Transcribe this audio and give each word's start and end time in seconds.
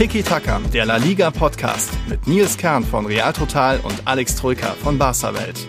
Tiki 0.00 0.22
Taka, 0.22 0.58
der 0.72 0.86
La 0.86 0.96
Liga 0.96 1.30
Podcast 1.30 1.90
mit 2.08 2.26
Nils 2.26 2.56
Kern 2.56 2.82
von 2.82 3.04
Real 3.04 3.34
Total 3.34 3.78
und 3.80 4.00
Alex 4.06 4.34
Troika 4.34 4.68
von 4.82 4.96
Barca 4.96 5.34
Welt. 5.34 5.68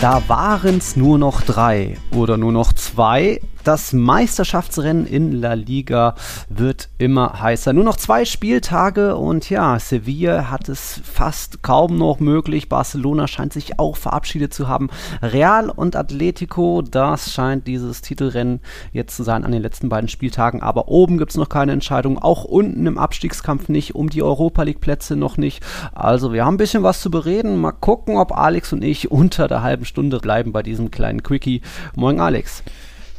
Da 0.00 0.20
waren 0.26 0.78
es 0.78 0.96
nur 0.96 1.18
noch 1.18 1.42
drei 1.42 1.98
oder 2.10 2.36
nur 2.36 2.50
noch 2.50 2.72
zwei. 2.72 3.40
Das 3.64 3.94
Meisterschaftsrennen 3.94 5.06
in 5.06 5.32
La 5.32 5.54
Liga 5.54 6.16
wird 6.50 6.90
immer 6.98 7.40
heißer. 7.40 7.72
Nur 7.72 7.84
noch 7.84 7.96
zwei 7.96 8.26
Spieltage 8.26 9.16
und 9.16 9.48
ja, 9.48 9.78
Sevilla 9.78 10.50
hat 10.50 10.68
es 10.68 11.00
fast 11.02 11.62
kaum 11.62 11.96
noch 11.96 12.20
möglich. 12.20 12.68
Barcelona 12.68 13.26
scheint 13.26 13.54
sich 13.54 13.78
auch 13.78 13.96
verabschiedet 13.96 14.52
zu 14.52 14.68
haben. 14.68 14.90
Real 15.22 15.70
und 15.70 15.96
Atletico, 15.96 16.82
das 16.82 17.32
scheint 17.32 17.66
dieses 17.66 18.02
Titelrennen 18.02 18.60
jetzt 18.92 19.16
zu 19.16 19.22
sein 19.22 19.44
an 19.44 19.52
den 19.52 19.62
letzten 19.62 19.88
beiden 19.88 20.10
Spieltagen. 20.10 20.60
Aber 20.60 20.88
oben 20.88 21.16
gibt 21.16 21.30
es 21.30 21.38
noch 21.38 21.48
keine 21.48 21.72
Entscheidung. 21.72 22.18
Auch 22.18 22.44
unten 22.44 22.86
im 22.86 22.98
Abstiegskampf 22.98 23.70
nicht, 23.70 23.94
um 23.94 24.10
die 24.10 24.22
Europa 24.22 24.62
League 24.64 24.82
Plätze 24.82 25.16
noch 25.16 25.38
nicht. 25.38 25.64
Also 25.94 26.34
wir 26.34 26.44
haben 26.44 26.56
ein 26.56 26.58
bisschen 26.58 26.82
was 26.82 27.00
zu 27.00 27.10
bereden. 27.10 27.56
Mal 27.56 27.72
gucken, 27.72 28.18
ob 28.18 28.36
Alex 28.36 28.74
und 28.74 28.84
ich 28.84 29.10
unter 29.10 29.48
der 29.48 29.62
halben 29.62 29.86
Stunde 29.86 30.18
bleiben 30.18 30.52
bei 30.52 30.62
diesem 30.62 30.90
kleinen 30.90 31.22
Quickie. 31.22 31.62
Moin 31.96 32.20
Alex. 32.20 32.62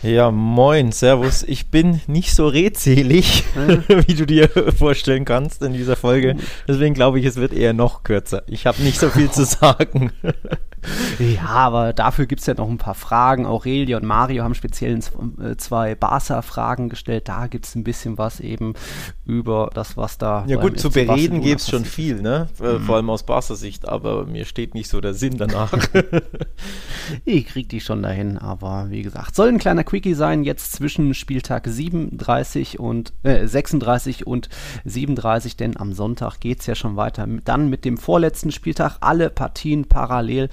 Ja, 0.04 0.30
moin, 0.30 0.92
servus. 0.92 1.44
Ich 1.44 1.72
bin 1.72 2.02
nicht 2.08 2.36
so 2.36 2.48
redselig, 2.48 3.44
wie 4.08 4.14
du 4.14 4.26
dir 4.26 4.50
vorstellen 4.78 5.26
kannst 5.26 5.64
in 5.64 5.74
dieser 5.74 5.96
Folge. 5.96 6.36
Deswegen 6.68 6.94
glaube 6.94 7.20
ich, 7.20 7.26
es 7.26 7.38
wird 7.38 7.54
eher 7.54 7.74
noch 7.74 8.04
kürzer. 8.04 8.44
Ich 8.48 8.68
habe 8.68 8.82
nicht 8.84 9.00
so 9.00 9.10
viel 9.10 9.32
zu 9.32 9.46
sagen. 9.46 10.12
Ja, 11.20 11.46
aber 11.46 11.94
dafür 11.94 12.26
gibt 12.26 12.42
es 12.42 12.48
ja 12.48 12.54
noch 12.54 12.70
ein 12.70 12.78
paar 12.78 12.96
Fragen. 12.96 13.46
Aurelia 13.46 13.98
und 13.98 14.06
Mario 14.06 14.44
haben 14.44 14.56
speziell 14.56 15.00
äh, 15.42 15.56
zwei 15.58 15.96
Barca-Fragen 15.96 16.90
gestellt. 16.90 17.28
Da 17.28 17.48
gibt 17.48 17.66
es 17.66 17.76
ein 17.76 17.84
bisschen 17.84 18.18
was 18.18 18.40
eben 18.40 18.74
über 19.26 19.70
das, 19.74 19.98
was 19.98 20.18
da. 20.18 20.46
Ja, 20.48 20.58
gut, 20.58 20.80
zu 20.80 20.92
bereden 20.92 21.42
gibt 21.42 21.62
es 21.62 21.70
schon 21.70 21.86
viel, 21.86 22.22
ne? 22.22 22.50
Äh, 22.62 22.74
mhm. 22.74 22.80
Vor 22.82 22.96
allem 22.98 23.10
aus 23.10 23.24
Barca-Sicht, 23.24 23.88
aber 23.88 24.26
mir 24.26 24.46
steht 24.46 24.74
nicht 24.74 24.90
so 24.90 25.02
der 25.02 25.14
Sinn 25.14 25.38
danach. 25.38 25.74
ich 27.26 27.48
krieg 27.48 27.70
die 27.70 27.80
schon 27.80 28.04
dahin, 28.04 28.38
aber 28.38 28.88
wie 28.90 29.02
gesagt, 29.02 29.36
soll 29.36 29.50
ein 29.50 29.58
kleiner 29.58 29.84
Quickie 29.96 30.14
sein, 30.14 30.44
jetzt 30.44 30.74
zwischen 30.74 31.14
Spieltag 31.14 31.66
37 31.68 32.82
und 32.82 33.14
äh, 33.24 33.48
36 33.48 34.28
und 34.28 34.50
37, 34.84 35.56
denn 35.56 35.78
am 35.78 35.94
Sonntag 35.94 36.42
geht 36.42 36.60
es 36.60 36.66
ja 36.66 36.76
schon 36.76 36.98
weiter. 36.98 37.26
Dann 37.46 37.70
mit 37.70 37.86
dem 37.86 37.96
vorletzten 37.96 38.52
Spieltag 38.52 38.98
alle 39.00 39.30
Partien 39.30 39.86
parallel. 39.86 40.50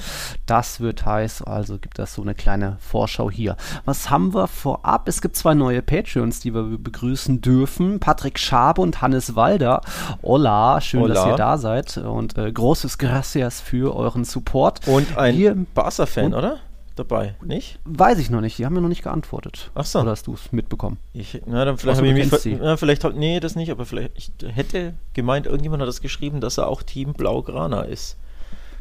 Das 0.47 0.79
wird 0.79 1.05
heiß, 1.05 1.43
also 1.43 1.79
gibt 1.79 1.99
das 1.99 2.15
so 2.15 2.23
eine 2.23 2.37
kleine 2.37 2.77
Vorschau 2.79 3.33
hier. 3.33 3.57
Was 3.85 4.11
haben 4.11 4.33
wir 4.33 4.47
vorab? 4.47 5.09
Es 5.09 5.21
gibt 5.21 5.35
zwei 5.35 5.55
neue 5.55 5.83
Patreons, 5.83 6.39
die 6.39 6.55
wir 6.55 6.79
begrüßen 6.79 7.41
dürfen. 7.41 7.99
Patrick 7.99 8.39
Schabe 8.39 8.81
und 8.81 9.03
Hannes 9.03 9.35
Walder. 9.35 9.81
Hola, 10.23 10.81
schön, 10.81 11.01
Hola. 11.01 11.15
dass 11.15 11.27
ihr 11.27 11.35
da 11.37 11.59
seid 11.59 11.97
und 11.97 12.39
äh, 12.39 12.53
großes 12.53 12.97
Gracias 12.97 13.61
für 13.61 13.97
euren 13.97 14.25
Support. 14.25 14.87
Und 14.87 15.19
ein 15.19 15.67
Barca-Fan, 15.75 16.33
oder? 16.33 16.61
Dabei, 16.97 17.35
nicht? 17.45 17.79
Weiß 17.85 18.19
ich 18.19 18.31
noch 18.31 18.41
nicht. 18.41 18.59
Die 18.59 18.65
haben 18.65 18.75
mir 18.75 18.81
noch 18.81 18.89
nicht 18.89 19.03
geantwortet. 19.03 19.71
Ach 19.75 19.85
so. 19.85 20.01
Oder 20.01 20.11
hast 20.11 20.27
du 20.27 20.35
es 20.35 20.53
mitbekommen? 20.53 20.99
Ich, 21.13 21.41
na, 21.47 21.65
dann 21.65 21.79
vielleicht 21.79 21.99
habe 21.99 22.09
ich 22.09 22.15
mich. 22.15 22.59
Na, 22.61 22.77
vielleicht, 22.77 23.05
nee, 23.15 23.41
das 23.41 23.57
nicht, 23.57 23.71
aber 23.71 23.87
vielleicht. 23.87 24.13
Ich 24.17 24.33
hätte 24.47 24.95
gemeint, 25.15 25.47
irgendjemand 25.47 25.83
hat 25.83 25.89
das 25.89 26.01
geschrieben, 26.01 26.41
dass 26.41 26.59
er 26.59 26.69
auch 26.69 26.83
Team 26.83 27.13
Blaugrana 27.13 27.83
ist. 27.83 28.17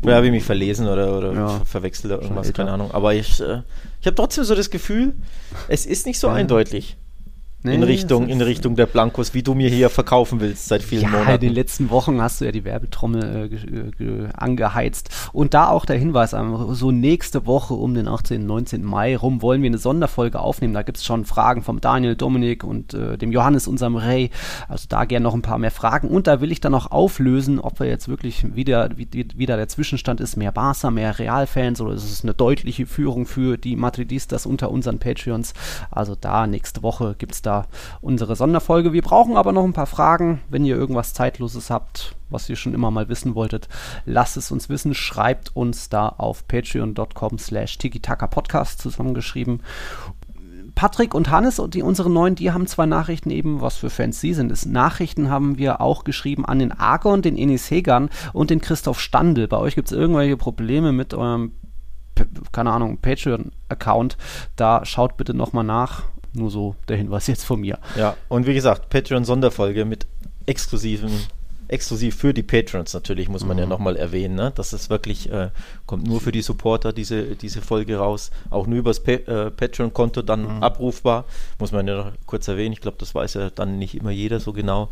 Vielleicht 0.02 0.18
habe 0.18 0.26
ich 0.26 0.32
mich 0.32 0.44
verlesen 0.44 0.88
oder, 0.88 1.16
oder 1.16 1.34
ja. 1.34 1.48
verwechselt 1.64 2.12
oder 2.12 2.24
irgendwas, 2.24 2.52
keine 2.54 2.72
Ahnung. 2.72 2.92
Aber 2.92 3.14
ich, 3.14 3.40
äh, 3.40 3.62
ich 4.00 4.08
habe 4.08 4.16
trotzdem 4.16 4.44
so 4.44 4.56
das 4.56 4.72
Gefühl, 4.72 5.14
es 5.68 5.86
ist 5.86 6.08
nicht 6.08 6.20
so 6.20 6.28
eindeutig. 6.28 6.98
Nee, 7.64 7.76
in, 7.76 7.84
Richtung, 7.84 8.28
in 8.28 8.42
Richtung 8.42 8.76
der 8.76 8.88
Blankos, 8.88 9.36
wie 9.36 9.44
du 9.44 9.54
mir 9.54 9.70
hier 9.70 9.92
verkaufen 9.92 10.40
willst 10.40 10.68
seit 10.68 10.82
vielen 10.82 11.04
ja, 11.04 11.10
Monaten. 11.10 11.34
In 11.34 11.40
den 11.42 11.54
letzten 11.54 11.92
Wochen 11.92 12.20
hast 12.20 12.42
du 12.42 12.46
ja 12.46 12.52
die 12.52 12.66
Werbetrommel 12.66 13.52
äh, 14.00 14.28
angeheizt. 14.36 15.10
Und 15.32 15.54
da 15.54 15.70
auch 15.70 15.86
der 15.86 15.98
Hinweis, 15.98 16.32
so 16.72 16.90
nächste 16.90 17.46
Woche 17.46 17.76
um 17.76 17.94
den 17.94 18.08
18. 18.08 18.44
19. 18.44 18.84
Mai 18.84 19.16
rum 19.16 19.44
wollen 19.44 19.62
wir 19.62 19.70
eine 19.70 19.78
Sonderfolge 19.78 20.40
aufnehmen. 20.40 20.74
Da 20.74 20.82
gibt 20.82 20.98
es 20.98 21.06
schon 21.06 21.24
Fragen 21.24 21.62
vom 21.62 21.82
Daniel, 21.82 22.16
Dominik 22.16 22.64
und 22.64 22.96
äh, 22.96 23.20
dem 23.20 23.32
Johannes, 23.32 23.68
unserem 23.68 23.96
Ray. 23.96 24.32
Also 24.68 24.88
da 24.90 25.06
gerne 25.06 25.24
noch 25.24 25.36
ein 25.36 25.44
paar 25.44 25.60
mehr 25.60 25.70
Fragen. 25.70 26.08
Und 26.08 26.26
da 26.26 26.42
will 26.42 26.52
ich 26.52 26.62
dann 26.62 26.72
noch 26.72 26.90
auflösen, 26.90 27.60
ob 27.60 27.80
wir 27.80 27.86
jetzt 27.86 28.08
wirklich 28.08 28.56
wieder, 28.56 28.90
wie, 28.96 29.08
wieder 29.36 29.56
der 29.56 29.68
Zwischenstand 29.68 30.20
ist, 30.20 30.36
mehr 30.36 30.52
Barca, 30.52 30.90
mehr 30.90 31.20
Realfans 31.20 31.80
oder 31.80 31.94
ist 31.94 32.12
es 32.12 32.24
eine 32.24 32.34
deutliche 32.34 32.88
Führung 32.88 33.28
für 33.28 33.58
die 33.58 33.76
Madridistas 33.76 34.48
unter 34.48 34.72
unseren 34.72 34.98
Patreons. 34.98 35.54
Also 35.92 36.16
da 36.20 36.48
nächste 36.48 36.82
Woche 36.82 37.16
gibt 37.20 37.34
es 37.34 37.44
da 37.44 37.51
da 37.52 37.66
unsere 38.00 38.36
Sonderfolge. 38.36 38.94
Wir 38.94 39.02
brauchen 39.02 39.36
aber 39.36 39.52
noch 39.52 39.64
ein 39.64 39.74
paar 39.74 39.88
Fragen. 39.88 40.42
Wenn 40.50 40.66
ihr 40.66 40.78
irgendwas 40.78 41.14
Zeitloses 41.14 41.70
habt, 41.70 42.16
was 42.30 42.50
ihr 42.50 42.56
schon 42.56 42.74
immer 42.74 42.92
mal 42.92 43.10
wissen 43.10 43.36
wolltet, 43.36 43.68
lasst 44.06 44.38
es 44.38 44.52
uns 44.52 44.70
wissen. 44.70 44.94
Schreibt 44.94 45.56
uns 45.56 45.90
da 45.90 46.08
auf 46.08 46.48
patreon.com 46.48 47.38
slash 47.38 47.78
podcast 47.78 48.80
zusammengeschrieben. 48.80 49.62
Patrick 50.74 51.14
und 51.14 51.30
Hannes 51.30 51.60
und 51.60 51.74
die 51.74 51.84
unsere 51.84 52.10
neuen, 52.10 52.36
die 52.36 52.52
haben 52.52 52.66
zwei 52.66 52.86
Nachrichten 52.86 53.30
eben, 53.30 53.60
was 53.60 53.76
für 53.76 53.90
Fans 53.90 54.22
sie 54.22 54.34
sind. 54.34 54.54
Ist 54.54 54.66
Nachrichten 54.66 55.30
haben 55.30 55.58
wir 55.58 55.82
auch 55.82 56.06
geschrieben 56.06 56.46
an 56.46 56.60
den 56.60 56.72
Argon, 56.72 57.22
den 57.22 57.38
Enis 57.38 57.70
Hegan 57.70 58.10
und 58.32 58.50
den 58.50 58.62
Christoph 58.62 59.02
Standel. 59.02 59.50
Bei 59.50 59.58
euch 59.58 59.76
gibt 59.76 59.92
es 59.92 59.98
irgendwelche 59.98 60.38
Probleme 60.38 60.94
mit 60.94 61.14
eurem 61.14 61.52
keine 62.52 62.72
Ahnung, 62.72 62.98
Patreon-Account, 63.00 64.18
da 64.56 64.86
schaut 64.86 65.18
bitte 65.18 65.34
nochmal 65.34 65.64
nach. 65.64 66.04
Nur 66.34 66.50
so 66.50 66.76
der 66.88 66.98
Hinweis 66.98 67.28
jetzt 67.28 67.44
von 67.44 67.60
mir. 67.60 67.78
Ja, 67.98 68.16
und 68.30 68.46
wie 68.46 68.54
gesagt, 68.54 68.90
Patreon-Sonderfolge 68.90 69.86
mit 69.86 70.08
exklusiven 70.46 71.12
exklusiv 71.72 72.16
für 72.16 72.34
die 72.34 72.44
Patrons 72.44 72.94
natürlich, 72.94 73.30
muss 73.30 73.46
man 73.46 73.56
mhm. 73.56 73.62
ja 73.62 73.66
nochmal 73.66 73.96
erwähnen. 73.96 74.36
Ne? 74.36 74.52
Das 74.56 74.74
ist 74.74 74.90
wirklich, 74.90 75.32
äh, 75.32 75.50
kommt 75.86 76.06
nur 76.06 76.20
für 76.20 76.32
die 76.32 76.42
Supporter 76.42 76.92
diese, 76.92 77.36
diese 77.36 77.62
Folge 77.62 77.98
raus. 77.98 78.30
Auch 78.50 78.68
nur 78.68 78.80
übers 78.80 79.02
pa 79.02 79.14
äh, 79.14 79.50
Patreon-Konto 79.50 80.22
dann 80.22 80.58
mhm. 80.58 80.64
abrufbar. 80.64 81.26
Muss 81.60 81.72
man 81.72 81.88
ja 81.88 81.96
noch 81.96 82.12
kurz 82.26 82.48
erwähnen. 82.48 82.74
Ich 82.74 82.82
glaube, 82.82 82.98
das 83.00 83.16
weiß 83.16 83.36
ja 83.36 83.50
dann 83.50 83.80
nicht 83.80 83.96
immer 83.96 84.12
jeder 84.12 84.42
so 84.42 84.52
genau. 84.52 84.90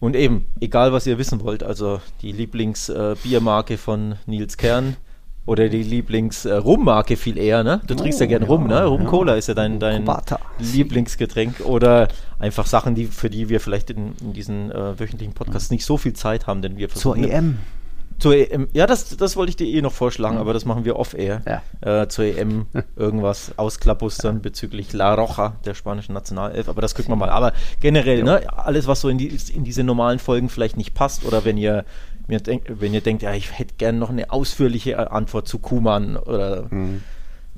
Und 0.00 0.16
eben, 0.16 0.46
egal 0.60 0.94
was 0.94 1.06
ihr 1.06 1.18
wissen 1.18 1.42
wollt, 1.42 1.62
also 1.62 2.00
die 2.22 2.32
Lieblingsbiermarke 2.32 3.74
äh, 3.74 3.76
von 3.76 4.16
Nils 4.24 4.56
Kern, 4.56 4.96
oder 5.50 5.68
die 5.68 5.82
Lieblings-Rum-Marke 5.82 7.16
viel 7.16 7.36
eher, 7.36 7.64
ne? 7.64 7.80
Du 7.84 7.96
trinkst 7.96 8.20
ja 8.20 8.26
gerne 8.26 8.46
oh, 8.46 8.52
Rum, 8.52 8.68
ne? 8.68 8.84
Rum-Cola 8.84 9.32
ja. 9.32 9.38
ist 9.38 9.48
ja 9.48 9.54
dein, 9.54 9.80
dein 9.80 10.08
Lieblingsgetränk. 10.60 11.62
Oder 11.64 12.06
einfach 12.38 12.66
Sachen, 12.66 12.94
die, 12.94 13.06
für 13.06 13.30
die 13.30 13.48
wir 13.48 13.58
vielleicht 13.58 13.90
in, 13.90 14.14
in 14.20 14.32
diesen 14.32 14.70
äh, 14.70 15.00
wöchentlichen 15.00 15.34
Podcasts 15.34 15.72
nicht 15.72 15.84
so 15.84 15.96
viel 15.96 16.12
Zeit 16.12 16.46
haben, 16.46 16.62
denn 16.62 16.76
wir 16.76 16.88
versuchen. 16.88 17.24
Zur 17.24 17.32
EM. 17.32 17.58
Zur 18.20 18.36
EM. 18.36 18.68
Ja, 18.74 18.86
das, 18.86 19.16
das 19.16 19.34
wollte 19.36 19.50
ich 19.50 19.56
dir 19.56 19.66
eh 19.66 19.82
noch 19.82 19.92
vorschlagen, 19.92 20.36
mhm. 20.36 20.40
aber 20.40 20.52
das 20.52 20.66
machen 20.66 20.84
wir 20.84 20.94
off-air. 20.94 21.42
Ja. 21.82 22.02
Äh, 22.02 22.06
zur 22.06 22.26
EM 22.26 22.66
irgendwas 22.94 23.58
ausklabustern 23.58 24.36
ja. 24.36 24.42
bezüglich 24.42 24.92
La 24.92 25.14
Roja, 25.14 25.56
der 25.64 25.74
spanischen 25.74 26.12
Nationalelf. 26.12 26.68
Aber 26.68 26.80
das 26.80 26.94
gucken 26.94 27.10
wir 27.10 27.16
mal. 27.16 27.30
Aber 27.30 27.54
generell, 27.80 28.22
ne? 28.22 28.42
Alles, 28.56 28.86
was 28.86 29.00
so 29.00 29.08
in, 29.08 29.18
die, 29.18 29.36
in 29.52 29.64
diese 29.64 29.82
normalen 29.82 30.20
Folgen 30.20 30.48
vielleicht 30.48 30.76
nicht 30.76 30.94
passt 30.94 31.24
oder 31.24 31.44
wenn 31.44 31.56
ihr 31.56 31.84
wenn 32.30 32.94
ihr 32.94 33.00
denkt, 33.00 33.22
ja, 33.22 33.34
ich 33.34 33.58
hätte 33.58 33.74
gerne 33.78 33.98
noch 33.98 34.10
eine 34.10 34.30
ausführliche 34.30 35.10
Antwort 35.10 35.48
zu 35.48 35.58
Kuman 35.58 36.16
oder 36.16 36.66
mhm. 36.70 37.02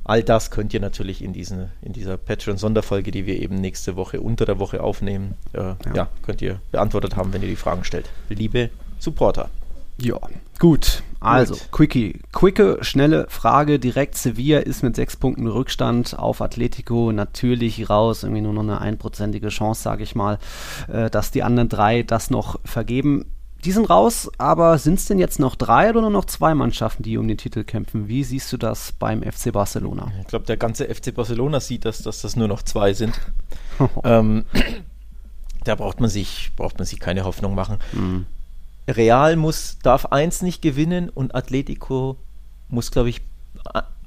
all 0.05 0.23
das 0.23 0.51
könnt 0.51 0.73
ihr 0.75 0.81
natürlich 0.81 1.23
in, 1.23 1.33
diesen, 1.33 1.71
in 1.83 1.93
dieser 1.93 2.17
Patreon-Sonderfolge, 2.17 3.11
die 3.11 3.27
wir 3.27 3.41
eben 3.41 3.57
nächste 3.57 3.97
Woche 3.97 4.21
unter 4.21 4.45
der 4.45 4.59
Woche 4.59 4.83
aufnehmen, 4.83 5.35
äh, 5.53 5.59
ja. 5.59 5.77
ja, 5.95 6.09
könnt 6.23 6.43
ihr 6.43 6.61
beantwortet 6.71 7.17
haben, 7.17 7.33
wenn 7.33 7.43
ihr 7.43 7.49
die 7.49 7.57
Fragen 7.57 7.85
stellt. 7.85 8.09
Liebe 8.29 8.71
Supporter. 8.99 9.51
Ja, 9.99 10.19
gut. 10.59 11.03
Also, 11.21 11.55
gut. 11.55 11.73
Quickie. 11.73 12.21
Quicke, 12.33 12.79
schnelle 12.83 13.27
Frage 13.29 13.79
direkt. 13.79 14.17
Sevilla 14.17 14.59
ist 14.59 14.83
mit 14.83 14.97
sechs 14.97 15.17
Punkten 15.17 15.47
Rückstand 15.47 16.19
auf 16.19 16.41
Atletico 16.41 17.13
natürlich 17.13 17.89
raus. 17.89 18.25
Irgendwie 18.25 18.43
nur 18.43 18.53
noch 18.53 18.63
eine 18.63 18.81
einprozentige 18.81 19.49
Chance, 19.49 19.83
sage 19.83 20.03
ich 20.03 20.15
mal, 20.15 20.39
äh, 20.89 21.11
dass 21.11 21.31
die 21.31 21.43
anderen 21.43 21.69
drei 21.69 22.03
das 22.03 22.31
noch 22.31 22.59
vergeben. 22.65 23.27
Die 23.65 23.71
sind 23.71 23.89
raus, 23.89 24.31
aber 24.39 24.77
sind 24.79 24.99
es 24.99 25.07
denn 25.07 25.19
jetzt 25.19 25.39
noch 25.39 25.55
drei 25.55 25.91
oder 25.91 26.01
nur 26.01 26.11
noch 26.11 26.25
zwei 26.25 26.53
Mannschaften, 26.53 27.05
die 27.05 27.17
um 27.17 27.29
den 27.29 27.39
Titel 27.39 27.63
kämpfen? 27.63 28.09
Wie 28.09 28.25
siehst 28.25 28.53
du 28.53 28.57
das 28.57 28.93
beim 28.93 29.23
FC 29.23 29.53
Barcelona? 29.53 30.11
Ich 30.21 30.27
glaube, 30.27 30.47
der 30.47 30.57
ganze 30.57 30.93
FC 30.93 31.15
Barcelona 31.15 31.61
sieht 31.61 31.85
das, 31.85 32.03
dass 32.03 32.23
das 32.23 32.35
nur 32.35 32.49
noch 32.49 32.63
zwei 32.63 32.93
sind. 32.93 33.21
ähm, 34.05 34.45
da 35.63 35.77
braucht 35.77 36.01
man 36.01 36.11
sich, 36.11 36.51
braucht 36.57 36.79
man 36.79 36.87
sich 36.87 36.99
keine 36.99 37.25
Hoffnung 37.25 37.55
machen. 37.55 37.79
Mhm. 37.93 38.27
Real 38.89 39.37
muss, 39.37 39.79
darf 39.81 40.07
eins 40.07 40.43
nicht 40.43 40.61
gewinnen 40.61 41.09
und 41.09 41.37
Atletico 41.37 42.17
muss, 42.69 42.91
glaube 42.91 43.11
ich, 43.11 43.21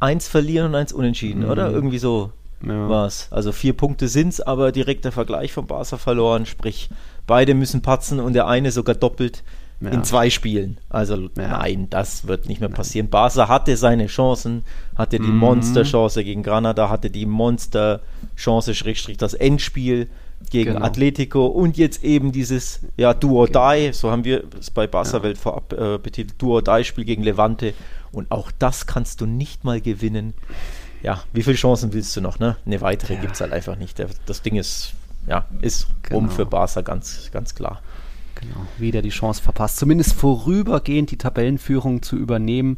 eins 0.02 0.28
verlieren 0.28 0.68
und 0.68 0.75
eins 0.75 0.92
unentschieden, 0.92 1.44
mhm. 1.44 1.50
oder? 1.50 1.72
Irgendwie 1.72 2.00
so 2.00 2.34
ja. 2.62 2.90
war 2.90 3.07
es. 3.07 3.28
Also 3.31 3.52
vier 3.52 3.74
Punkte 3.74 4.07
sind 4.07 4.30
es, 4.30 4.42
aber 4.42 4.72
direkter 4.72 5.12
Vergleich 5.12 5.54
von 5.54 5.68
Barca 5.68 5.98
verloren, 5.98 6.46
sprich 6.46 6.90
beide 7.28 7.54
müssen 7.54 7.81
patzen 7.81 8.19
und 8.19 8.34
der 8.34 8.48
eine 8.48 8.72
sogar 8.72 8.96
doppelt. 8.96 9.44
ja. 9.81 9.90
in 9.90 10.04
zwei 10.04 10.30
Spielen. 10.30 10.78
Also 10.90 11.16
ja. 11.16 11.60
nein, 11.60 11.88
das 11.90 12.28
wird 12.28 12.48
nicht 12.48 12.62
mehr 12.62 12.69
passieren. 12.69 13.10
Barca 13.10 13.48
hatte 13.48 13.75
seine 13.78 14.07
Chancen, 14.07 14.63
hatte 14.96 15.19
die 15.19 15.28
mhm. 15.28 15.38
Monsterchance 15.38 16.24
gegen 16.24 16.44
Granada, 16.44 16.90
hatte 16.90 17.10
die 17.10 17.25
Monsterchance, 17.25 18.74
Schrägstrich 18.74 19.18
das 19.18 19.34
Endspiel 19.34 20.10
gegen 20.50 20.74
genau. 20.74 20.86
Atletico 20.86 21.48
und 21.48 21.78
jetzt 21.78 22.04
eben 22.04 22.31
dieses 22.31 22.81
ja, 22.98 23.13
Do 23.13 23.31
or. 23.31 23.48
Die, 23.48 23.94
so 23.94 24.12
haben 24.12 24.24
wir 24.24 24.44
es 24.60 24.69
bei 24.69 24.88
Barca 24.88 25.24
Welt 25.24 25.38
vorab 25.38 25.74
äh, 25.74 25.98
betitelt, 25.98 26.42
Do 26.42 26.54
or 26.54 26.62
Die 26.62 26.84
Spiel 26.84 27.06
gegen 27.06 27.24
Levante 27.24 27.74
und 28.12 28.31
auch 28.31 28.52
das 28.57 28.86
kannst 28.86 29.22
du 29.22 29.25
nicht 29.25 29.63
mal 29.63 29.81
gewinnen. 29.81 30.34
Ja, 31.06 31.22
wie 31.34 31.44
viele 31.44 31.56
Chancen 31.56 31.94
willst 31.94 32.18
du 32.18 32.22
noch? 32.22 32.40
Ne? 32.40 32.56
Eine 32.66 32.81
weitere 32.81 33.13
ja. 33.13 33.22
gibt 33.22 33.36
es 33.36 33.42
halt 33.42 33.54
einfach 33.54 33.75
nicht. 33.75 34.04
Das 34.25 34.42
Ding 34.42 34.56
ist, 34.56 34.94
ja, 35.28 35.46
ist 35.62 35.86
genau. 36.02 36.16
rum 36.16 36.31
für 36.31 36.48
Barca 36.48 36.81
ganz, 36.81 37.30
ganz 37.31 37.54
klar. 37.54 37.80
Genau, 38.36 38.66
wieder 38.78 39.02
die 39.02 39.10
Chance 39.10 39.42
verpasst, 39.42 39.78
zumindest 39.78 40.14
vorübergehend 40.14 41.10
die 41.12 41.18
Tabellenführung 41.18 42.02
zu 42.02 42.18
übernehmen. 42.18 42.78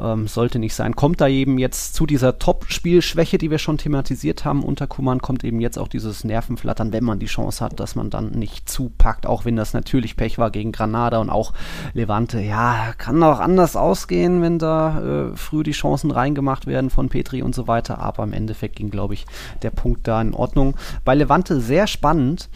Ähm, 0.00 0.26
sollte 0.28 0.58
nicht 0.58 0.74
sein. 0.74 0.96
Kommt 0.96 1.20
da 1.20 1.28
eben 1.28 1.58
jetzt 1.58 1.94
zu 1.94 2.06
dieser 2.06 2.38
Top-Spielschwäche, 2.38 3.36
die 3.36 3.50
wir 3.50 3.58
schon 3.58 3.78
thematisiert 3.78 4.44
haben 4.44 4.62
unter 4.62 4.86
Kuman, 4.86 5.20
kommt 5.20 5.44
eben 5.44 5.60
jetzt 5.60 5.78
auch 5.78 5.88
dieses 5.88 6.24
Nervenflattern, 6.24 6.92
wenn 6.92 7.04
man 7.04 7.18
die 7.18 7.26
Chance 7.26 7.62
hat, 7.62 7.78
dass 7.80 7.96
man 7.96 8.08
dann 8.08 8.30
nicht 8.30 8.68
zupackt, 8.68 9.26
auch 9.26 9.44
wenn 9.44 9.56
das 9.56 9.74
natürlich 9.74 10.16
Pech 10.16 10.38
war 10.38 10.50
gegen 10.50 10.72
Granada 10.72 11.18
und 11.18 11.30
auch 11.30 11.52
Levante. 11.92 12.40
Ja, 12.40 12.94
kann 12.96 13.22
auch 13.22 13.40
anders 13.40 13.76
ausgehen, 13.76 14.40
wenn 14.40 14.58
da 14.58 15.30
äh, 15.32 15.36
früh 15.36 15.62
die 15.62 15.72
Chancen 15.72 16.10
reingemacht 16.10 16.66
werden 16.66 16.88
von 16.88 17.10
Petri 17.10 17.42
und 17.42 17.54
so 17.54 17.68
weiter. 17.68 17.98
Aber 17.98 18.24
im 18.24 18.32
Endeffekt 18.32 18.76
ging, 18.76 18.90
glaube 18.90 19.14
ich, 19.14 19.26
der 19.62 19.70
Punkt 19.70 20.08
da 20.08 20.20
in 20.20 20.32
Ordnung. 20.32 20.76
Bei 21.04 21.14
Levante 21.14 21.60
sehr 21.60 21.86
spannend 21.86 22.48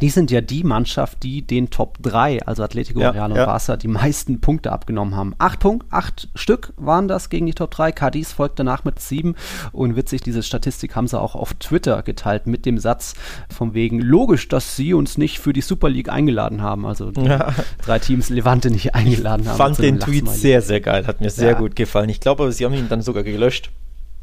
die 0.00 0.10
sind 0.10 0.30
ja 0.30 0.40
die 0.40 0.64
Mannschaft, 0.64 1.22
die 1.22 1.42
den 1.42 1.70
Top 1.70 1.98
3, 2.02 2.42
also 2.46 2.62
Atletico, 2.62 3.00
ja, 3.00 3.10
Real 3.10 3.30
und 3.30 3.36
ja. 3.36 3.46
Barca, 3.46 3.76
die 3.76 3.88
meisten 3.88 4.40
Punkte 4.40 4.72
abgenommen 4.72 5.16
haben. 5.16 5.34
Acht 5.38 5.60
Punkte, 5.60 5.86
acht 5.90 6.28
Stück 6.34 6.72
waren 6.76 7.08
das 7.08 7.30
gegen 7.30 7.46
die 7.46 7.54
Top 7.54 7.70
3. 7.70 7.92
Cadiz 7.92 8.32
folgt 8.32 8.58
danach 8.58 8.84
mit 8.84 9.00
sieben. 9.00 9.34
Und 9.72 9.96
witzig, 9.96 10.22
diese 10.22 10.42
Statistik 10.42 10.96
haben 10.96 11.08
sie 11.08 11.20
auch 11.20 11.34
auf 11.34 11.54
Twitter 11.54 12.02
geteilt 12.02 12.46
mit 12.46 12.66
dem 12.66 12.78
Satz 12.78 13.14
von 13.48 13.74
wegen, 13.74 14.00
logisch, 14.00 14.48
dass 14.48 14.76
sie 14.76 14.94
uns 14.94 15.18
nicht 15.18 15.38
für 15.38 15.52
die 15.52 15.60
Super 15.60 15.88
League 15.88 16.08
eingeladen 16.08 16.62
haben. 16.62 16.86
Also 16.86 17.10
ja. 17.16 17.54
drei 17.84 17.98
Teams 17.98 18.28
Levante 18.28 18.70
nicht 18.70 18.94
eingeladen 18.94 19.48
haben. 19.48 19.56
Fand 19.56 19.78
den 19.78 20.00
Tweet 20.00 20.28
sehr, 20.28 20.62
sehr 20.62 20.80
geil. 20.80 21.06
Hat 21.06 21.20
mir 21.20 21.30
sehr 21.30 21.54
gut 21.54 21.76
gefallen. 21.76 22.08
Ich 22.08 22.20
glaube, 22.20 22.50
sie 22.52 22.64
haben 22.64 22.74
ihn 22.74 22.88
dann 22.88 23.02
sogar 23.02 23.22
gelöscht. 23.22 23.70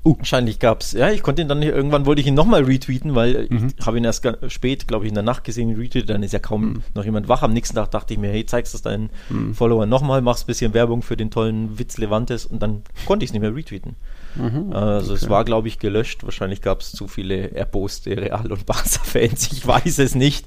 Uh. 0.04 0.18
Wahrscheinlich 0.18 0.58
es, 0.80 0.92
ja, 0.94 1.12
ich 1.12 1.22
konnte 1.22 1.44
ihn 1.44 1.48
dann 1.48 1.60
nicht, 1.60 1.70
irgendwann 1.70 2.08
wollte 2.08 2.22
ich 2.22 2.28
ihn 2.28 2.34
nochmal 2.34 2.64
retweeten, 2.64 3.14
weil 3.14 3.48
mhm. 3.50 3.72
ich 3.78 3.86
habe 3.86 3.98
ihn 3.98 4.04
erst 4.04 4.28
spät, 4.48 4.88
glaube 4.88 5.06
ich, 5.06 5.10
in 5.10 5.14
der 5.14 5.24
Nacht 5.24 5.44
gesehen, 5.44 5.70
retweetet, 5.70 6.10
dann 6.10 6.24
ist 6.24 6.32
ja 6.32 6.40
kaum 6.40 6.62
mhm. 6.64 6.84
noch 6.96 7.06
jemand 7.06 7.28
wach. 7.28 7.44
Am 7.44 7.54
nächsten 7.54 7.76
Tag 7.76 7.92
dachte 7.92 8.14
ich 8.14 8.20
mir, 8.20 8.32
hey, 8.32 8.46
zeigst 8.46 8.74
es 8.74 8.82
deinen 8.82 9.12
mhm. 9.30 9.54
Followern 9.54 9.90
nochmal, 9.90 10.22
machst 10.22 10.44
ein 10.44 10.48
bisschen 10.48 10.74
Werbung 10.74 11.04
für 11.04 11.18
den 11.18 11.30
tollen 11.30 11.78
Witz 11.78 11.98
Levantes 11.98 12.48
und 12.48 12.64
dann 12.64 12.82
konnte 13.06 13.24
ich 13.24 13.30
es 13.30 13.34
nicht 13.34 13.42
mehr 13.42 13.56
retweeten. 13.56 13.96
Mhm, 14.36 14.74
also 14.74 15.14
okay. 15.14 15.24
es 15.24 15.30
war, 15.30 15.44
glaube 15.44 15.68
ich, 15.68 15.80
gelöscht. 15.80 16.24
Wahrscheinlich 16.24 16.62
gab 16.62 16.82
es 16.82 16.92
zu 16.92 17.08
viele 17.08 17.52
erboste 17.52 18.16
Real- 18.18 18.52
und 18.52 18.66
Barca-Fans. 18.66 19.52
Ich 19.52 19.66
weiß 19.66 20.00
es 20.00 20.16
nicht. 20.16 20.46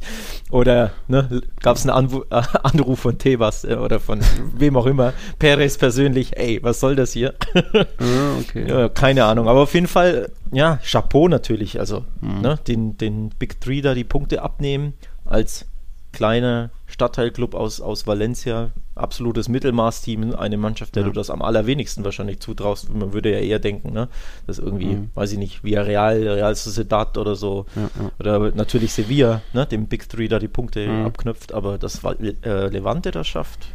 Oder 0.51 0.93
ne, 1.09 1.43
gab 1.61 1.77
es 1.77 1.83
einen 1.83 1.91
Anw 1.91 2.25
äh, 2.31 2.43
Anruf 2.63 3.01
von 3.01 3.19
Tebas 3.19 3.65
äh, 3.65 3.75
oder 3.75 4.01
von 4.01 4.21
wem 4.57 4.77
auch 4.77 4.87
immer. 4.87 5.13
Perez 5.39 5.79
persönlich, 5.79 6.37
ey, 6.37 6.63
was 6.63 6.81
soll 6.81 6.97
das 6.97 7.13
hier? 7.13 7.35
Ah, 7.55 8.39
okay. 8.41 8.67
ja, 8.69 8.89
keine 8.89 9.25
Ahnung. 9.25 9.49
Aber 9.49 9.61
auf 9.61 9.75
jeden 9.75 9.89
Fall, 9.89 10.31
ja, 10.53 10.79
Chapeau 10.85 11.29
natürlich. 11.29 11.79
Also 11.79 12.05
mhm. 12.21 12.41
ne, 12.41 12.59
den, 12.67 12.97
den 12.97 13.31
Big 13.39 13.61
Three 13.61 13.81
da 13.81 13.95
die 13.95 14.05
Punkte 14.05 14.43
abnehmen 14.43 14.95
als 15.25 15.67
kleiner 16.13 16.71
Stadtteilclub 16.87 17.55
aus, 17.55 17.81
aus 17.81 18.07
Valencia, 18.07 18.71
absolutes 18.95 19.49
Mittelmaßteam, 19.49 20.35
eine 20.35 20.57
Mannschaft, 20.57 20.95
der 20.95 21.03
ja. 21.03 21.09
du 21.09 21.15
das 21.15 21.31
am 21.31 21.43
allerwenigsten 21.43 22.05
wahrscheinlich 22.05 22.41
zutraust. 22.41 22.93
Man 22.93 23.13
würde 23.13 23.33
ja 23.33 23.39
eher 23.39 23.59
denken, 23.59 23.93
ne, 23.93 24.09
dass 24.47 24.59
irgendwie, 24.59 24.95
mhm. 24.95 25.11
weiß 25.15 25.33
ich 25.33 25.39
nicht, 25.39 25.65
via 25.65 25.83
Real, 25.83 26.17
Real 26.17 26.55
Sociedad 26.55 27.17
oder 27.19 27.35
so, 27.35 27.67
ja, 27.75 27.83
ja. 27.83 28.11
oder 28.19 28.53
natürlich 28.55 28.93
Sevilla, 28.93 29.43
ne, 29.53 29.67
dem 29.67 29.87
Big 29.87 30.09
Three 30.09 30.29
da 30.29 30.39
die 30.39 30.49
Punkte 30.49 30.87
mhm. 30.87 31.07
abknüpft, 31.07 31.53
aber 31.53 31.79
das 31.79 32.03
äh, 32.05 32.69
Levante 32.69 33.11
das 33.11 33.27
schafft. 33.27 33.67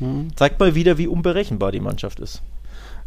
Mhm. 0.00 0.36
Zeigt 0.36 0.60
mal 0.60 0.74
wieder, 0.74 0.98
wie 0.98 1.06
unberechenbar 1.06 1.72
die 1.72 1.80
Mannschaft 1.80 2.20
ist. 2.20 2.42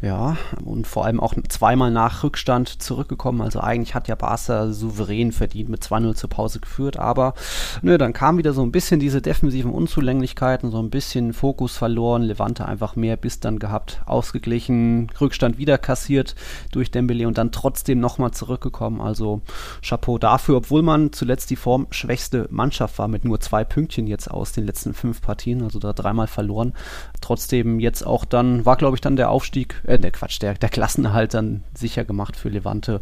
Ja, 0.02 0.36
und 0.66 0.88
vor 0.88 1.06
allem 1.06 1.20
auch 1.20 1.36
zweimal 1.48 1.92
nach 1.92 2.24
Rückstand 2.24 2.82
zurückgekommen. 2.82 3.42
Also 3.42 3.60
eigentlich 3.60 3.94
hat 3.94 4.08
ja 4.08 4.16
Barca 4.16 4.72
souverän 4.72 5.32
verdient 5.32 5.70
mit 5.70 5.84
2-0 5.84 6.16
zur 6.16 6.30
Pause 6.30 6.60
geführt. 6.60 6.98
Aber 6.98 7.36
nö, 7.84 8.00
dann 8.00 8.12
kam 8.12 8.40
wieder 8.40 8.54
so 8.54 8.64
ein 8.64 8.72
bisschen 8.72 9.00
diese 9.00 9.22
defensiven 9.22 9.72
Unzulänglichkeiten, 9.72 10.72
so 10.72 10.80
ein 10.80 10.90
bisschen 10.90 11.34
Fokus 11.34 11.78
verloren. 11.78 12.24
Levante 12.24 12.66
einfach 12.66 12.96
mehr 12.96 13.16
Biss 13.16 13.42
dann 13.42 13.60
gehabt, 13.60 14.02
ausgeglichen, 14.08 15.12
Rückstand 15.22 15.60
wieder 15.60 15.78
kassiert 15.78 16.36
durch 16.72 16.90
Dembele 16.90 17.28
und 17.28 17.38
dann 17.38 17.52
trotzdem 17.52 18.00
nochmal 18.00 18.32
zurückgekommen. 18.32 19.02
Also 19.02 19.42
Chapeau 19.88 20.18
dafür, 20.18 20.58
obwohl 20.58 20.82
man 20.82 21.14
zuletzt 21.14 21.52
die 21.52 21.56
formschwächste 21.56 22.48
Mannschaft 22.50 22.98
war 22.98 23.08
mit 23.08 23.24
nur 23.24 23.40
zwei 23.40 23.64
Pünktchen 23.64 24.08
jetzt 24.08 24.32
aus 24.32 24.52
den 24.52 24.66
letzten 24.66 24.96
fünf 24.96 25.22
Partien, 25.22 25.62
also 25.62 25.78
da 25.78 25.94
dreimal 25.94 26.28
verloren. 26.28 26.74
Trotzdem 27.22 27.80
jetzt 27.80 28.04
auch 28.04 28.26
dann, 28.26 28.66
war 28.66 28.78
glaube 28.78 28.98
ich 28.98 29.02
dann 29.02 29.16
der 29.16 29.30
Aufstieg 29.30 29.80
äh, 29.92 30.00
der 30.00 30.12
Quatsch, 30.12 30.42
der, 30.42 30.54
der 30.54 30.70
Klassenerhalt 30.70 31.34
dann 31.34 31.64
sicher 31.74 32.04
gemacht 32.04 32.36
für 32.36 32.50
Levante. 32.50 33.02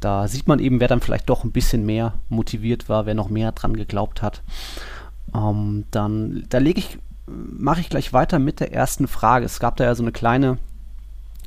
Da 0.00 0.28
sieht 0.28 0.48
man 0.48 0.58
eben, 0.58 0.80
wer 0.80 0.88
dann 0.88 1.00
vielleicht 1.00 1.28
doch 1.28 1.44
ein 1.44 1.52
bisschen 1.52 1.84
mehr 1.84 2.14
motiviert 2.28 2.88
war, 2.88 3.06
wer 3.06 3.14
noch 3.14 3.28
mehr 3.28 3.52
dran 3.52 3.76
geglaubt 3.76 4.22
hat. 4.22 4.42
Ähm, 5.34 5.84
dann, 5.90 6.44
da 6.48 6.58
lege 6.58 6.80
ich, 6.80 6.98
mache 7.26 7.80
ich 7.80 7.90
gleich 7.90 8.12
weiter 8.12 8.38
mit 8.38 8.60
der 8.60 8.72
ersten 8.72 9.08
Frage. 9.08 9.44
Es 9.44 9.60
gab 9.60 9.76
da 9.76 9.84
ja 9.84 9.94
so 9.94 10.02
eine 10.02 10.12
kleine 10.12 10.58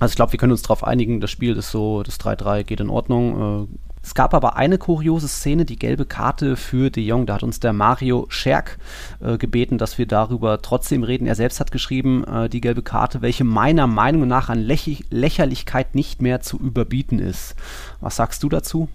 also 0.02 0.14
ich 0.14 0.16
glaube, 0.16 0.32
wir 0.32 0.40
können 0.40 0.52
uns 0.52 0.64
darauf 0.64 0.84
einigen, 0.84 1.22
das 1.22 1.30
Spiel 1.30 1.56
ist 1.56 1.70
so, 1.70 2.02
das 2.02 2.20
3-3 2.20 2.64
geht 2.64 2.80
in 2.80 2.90
Ordnung. 2.90 3.68
Äh, 3.68 3.68
es 4.04 4.16
gab 4.16 4.34
aber 4.34 4.56
eine 4.56 4.78
kuriose 4.78 5.28
Szene, 5.28 5.64
die 5.64 5.78
gelbe 5.78 6.06
Karte 6.06 6.56
für 6.56 6.90
De 6.90 7.04
Jong. 7.04 7.28
Da 7.28 7.36
hat 7.36 7.44
uns 7.44 7.60
der 7.60 7.72
Mario 7.72 8.26
Scherk 8.30 8.80
äh, 9.20 9.38
gebeten, 9.38 9.78
dass 9.78 9.98
wir 9.98 10.08
darüber 10.08 10.62
trotzdem 10.62 11.04
reden. 11.04 11.28
Er 11.28 11.36
selbst 11.36 11.60
hat 11.60 11.72
geschrieben, 11.72 12.24
äh, 12.24 12.50
die 12.50 12.62
gelbe 12.62 12.82
Karte, 12.82 13.22
welche 13.22 13.44
meiner 13.44 13.86
Meinung 13.88 14.28
nach 14.28 14.50
an 14.50 14.60
Läch 14.60 15.06
Lächerlichkeit 15.10 15.94
nicht 15.94 16.22
mehr 16.22 16.42
zu 16.42 16.58
überbieten 16.58 17.20
ist. 17.20 17.56
Was 18.00 18.16
sagst 18.16 18.42
du 18.42 18.50
dazu? 18.50 18.90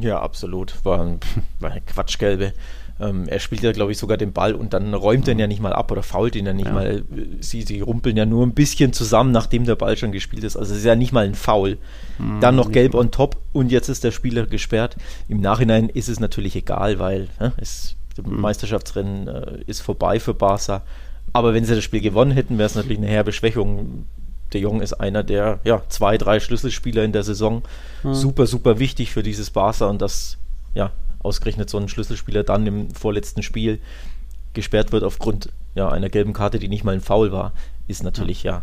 Ja, 0.00 0.20
absolut. 0.20 0.84
War, 0.84 1.00
ein, 1.00 1.20
war 1.60 1.70
eine 1.70 1.80
Quatschgelbe. 1.80 2.52
Ähm, 3.00 3.26
er 3.26 3.40
spielt 3.40 3.62
ja, 3.62 3.72
glaube 3.72 3.90
ich, 3.90 3.98
sogar 3.98 4.16
den 4.16 4.32
Ball 4.32 4.54
und 4.54 4.72
dann 4.72 4.94
räumt 4.94 5.26
er 5.26 5.32
ihn 5.32 5.40
ja 5.40 5.48
nicht 5.48 5.60
mal 5.60 5.72
ab 5.72 5.90
oder 5.90 6.02
fault 6.02 6.36
ihn 6.36 6.46
ja 6.46 6.52
nicht 6.52 6.66
ja. 6.66 6.72
mal. 6.72 7.02
Sie, 7.40 7.62
sie 7.62 7.80
rumpeln 7.80 8.16
ja 8.16 8.24
nur 8.24 8.46
ein 8.46 8.54
bisschen 8.54 8.92
zusammen, 8.92 9.32
nachdem 9.32 9.64
der 9.64 9.74
Ball 9.74 9.96
schon 9.96 10.12
gespielt 10.12 10.44
ist. 10.44 10.56
Also 10.56 10.72
es 10.72 10.78
ist 10.78 10.84
ja 10.84 10.94
nicht 10.94 11.12
mal 11.12 11.24
ein 11.24 11.34
Foul. 11.34 11.78
Mhm, 12.18 12.40
dann 12.40 12.54
noch 12.54 12.70
gelb 12.70 12.94
on 12.94 13.10
top 13.10 13.36
und 13.52 13.72
jetzt 13.72 13.88
ist 13.88 14.04
der 14.04 14.12
Spieler 14.12 14.46
gesperrt. 14.46 14.96
Im 15.28 15.40
Nachhinein 15.40 15.88
ist 15.88 16.08
es 16.08 16.20
natürlich 16.20 16.54
egal, 16.54 17.00
weil 17.00 17.28
äh, 17.40 17.50
es, 17.56 17.96
das 18.16 18.24
mhm. 18.24 18.40
Meisterschaftsrennen 18.40 19.26
äh, 19.26 19.58
ist 19.66 19.80
vorbei 19.80 20.20
für 20.20 20.34
Barca. 20.34 20.82
Aber 21.32 21.52
wenn 21.52 21.64
sie 21.64 21.74
das 21.74 21.82
Spiel 21.82 22.00
gewonnen 22.00 22.30
hätten, 22.30 22.58
wäre 22.58 22.66
es 22.66 22.76
natürlich 22.76 22.98
eine 22.98 23.08
herbe 23.08 23.32
Schwächung. 23.32 24.06
Der 24.52 24.60
Jong 24.60 24.80
ist 24.80 24.92
einer 24.92 25.24
der 25.24 25.58
ja, 25.64 25.82
zwei, 25.88 26.16
drei 26.16 26.38
Schlüsselspieler 26.38 27.02
in 27.02 27.10
der 27.10 27.24
Saison. 27.24 27.62
Mhm. 28.04 28.14
Super, 28.14 28.46
super 28.46 28.78
wichtig 28.78 29.10
für 29.10 29.24
dieses 29.24 29.50
Barca 29.50 29.86
und 29.86 30.00
das 30.00 30.38
ja, 30.74 30.92
ausgerechnet 31.24 31.70
so 31.70 31.78
ein 31.78 31.88
Schlüsselspieler 31.88 32.44
dann 32.44 32.66
im 32.66 32.90
vorletzten 32.90 33.42
Spiel 33.42 33.80
gesperrt 34.52 34.92
wird 34.92 35.02
aufgrund 35.02 35.48
ja, 35.74 35.88
einer 35.88 36.08
gelben 36.08 36.32
Karte, 36.32 36.58
die 36.58 36.68
nicht 36.68 36.84
mal 36.84 36.94
ein 36.94 37.00
Foul 37.00 37.32
war, 37.32 37.52
ist 37.88 38.04
natürlich 38.04 38.44
ja, 38.44 38.62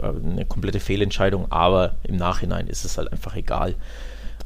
ja 0.00 0.10
eine 0.10 0.44
komplette 0.44 0.80
Fehlentscheidung, 0.80 1.50
aber 1.50 1.96
im 2.04 2.16
Nachhinein 2.16 2.68
ist 2.68 2.84
es 2.84 2.96
halt 2.96 3.12
einfach 3.12 3.34
egal. 3.34 3.74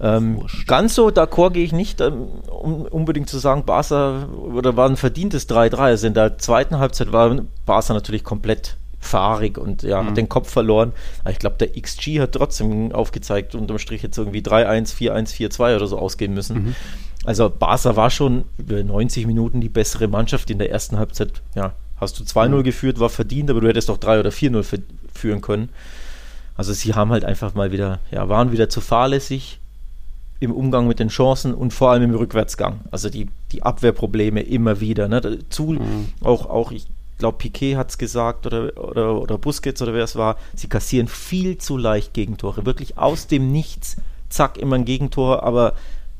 Ähm, 0.00 0.46
ganz 0.66 0.94
so 0.94 1.08
d'accord 1.08 1.50
gehe 1.50 1.64
ich 1.64 1.72
nicht, 1.72 2.00
ähm, 2.00 2.28
um 2.48 2.82
unbedingt 2.82 3.28
zu 3.28 3.38
sagen, 3.38 3.64
Barca 3.64 4.28
oder 4.28 4.76
war 4.76 4.88
ein 4.88 4.96
verdientes 4.96 5.48
3-3. 5.48 5.76
Also 5.76 6.06
in 6.06 6.14
der 6.14 6.38
zweiten 6.38 6.78
Halbzeit 6.78 7.10
war 7.10 7.36
Barca 7.66 7.94
natürlich 7.94 8.22
komplett 8.22 8.76
fahrig 9.00 9.58
und 9.58 9.82
ja, 9.82 10.02
mhm. 10.02 10.08
hat 10.08 10.16
den 10.16 10.28
Kopf 10.28 10.50
verloren. 10.50 10.92
Aber 11.22 11.30
ich 11.30 11.38
glaube, 11.38 11.56
der 11.56 11.70
XG 11.80 12.20
hat 12.20 12.32
trotzdem 12.32 12.92
aufgezeigt, 12.92 13.54
unterm 13.54 13.78
Strich 13.78 14.02
jetzt 14.02 14.18
irgendwie 14.18 14.40
3-1, 14.40 14.94
4-1, 14.94 15.34
4-2 15.34 15.76
oder 15.76 15.86
so 15.86 15.98
ausgehen 15.98 16.34
müssen. 16.34 16.66
Mhm. 16.66 16.74
Also 17.28 17.50
Barca 17.50 17.94
war 17.94 18.08
schon 18.08 18.46
über 18.56 18.82
90 18.82 19.26
Minuten 19.26 19.60
die 19.60 19.68
bessere 19.68 20.08
Mannschaft 20.08 20.48
in 20.48 20.58
der 20.58 20.70
ersten 20.70 20.96
Halbzeit. 20.96 21.42
Ja, 21.54 21.74
hast 21.98 22.18
du 22.18 22.24
2-0 22.24 22.48
mhm. 22.48 22.62
geführt, 22.62 23.00
war 23.00 23.10
verdient, 23.10 23.50
aber 23.50 23.60
du 23.60 23.68
hättest 23.68 23.90
doch 23.90 23.98
3 23.98 24.20
oder 24.20 24.30
4-0 24.30 24.80
führen 25.12 25.42
können. 25.42 25.68
Also 26.56 26.72
sie 26.72 26.94
haben 26.94 27.10
halt 27.10 27.26
einfach 27.26 27.52
mal 27.52 27.70
wieder, 27.70 27.98
ja, 28.10 28.30
waren 28.30 28.50
wieder 28.50 28.70
zu 28.70 28.80
fahrlässig 28.80 29.60
im 30.40 30.52
Umgang 30.52 30.88
mit 30.88 31.00
den 31.00 31.08
Chancen 31.08 31.52
und 31.52 31.74
vor 31.74 31.90
allem 31.90 32.04
im 32.04 32.14
Rückwärtsgang. 32.14 32.80
Also 32.90 33.10
die, 33.10 33.28
die 33.52 33.62
Abwehrprobleme 33.62 34.40
immer 34.40 34.80
wieder. 34.80 35.06
Ne? 35.06 35.20
Dazu 35.20 35.72
mhm. 35.72 36.08
auch, 36.22 36.46
auch, 36.46 36.72
ich 36.72 36.86
glaube, 37.18 37.36
Piquet 37.36 37.76
hat 37.76 37.90
es 37.90 37.98
gesagt 37.98 38.46
oder, 38.46 38.72
oder, 38.82 39.20
oder 39.20 39.36
Busquets 39.36 39.82
oder 39.82 39.92
wer 39.92 40.04
es 40.04 40.16
war, 40.16 40.38
sie 40.54 40.68
kassieren 40.68 41.08
viel 41.08 41.58
zu 41.58 41.76
leicht 41.76 42.14
Gegentore. 42.14 42.64
Wirklich 42.64 42.96
aus 42.96 43.26
dem 43.26 43.52
Nichts, 43.52 43.98
zack, 44.30 44.56
immer 44.56 44.76
ein 44.76 44.86
Gegentor, 44.86 45.42
aber 45.42 45.74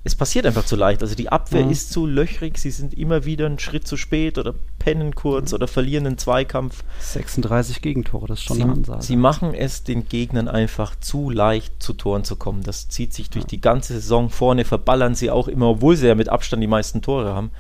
es 0.09 0.15
passiert 0.15 0.47
einfach 0.47 0.65
zu 0.65 0.75
leicht. 0.75 1.03
Also 1.03 1.15
die 1.15 1.29
Abwehr 1.29 1.67
mhm. 1.67 1.71
ist 1.71 1.93
zu 1.93 2.07
löchrig, 2.07 2.57
sie 2.57 2.71
sind 2.71 2.95
immer 2.95 3.27
wieder 3.27 3.45
einen 3.45 3.59
Schritt 3.59 3.87
zu 3.87 3.99
spät 3.99 4.38
oder 4.38 4.55
pennen 4.79 5.15
kurz 5.15 5.50
mhm. 5.50 5.57
oder 5.57 5.69
verlieren 5.69 6.07
einen 6.07 6.19
Zweikampf. 6.19 6.83
36 7.00 7.83
Gegentore, 7.83 8.27
das 8.27 8.38
ist 8.38 8.45
schon 8.45 8.57
sie, 8.57 8.62
eine 8.62 8.73
Ansage. 8.73 9.03
Sie 9.03 9.17
machen 9.17 9.53
es 9.53 9.85
den 9.85 10.09
Gegnern 10.09 10.49
einfach 10.49 10.99
zu 10.99 11.29
leicht, 11.29 11.83
zu 11.83 11.93
Toren 11.93 12.25
zu 12.25 12.37
kommen. 12.37 12.62
Das 12.62 12.88
zieht 12.88 13.12
sich 13.12 13.29
durch 13.29 13.45
ja. 13.45 13.49
die 13.49 13.61
ganze 13.61 13.93
Saison. 13.95 14.31
Vorne 14.31 14.65
verballern 14.65 15.15
sie 15.15 15.31
auch 15.31 15.47
immer, 15.47 15.69
obwohl 15.69 15.95
sie 15.97 16.07
ja 16.07 16.15
mit 16.15 16.31
Abstand 16.31 16.62
die 16.62 16.69
meisten 16.69 17.03
Tore 17.03 17.35
haben. 17.35 17.50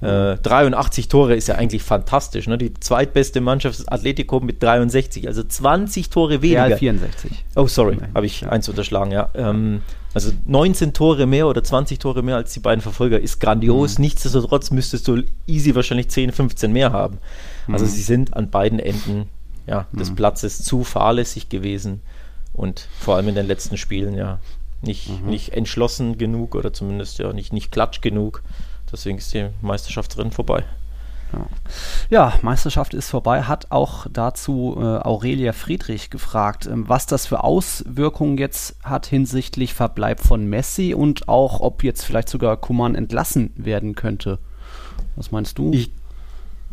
Äh, 0.00 0.36
83 0.36 1.08
Tore 1.08 1.34
ist 1.34 1.48
ja 1.48 1.54
eigentlich 1.54 1.82
fantastisch. 1.82 2.46
Ne? 2.48 2.58
Die 2.58 2.74
zweitbeste 2.74 3.40
Mannschaft 3.40 3.78
ist 3.78 3.90
Atletico 3.90 4.40
mit 4.40 4.62
63, 4.62 5.26
also 5.26 5.42
20 5.42 6.10
Tore 6.10 6.42
weniger. 6.42 6.66
Real 6.66 6.78
64. 6.78 7.44
Oh, 7.54 7.66
sorry, 7.66 7.98
habe 8.14 8.26
ich 8.26 8.46
eins 8.46 8.68
unterschlagen, 8.68 9.10
ja. 9.10 9.30
Ähm, 9.34 9.80
also 10.12 10.32
19 10.46 10.92
Tore 10.92 11.26
mehr 11.26 11.46
oder 11.46 11.62
20 11.62 11.98
Tore 11.98 12.22
mehr 12.22 12.36
als 12.36 12.52
die 12.52 12.60
beiden 12.60 12.80
Verfolger 12.80 13.20
ist 13.20 13.38
grandios. 13.38 13.98
Mhm. 13.98 14.02
Nichtsdestotrotz 14.04 14.70
müsstest 14.70 15.08
du 15.08 15.22
easy 15.46 15.74
wahrscheinlich 15.74 16.08
10, 16.08 16.32
15 16.32 16.72
mehr 16.72 16.92
haben. 16.92 17.18
Also 17.70 17.84
mhm. 17.84 17.90
sie 17.90 18.02
sind 18.02 18.34
an 18.34 18.50
beiden 18.50 18.78
Enden 18.78 19.28
ja, 19.66 19.86
des 19.92 20.10
mhm. 20.10 20.16
Platzes 20.16 20.62
zu 20.62 20.84
fahrlässig 20.84 21.48
gewesen 21.48 22.00
und 22.52 22.88
vor 22.98 23.16
allem 23.16 23.28
in 23.28 23.34
den 23.34 23.46
letzten 23.46 23.76
Spielen 23.76 24.14
ja 24.14 24.38
nicht, 24.80 25.08
mhm. 25.08 25.28
nicht 25.28 25.52
entschlossen 25.52 26.18
genug 26.18 26.54
oder 26.54 26.72
zumindest 26.72 27.18
ja 27.18 27.32
nicht, 27.32 27.52
nicht 27.52 27.72
klatsch 27.72 28.00
genug. 28.00 28.42
Deswegen 28.90 29.18
ist 29.18 29.32
die 29.34 29.48
Meisterschaftsrennen 29.62 30.32
vorbei. 30.32 30.64
Ja. 31.32 31.46
ja. 32.10 32.38
Meisterschaft 32.42 32.94
ist 32.94 33.10
vorbei. 33.10 33.42
Hat 33.42 33.70
auch 33.70 34.06
dazu 34.12 34.76
äh, 34.78 34.82
Aurelia 34.82 35.52
Friedrich 35.52 36.10
gefragt, 36.10 36.66
ähm, 36.66 36.88
was 36.88 37.06
das 37.06 37.26
für 37.26 37.42
Auswirkungen 37.44 38.38
jetzt 38.38 38.76
hat 38.82 39.06
hinsichtlich 39.06 39.74
Verbleib 39.74 40.20
von 40.20 40.46
Messi 40.46 40.94
und 40.94 41.28
auch, 41.28 41.60
ob 41.60 41.82
jetzt 41.82 42.04
vielleicht 42.04 42.28
sogar 42.28 42.56
Kuman 42.56 42.94
entlassen 42.94 43.52
werden 43.56 43.94
könnte. 43.94 44.38
Was 45.16 45.30
meinst 45.32 45.58
du? 45.58 45.72
Ich, 45.72 45.90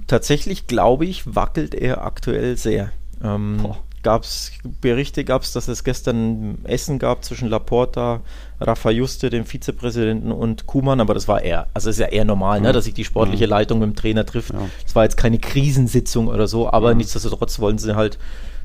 tatsächlich 0.08 0.68
glaube 0.68 1.06
ich, 1.06 1.36
wackelt 1.36 1.74
er 1.74 2.04
aktuell 2.04 2.58
sehr. 2.58 2.92
Ähm, 3.24 3.74
gab 4.04 4.24
es 4.24 4.52
Berichte, 4.82 5.24
gab 5.24 5.42
es, 5.42 5.54
dass 5.54 5.68
es 5.68 5.84
gestern 5.84 6.60
Essen 6.66 7.00
gab 7.00 7.24
zwischen 7.24 7.48
Laporta, 7.48 8.22
Rafa 8.60 8.92
Juste, 8.92 9.30
dem 9.30 9.46
Vizepräsidenten 9.46 10.32
und 10.32 10.68
Kuman, 10.68 11.00
aber 11.02 11.14
das 11.14 11.28
war 11.28 11.42
eher, 11.42 11.68
also 11.74 11.90
ist 11.90 12.00
ja 12.00 12.08
eher 12.08 12.26
normal, 12.26 12.62
ne, 12.62 12.74
dass 12.74 12.86
sich 12.86 12.94
die 12.94 13.06
sportliche 13.06 13.46
Leitung 13.46 13.80
mit 13.80 13.90
dem 13.90 13.96
Trainer 13.96 14.26
trifft. 14.26 14.52
Es 14.52 14.92
ja. 14.92 14.96
war 14.96 15.04
jetzt 15.04 15.18
keine 15.18 15.40
Krisensitzung 15.40 16.28
oder 16.28 16.48
so, 16.48 16.70
aber 16.70 16.90
ja. 16.90 16.96
nichtsdestotrotz 16.96 17.60
wollen 17.60 17.78
sie 17.78 17.96
halt, 17.96 18.20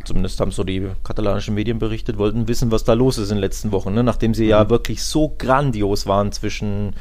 zumindest 0.04 0.40
haben 0.40 0.50
so 0.50 0.64
die 0.64 0.88
katalanischen 1.04 1.54
Medien 1.54 1.78
berichtet, 1.78 2.18
wollten 2.18 2.48
wissen, 2.48 2.70
was 2.70 2.84
da 2.84 2.92
los 2.92 3.18
ist 3.18 3.30
in 3.30 3.36
den 3.36 3.40
letzten 3.40 3.72
Wochen, 3.72 3.94
ne, 3.94 4.02
nachdem 4.02 4.34
sie 4.34 4.46
ja 4.46 4.68
wirklich 4.68 5.02
so 5.02 5.34
grandios 5.38 6.06
waren 6.06 6.32
zwischen 6.32 6.94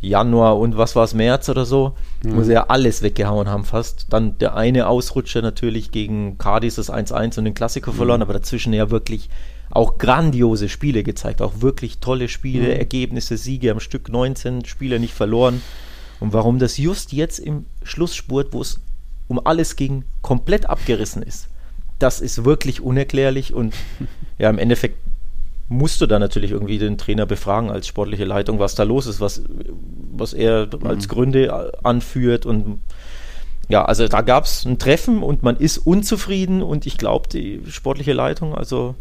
Januar 0.00 0.58
und 0.58 0.76
was 0.76 0.96
war 0.96 1.04
es, 1.04 1.14
März 1.14 1.48
oder 1.48 1.64
so, 1.64 1.94
mhm. 2.22 2.36
wo 2.36 2.42
sie 2.42 2.52
ja 2.52 2.66
alles 2.68 3.02
weggehauen 3.02 3.48
haben 3.48 3.64
fast. 3.64 4.06
Dann 4.10 4.38
der 4.38 4.56
eine 4.56 4.86
Ausrutscher 4.86 5.42
natürlich 5.42 5.90
gegen 5.90 6.38
Cardis 6.38 6.76
das 6.76 6.90
1-1 6.90 7.38
und 7.38 7.44
den 7.44 7.54
Klassiker 7.54 7.92
mhm. 7.92 7.96
verloren, 7.96 8.22
aber 8.22 8.32
dazwischen 8.32 8.72
ja 8.72 8.90
wirklich 8.90 9.28
auch 9.70 9.98
grandiose 9.98 10.68
Spiele 10.68 11.02
gezeigt, 11.02 11.42
auch 11.42 11.60
wirklich 11.60 11.98
tolle 11.98 12.28
Spiele, 12.28 12.74
mhm. 12.74 12.80
Ergebnisse, 12.80 13.36
Siege 13.36 13.70
am 13.70 13.80
Stück, 13.80 14.08
19 14.08 14.64
Spiele 14.64 14.98
nicht 14.98 15.14
verloren. 15.14 15.62
Und 16.18 16.32
warum 16.32 16.58
das 16.58 16.76
just 16.76 17.12
jetzt 17.12 17.38
im 17.38 17.66
Schlussspurt, 17.82 18.52
wo 18.52 18.60
es 18.60 18.80
um 19.28 19.40
alles 19.44 19.76
ging, 19.76 20.04
komplett 20.22 20.68
abgerissen 20.68 21.22
ist, 21.22 21.48
das 21.98 22.20
ist 22.20 22.44
wirklich 22.44 22.80
unerklärlich 22.80 23.54
und 23.54 23.74
ja, 24.38 24.50
im 24.50 24.58
Endeffekt 24.58 24.96
musst 25.70 26.00
du 26.00 26.06
da 26.06 26.18
natürlich 26.18 26.50
irgendwie 26.50 26.78
den 26.78 26.98
Trainer 26.98 27.26
befragen 27.26 27.70
als 27.70 27.86
sportliche 27.86 28.24
Leitung, 28.24 28.58
was 28.58 28.74
da 28.74 28.82
los 28.82 29.06
ist, 29.06 29.20
was, 29.20 29.42
was 30.12 30.32
er 30.34 30.66
mhm. 30.66 30.86
als 30.86 31.08
Gründe 31.08 31.72
anführt 31.84 32.44
und 32.44 32.80
ja, 33.68 33.84
also 33.84 34.08
da 34.08 34.20
gab 34.20 34.46
es 34.46 34.64
ein 34.64 34.80
Treffen 34.80 35.22
und 35.22 35.44
man 35.44 35.56
ist 35.56 35.78
unzufrieden 35.78 36.60
und 36.60 36.86
ich 36.86 36.98
glaube, 36.98 37.28
die 37.28 37.62
sportliche 37.68 38.12
Leitung, 38.12 38.52
also 38.52 38.96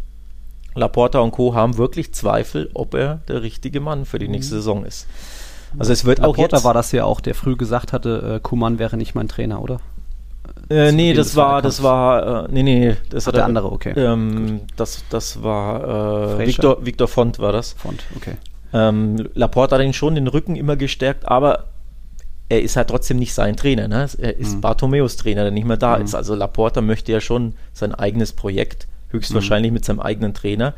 Laporta 0.75 1.17
und 1.19 1.31
Co. 1.31 1.55
haben 1.55 1.77
wirklich 1.77 2.13
Zweifel, 2.13 2.69
ob 2.75 2.93
er 2.93 3.21
der 3.27 3.41
richtige 3.41 3.79
Mann 3.79 4.05
für 4.05 4.19
die 4.19 4.27
mhm. 4.27 4.33
nächste 4.33 4.55
Saison 4.55 4.85
ist. 4.85 5.07
Also 5.79 5.91
es 5.91 6.05
wird 6.05 6.19
Laporta 6.19 6.41
auch 6.41 6.51
jetzt, 6.51 6.63
war 6.63 6.75
das 6.75 6.91
ja 6.91 7.03
auch, 7.03 7.19
der 7.19 7.33
früh 7.33 7.55
gesagt 7.55 7.93
hatte, 7.93 8.35
äh, 8.35 8.39
Kuman 8.39 8.77
wäre 8.77 8.95
nicht 8.95 9.15
mein 9.15 9.27
Trainer, 9.27 9.59
oder? 9.63 9.79
Äh, 10.69 10.91
nee, 10.91 11.13
das 11.13 11.35
war, 11.35 11.61
das 11.61 11.81
war, 11.81 12.45
äh, 12.45 12.47
nee, 12.51 12.63
nee, 12.63 12.95
das 13.09 13.25
war 13.25 13.33
der 13.33 13.45
andere, 13.45 13.71
okay. 13.71 13.93
Ähm, 13.95 14.61
das, 14.75 15.03
das 15.09 15.41
war, 15.41 16.39
äh, 16.39 16.47
Victor, 16.47 16.85
Victor 16.85 17.07
Font 17.07 17.39
war 17.39 17.51
das. 17.51 17.73
Font, 17.73 18.03
okay. 18.15 18.35
Ähm, 18.71 19.27
Laporte 19.33 19.75
hat 19.75 19.83
ihn 19.83 19.93
schon 19.93 20.15
den 20.15 20.27
Rücken 20.27 20.55
immer 20.55 20.75
gestärkt, 20.75 21.27
aber 21.27 21.65
er 22.49 22.61
ist 22.61 22.75
halt 22.75 22.89
trotzdem 22.89 23.17
nicht 23.17 23.33
sein 23.33 23.55
Trainer. 23.55 23.87
Ne? 23.87 24.07
Er 24.17 24.37
ist 24.37 24.55
mhm. 24.55 24.61
Bartomeus 24.61 25.17
Trainer, 25.17 25.43
der 25.43 25.51
nicht 25.51 25.67
mehr 25.67 25.77
da 25.77 25.97
mhm. 25.97 26.05
ist. 26.05 26.15
Also 26.15 26.35
Laporta 26.35 26.81
möchte 26.81 27.11
ja 27.11 27.21
schon 27.21 27.53
sein 27.73 27.93
eigenes 27.93 28.33
Projekt, 28.33 28.87
höchstwahrscheinlich 29.09 29.71
mhm. 29.71 29.75
mit 29.75 29.85
seinem 29.85 29.99
eigenen 29.99 30.33
Trainer. 30.33 30.73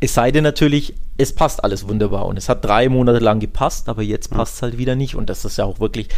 Es 0.00 0.14
sei 0.14 0.30
denn 0.30 0.44
natürlich, 0.44 0.94
es 1.16 1.34
passt 1.34 1.64
alles 1.64 1.88
wunderbar 1.88 2.26
und 2.26 2.36
es 2.36 2.48
hat 2.48 2.64
drei 2.64 2.88
Monate 2.88 3.18
lang 3.18 3.40
gepasst, 3.40 3.88
aber 3.88 4.02
jetzt 4.02 4.30
passt 4.30 4.56
es 4.56 4.62
halt 4.62 4.78
wieder 4.78 4.94
nicht 4.94 5.16
und 5.16 5.28
das 5.28 5.44
ist 5.44 5.58
ja 5.58 5.64
auch 5.64 5.80
wirklich, 5.80 6.08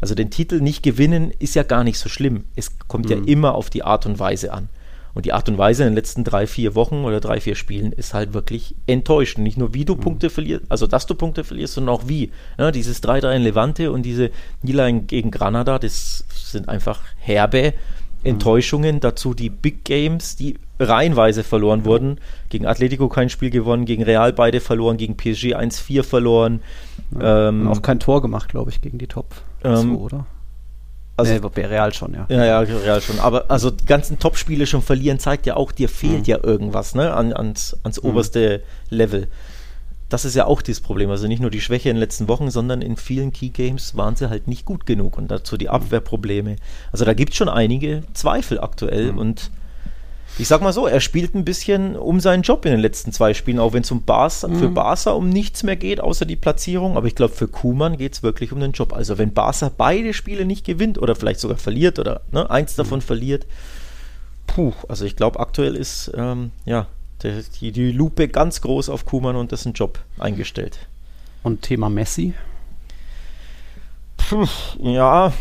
also 0.00 0.14
den 0.14 0.30
Titel 0.30 0.60
nicht 0.60 0.82
gewinnen 0.82 1.32
ist 1.38 1.54
ja 1.54 1.62
gar 1.62 1.84
nicht 1.84 1.98
so 1.98 2.08
schlimm. 2.08 2.44
Es 2.54 2.78
kommt 2.88 3.06
mhm. 3.06 3.10
ja 3.10 3.18
immer 3.26 3.54
auf 3.54 3.70
die 3.70 3.82
Art 3.82 4.06
und 4.06 4.18
Weise 4.18 4.52
an. 4.52 4.68
Und 5.14 5.24
die 5.24 5.32
Art 5.32 5.48
und 5.48 5.56
Weise 5.56 5.82
in 5.82 5.88
den 5.88 5.94
letzten 5.94 6.24
drei, 6.24 6.46
vier 6.46 6.74
Wochen 6.74 7.04
oder 7.04 7.20
drei, 7.20 7.40
vier 7.40 7.54
Spielen 7.54 7.92
ist 7.92 8.12
halt 8.12 8.34
wirklich 8.34 8.74
enttäuschend. 8.86 9.44
Nicht 9.44 9.56
nur, 9.56 9.72
wie 9.72 9.86
du 9.86 9.94
mhm. 9.94 10.00
Punkte 10.00 10.28
verlierst, 10.28 10.66
also 10.68 10.86
dass 10.86 11.06
du 11.06 11.14
Punkte 11.14 11.42
verlierst, 11.42 11.72
sondern 11.72 11.94
auch 11.94 12.06
wie. 12.06 12.32
Ja, 12.58 12.70
dieses 12.70 13.02
3-3 13.02 13.36
in 13.36 13.42
Levante 13.42 13.92
und 13.92 14.02
diese 14.02 14.30
Niederlage 14.60 15.00
gegen 15.00 15.30
Granada, 15.30 15.78
das 15.78 16.24
sind 16.34 16.68
einfach 16.68 17.00
herbe. 17.16 17.72
Enttäuschungen. 18.24 19.00
Dazu 19.00 19.34
die 19.34 19.50
Big 19.50 19.84
Games, 19.84 20.36
die 20.36 20.58
reihenweise 20.78 21.42
verloren 21.42 21.84
wurden. 21.84 22.18
Gegen 22.48 22.66
Atletico 22.66 23.08
kein 23.08 23.30
Spiel 23.30 23.50
gewonnen, 23.50 23.84
gegen 23.84 24.02
Real 24.02 24.32
beide 24.32 24.60
verloren, 24.60 24.96
gegen 24.96 25.16
PSG 25.16 25.54
1-4 25.54 26.02
verloren. 26.02 26.60
Ja, 27.18 27.48
ähm, 27.48 27.68
auch 27.68 27.82
kein 27.82 28.00
Tor 28.00 28.22
gemacht, 28.22 28.48
glaube 28.48 28.70
ich, 28.70 28.80
gegen 28.80 28.98
die 28.98 29.06
Top 29.06 29.34
ähm, 29.64 29.94
so, 29.94 30.00
oder? 30.00 30.26
Also, 31.18 31.32
nee, 31.32 31.40
bei 31.40 31.66
Real 31.66 31.94
schon, 31.94 32.12
ja. 32.12 32.26
Ja, 32.28 32.44
ja, 32.44 32.58
Real 32.60 33.00
schon. 33.00 33.18
Aber 33.20 33.50
also 33.50 33.70
die 33.70 33.86
ganzen 33.86 34.18
Top-Spiele 34.18 34.66
schon 34.66 34.82
verlieren, 34.82 35.18
zeigt 35.18 35.46
ja 35.46 35.56
auch, 35.56 35.72
dir 35.72 35.88
fehlt 35.88 36.20
mhm. 36.20 36.24
ja 36.24 36.44
irgendwas, 36.44 36.94
ne? 36.94 37.14
An, 37.14 37.32
ans, 37.32 37.76
ans 37.84 38.02
mhm. 38.02 38.10
oberste 38.10 38.62
Level. 38.90 39.28
Das 40.08 40.24
ist 40.24 40.36
ja 40.36 40.46
auch 40.46 40.62
das 40.62 40.80
Problem. 40.80 41.10
Also 41.10 41.26
nicht 41.26 41.40
nur 41.40 41.50
die 41.50 41.60
Schwäche 41.60 41.88
in 41.88 41.96
den 41.96 42.00
letzten 42.00 42.28
Wochen, 42.28 42.50
sondern 42.50 42.80
in 42.80 42.96
vielen 42.96 43.32
Key 43.32 43.48
Games 43.48 43.96
waren 43.96 44.14
sie 44.14 44.30
halt 44.30 44.46
nicht 44.46 44.64
gut 44.64 44.86
genug 44.86 45.18
und 45.18 45.28
dazu 45.28 45.56
die 45.56 45.66
mhm. 45.66 45.72
Abwehrprobleme. 45.72 46.56
Also 46.92 47.04
da 47.04 47.14
gibt 47.14 47.32
es 47.32 47.36
schon 47.36 47.48
einige 47.48 48.02
Zweifel 48.14 48.60
aktuell 48.60 49.12
mhm. 49.12 49.18
und 49.18 49.50
ich 50.38 50.48
sag 50.48 50.60
mal 50.60 50.72
so, 50.72 50.86
er 50.86 51.00
spielt 51.00 51.34
ein 51.34 51.44
bisschen 51.44 51.96
um 51.96 52.20
seinen 52.20 52.42
Job 52.42 52.64
in 52.66 52.72
den 52.72 52.80
letzten 52.80 53.10
zwei 53.10 53.32
Spielen, 53.32 53.58
auch 53.58 53.72
wenn 53.72 53.82
es 53.82 53.90
um 53.90 54.02
Barca, 54.02 54.48
mhm. 54.48 54.58
für 54.58 54.68
Barca 54.68 55.12
um 55.12 55.30
nichts 55.30 55.62
mehr 55.62 55.76
geht, 55.76 56.00
außer 56.00 56.26
die 56.26 56.36
Platzierung. 56.36 56.96
Aber 56.96 57.06
ich 57.06 57.14
glaube, 57.14 57.34
für 57.34 57.48
Kuman 57.48 57.96
geht 57.96 58.14
es 58.14 58.22
wirklich 58.22 58.52
um 58.52 58.60
den 58.60 58.72
Job. 58.72 58.92
Also 58.92 59.16
wenn 59.18 59.32
Barca 59.32 59.70
beide 59.74 60.12
Spiele 60.12 60.44
nicht 60.44 60.66
gewinnt 60.66 60.98
oder 60.98 61.16
vielleicht 61.16 61.40
sogar 61.40 61.56
verliert 61.56 61.98
oder 61.98 62.20
ne, 62.32 62.50
eins 62.50 62.76
mhm. 62.76 62.82
davon 62.82 63.00
verliert, 63.00 63.46
puh, 64.46 64.74
also 64.88 65.04
ich 65.04 65.16
glaube, 65.16 65.40
aktuell 65.40 65.74
ist 65.74 66.12
ähm, 66.14 66.50
ja 66.66 66.86
die, 67.22 67.72
die 67.72 67.92
Lupe 67.92 68.28
ganz 68.28 68.60
groß 68.60 68.88
auf 68.88 69.06
Kuman 69.06 69.36
und 69.36 69.52
dessen 69.52 69.72
Job 69.72 69.98
eingestellt. 70.18 70.78
Und 71.42 71.62
Thema 71.62 71.88
Messi? 71.88 72.34
Puh, 74.16 74.46
ja, 74.82 75.32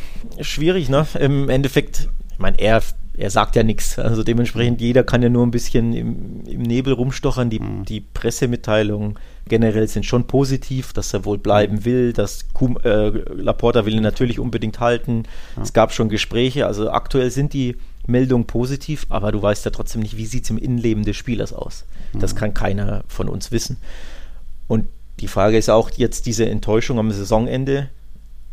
schwierig, 0.42 0.90
ne? 0.90 1.08
Im 1.20 1.50
Endeffekt, 1.50 2.08
ich 2.32 2.40
meine, 2.40 2.60
er 2.60 2.82
er 3.18 3.30
sagt 3.30 3.56
ja 3.56 3.64
nichts. 3.64 3.98
Also 3.98 4.24
dementsprechend, 4.24 4.82
jeder 4.82 5.04
kann 5.04 5.22
ja 5.22 5.30
nur 5.30 5.46
ein 5.46 5.52
bisschen 5.52 5.94
im, 5.94 6.44
im 6.46 6.62
Nebel 6.62 6.94
rumstochern. 6.94 7.50
Die, 7.50 7.60
mhm. 7.60 7.86
die 7.86 8.02
Pressemitteilungen 8.02 9.18
generell 9.48 9.88
sind 9.88 10.06
schon 10.06 10.26
positiv, 10.26 10.94
dass 10.94 11.14
er 11.14 11.26
wohl 11.26 11.38
bleiben 11.38 11.86
will, 11.86 12.14
dass 12.14 12.52
Kum, 12.54 12.78
äh, 12.84 13.10
Laporta 13.10 13.86
will 13.86 13.96
ihn 13.96 14.04
natürlich 14.04 14.40
unbedingt 14.40 14.80
halten. 14.80 15.24
Ja. 15.56 15.64
Es 15.64 15.74
gab 15.74 15.94
schon 15.94 16.10
Gespräche, 16.10 16.66
also 16.66 16.90
aktuell 16.90 17.32
sind 17.32 17.54
die 17.54 17.76
Meldungen 18.08 18.48
positiv, 18.48 19.06
aber 19.10 19.32
du 19.32 19.42
weißt 19.42 19.66
ja 19.66 19.72
trotzdem 19.72 20.02
nicht, 20.02 20.18
wie 20.18 20.26
sieht 20.26 20.44
es 20.44 20.50
im 20.50 20.58
Innenleben 20.58 21.04
des 21.04 21.16
Spielers 21.16 21.54
aus. 21.54 21.86
Mhm. 22.14 22.20
Das 22.20 22.36
kann 22.36 22.54
keiner 22.54 23.04
von 23.08 23.30
uns 23.30 23.52
wissen. 23.52 23.78
Und 24.68 24.88
die 25.20 25.28
Frage 25.28 25.58
ist 25.58 25.70
auch 25.70 25.90
jetzt 25.92 26.26
diese 26.26 26.48
Enttäuschung 26.48 27.00
am 27.00 27.12
Saisonende 27.12 27.90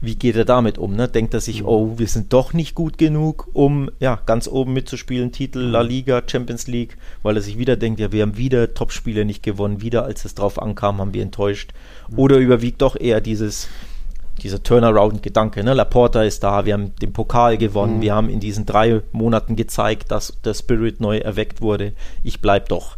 wie 0.03 0.17
geht 0.17 0.35
er 0.35 0.45
damit 0.45 0.79
um? 0.79 0.97
Ne? 0.97 1.09
Denkt 1.09 1.33
er 1.33 1.41
sich, 1.41 1.63
mhm. 1.63 1.69
oh, 1.69 1.95
wir 1.99 2.09
sind 2.09 2.33
doch 2.33 2.53
nicht 2.53 2.75
gut 2.75 2.99
genug, 2.99 3.49
um 3.53 3.89
ja, 4.01 4.21
ganz 4.27 4.49
oben 4.49 4.73
mitzuspielen, 4.73 5.31
Titel, 5.31 5.61
La 5.61 5.83
mhm. 5.83 5.89
Liga, 5.89 6.23
Champions 6.27 6.67
League, 6.67 6.99
weil 7.23 7.37
er 7.37 7.43
sich 7.43 7.57
wieder 7.57 7.77
denkt, 7.77 8.01
ja, 8.01 8.11
wir 8.11 8.23
haben 8.23 8.37
wieder 8.37 8.75
Topspiele 8.75 9.25
nicht 9.25 9.45
gewonnen, 9.45 9.81
wieder 9.81 10.05
als 10.05 10.25
es 10.25 10.35
drauf 10.35 10.61
ankam, 10.61 10.99
haben 10.99 11.15
wir 11.15 11.23
enttäuscht. 11.23 11.73
Mhm. 12.11 12.19
Oder 12.19 12.39
überwiegt 12.39 12.83
doch 12.83 12.97
eher 12.97 13.21
dieses, 13.21 13.69
dieser 14.41 14.63
Turnaround-Gedanke, 14.63 15.63
ne? 15.63 15.75
Laporta 15.75 16.23
ist 16.23 16.43
da, 16.43 16.65
wir 16.65 16.75
haben 16.75 16.95
den 16.97 17.13
Pokal 17.13 17.59
gewonnen, 17.59 17.99
mhm. 17.99 18.03
wir 18.03 18.15
haben 18.15 18.29
in 18.29 18.41
diesen 18.41 18.67
drei 18.67 19.03
Monaten 19.13 19.57
gezeigt, 19.57 20.11
dass 20.11 20.35
der 20.45 20.55
Spirit 20.55 21.01
neu 21.01 21.19
erweckt 21.19 21.61
wurde, 21.61 21.93
ich 22.23 22.41
bleib 22.41 22.69
doch. 22.69 22.97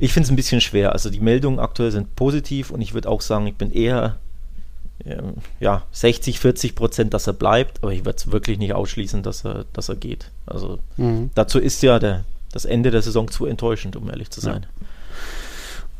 Ich 0.00 0.12
finde 0.12 0.26
es 0.26 0.30
ein 0.30 0.36
bisschen 0.36 0.60
schwer. 0.60 0.92
Also 0.92 1.10
die 1.10 1.20
Meldungen 1.20 1.58
aktuell 1.58 1.90
sind 1.90 2.16
positiv 2.16 2.70
und 2.70 2.80
ich 2.80 2.92
würde 2.92 3.08
auch 3.08 3.20
sagen, 3.20 3.46
ich 3.46 3.54
bin 3.54 3.70
eher 3.72 4.16
ähm, 5.04 5.34
ja, 5.60 5.82
60, 5.92 6.40
40 6.40 6.74
Prozent, 6.74 7.14
dass 7.14 7.26
er 7.26 7.32
bleibt, 7.32 7.82
aber 7.82 7.92
ich 7.92 8.04
würde 8.04 8.16
es 8.16 8.30
wirklich 8.32 8.58
nicht 8.58 8.74
ausschließen, 8.74 9.22
dass 9.22 9.44
er, 9.44 9.64
dass 9.72 9.88
er 9.88 9.96
geht. 9.96 10.30
Also 10.46 10.78
mhm. 10.96 11.30
dazu 11.34 11.58
ist 11.58 11.82
ja 11.82 11.98
der, 11.98 12.24
das 12.52 12.64
Ende 12.64 12.90
der 12.90 13.02
Saison 13.02 13.30
zu 13.30 13.46
enttäuschend, 13.46 13.96
um 13.96 14.08
ehrlich 14.10 14.30
zu 14.30 14.40
sein. 14.40 14.66
Ja. 14.80 14.86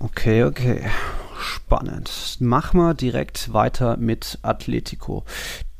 Okay, 0.06 0.44
okay. 0.44 0.82
Spannend. 1.38 2.38
Machen 2.40 2.80
wir 2.80 2.94
direkt 2.94 3.52
weiter 3.52 3.96
mit 3.96 4.38
Atletico. 4.42 5.24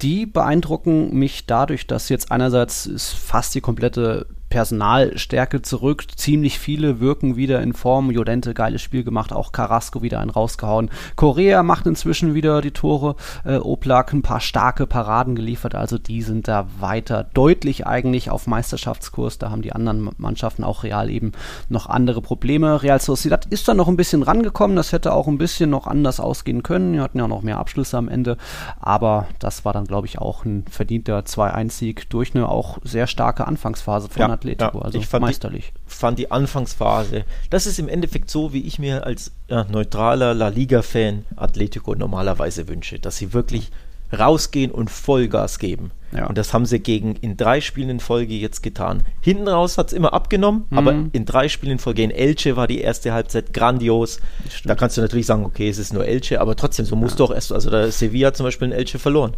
Die 0.03 0.27
beeindrucken 0.27 1.15
mich 1.15 1.47
dadurch, 1.47 1.87
dass 1.87 2.09
jetzt 2.09 2.31
einerseits 2.31 2.87
ist 2.87 3.13
fast 3.13 3.55
die 3.55 3.61
komplette 3.61 4.27
Personalstärke 4.49 5.63
zurück. 5.63 6.05
Ziemlich 6.17 6.59
viele 6.59 7.01
wirken 7.01 7.37
wieder 7.37 7.61
in 7.63 7.73
Form. 7.73 8.11
Jodente, 8.11 8.55
geiles 8.55 8.83
Spiel 8.83 9.05
gemacht. 9.05 9.33
Auch 9.33 9.53
Carrasco 9.53 10.03
wieder 10.03 10.21
einen 10.21 10.31
rausgehauen. 10.31 10.91
Korea 11.17 11.63
macht 11.63 11.87
inzwischen 11.87 12.35
wieder 12.35 12.61
die 12.61 12.71
Tore. 12.71 13.17
Äh, 13.45 13.57
Oblak 13.57 14.13
ein 14.13 14.23
paar 14.23 14.41
starke 14.41 14.87
Paraden 14.87 15.35
geliefert. 15.35 15.75
Also 15.75 15.99
die 15.99 16.23
sind 16.23 16.49
da 16.49 16.67
weiter 16.79 17.25
deutlich 17.35 17.87
eigentlich 17.87 18.31
auf 18.31 18.47
Meisterschaftskurs. 18.47 19.39
Da 19.39 19.51
haben 19.51 19.63
die 19.63 19.73
anderen 19.73 20.11
Mannschaften 20.17 20.65
auch 20.65 20.85
real 20.85 21.11
eben 21.11 21.33
noch 21.69 21.87
andere 21.87 22.23
Probleme. 22.23 22.83
Real 22.83 23.01
Sociedad 23.01 23.47
ist 23.47 23.67
da 23.69 23.75
noch 23.75 23.89
ein 23.89 23.97
bisschen 23.97 24.23
rangekommen. 24.23 24.77
Das 24.77 24.93
hätte 24.93 25.13
auch 25.13 25.27
ein 25.27 25.39
bisschen 25.39 25.71
noch 25.71 25.87
anders 25.87 26.21
ausgehen 26.21 26.63
können. 26.63 26.93
Wir 26.93 27.03
hatten 27.03 27.19
ja 27.19 27.27
noch 27.27 27.43
mehr 27.43 27.59
Abschlüsse 27.59 27.99
am 27.99 28.09
Ende. 28.09 28.37
Aber 28.81 29.27
das 29.39 29.65
war 29.65 29.73
dann, 29.73 29.87
glaube 29.87 30.07
ich, 30.07 30.19
auch 30.19 30.45
ein 30.45 30.65
verdienter 30.71 31.21
2-1-Sieg 31.21 32.09
durch 32.11 32.35
eine 32.35 32.49
auch 32.49 32.79
sehr 32.85 33.07
starke 33.07 33.47
Anfangsphase 33.47 34.09
von 34.09 34.21
ja. 34.21 34.36
Atletico, 34.37 34.79
ja, 34.79 34.85
also 34.85 34.99
ich 34.99 35.07
fand 35.07 35.23
meisterlich. 35.23 35.73
Die, 35.75 35.91
fand 35.91 36.19
die 36.19 36.31
Anfangsphase, 36.31 37.25
das 37.51 37.67
ist 37.67 37.79
im 37.79 37.89
Endeffekt 37.89 38.31
so, 38.31 38.53
wie 38.53 38.63
ich 38.63 38.79
mir 38.79 39.05
als 39.05 39.33
ja, 39.49 39.65
neutraler 39.65 40.35
La 40.35 40.49
Liga-Fan 40.49 41.25
Atletico 41.37 41.95
normalerweise 41.95 42.69
wünsche, 42.69 42.99
dass 42.99 43.17
sie 43.17 43.33
wirklich 43.33 43.71
rausgehen 44.17 44.71
und 44.71 44.91
Vollgas 44.91 45.59
geben. 45.59 45.91
Ja. 46.13 46.27
Und 46.27 46.39
das 46.39 46.55
haben 46.55 46.67
sie 46.67 46.79
gegen 46.79 47.17
in 47.17 47.37
drei 47.37 47.61
Spielen 47.61 47.91
in 47.91 48.01
Folge 48.01 48.35
jetzt 48.35 48.63
getan. 48.63 49.03
Hinten 49.21 49.49
raus 49.49 49.77
hat 49.77 49.89
es 49.89 49.93
immer 49.93 50.13
abgenommen, 50.13 50.65
mhm. 50.71 50.79
aber 50.79 50.95
in 51.13 51.25
drei 51.25 51.49
Spielen 51.49 51.73
in 51.73 51.79
Folge 51.79 52.03
in 52.03 52.11
Elche 52.11 52.57
war 52.57 52.69
die 52.69 52.81
erste 52.81 53.13
Halbzeit 53.13 53.53
grandios. 53.53 54.21
Da 54.65 54.75
kannst 54.75 54.97
du 54.97 55.01
natürlich 55.01 55.27
sagen, 55.27 55.45
okay, 55.45 55.69
es 55.69 55.79
ist 55.79 55.93
nur 55.93 56.07
Elche, 56.07 56.41
aber 56.41 56.57
trotzdem, 56.57 56.87
so 56.87 56.95
musst 56.97 57.19
ja. 57.19 57.27
du 57.27 57.33
auch 57.33 57.35
erst, 57.35 57.53
also 57.53 57.71
der 57.71 57.91
Sevilla 57.91 58.33
zum 58.33 58.45
Beispiel 58.45 58.69
in 58.69 58.73
Elche 58.73 58.99
verloren. 58.99 59.35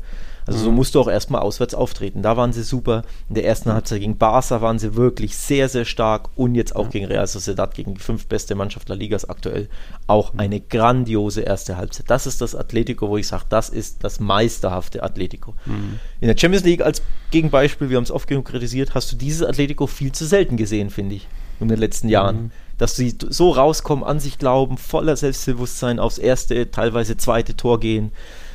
Also 0.48 0.60
mhm. 0.60 0.64
so 0.64 0.72
musst 0.72 0.94
du 0.94 1.00
auch 1.00 1.08
erstmal 1.08 1.42
auswärts 1.42 1.74
auftreten. 1.74 2.22
Da 2.22 2.38
waren 2.38 2.54
sie 2.54 2.62
super. 2.62 3.02
In 3.28 3.34
der 3.34 3.44
ersten 3.44 3.70
Halbzeit 3.70 4.00
gegen 4.00 4.16
Barca 4.16 4.62
waren 4.62 4.78
sie 4.78 4.96
wirklich 4.96 5.36
sehr, 5.36 5.68
sehr 5.68 5.84
stark 5.84 6.30
und 6.36 6.54
jetzt 6.54 6.74
auch 6.74 6.88
gegen 6.88 7.04
Real 7.04 7.26
Sociedad, 7.26 7.74
gegen 7.74 7.94
die 7.94 8.00
fünf 8.00 8.26
beste 8.26 8.54
Mannschaft 8.54 8.88
der 8.88 8.96
Ligas 8.96 9.28
aktuell, 9.28 9.68
auch 10.06 10.32
mhm. 10.32 10.40
eine 10.40 10.60
grandiose 10.60 11.42
erste 11.42 11.76
Halbzeit. 11.76 12.08
Das 12.08 12.26
ist 12.26 12.40
das 12.40 12.54
Atletico, 12.54 13.10
wo 13.10 13.18
ich 13.18 13.28
sage, 13.28 13.44
das 13.50 13.68
ist 13.68 14.02
das 14.04 14.20
meisterhafte 14.20 15.02
Atletico. 15.02 15.52
Mhm. 15.66 16.00
In 16.22 16.28
der 16.28 16.36
Champions 16.38 16.64
League 16.64 16.80
als 16.80 17.02
Gegenbeispiel, 17.30 17.90
wir 17.90 17.98
haben 17.98 18.04
es 18.04 18.10
oft 18.10 18.26
genug 18.26 18.46
kritisiert, 18.46 18.94
hast 18.94 19.12
du 19.12 19.16
dieses 19.16 19.46
Atletico 19.46 19.86
viel 19.86 20.12
zu 20.12 20.24
selten 20.24 20.56
gesehen, 20.56 20.88
finde 20.88 21.16
ich, 21.16 21.28
in 21.60 21.68
den 21.68 21.78
letzten 21.78 22.08
Jahren 22.08 22.36
mhm. 22.36 22.50
dass 22.78 22.96
sie 22.96 23.14
so 23.28 23.50
rauskommen, 23.50 24.02
an 24.02 24.18
sich 24.18 24.38
glauben, 24.38 24.78
voller 24.78 25.16
Selbstbewusstsein 25.16 25.98
aufs 25.98 26.16
erste, 26.16 26.70
teilweise 26.70 27.18
zweite 27.18 27.54
Tor 27.54 27.80
gehen. 27.80 28.12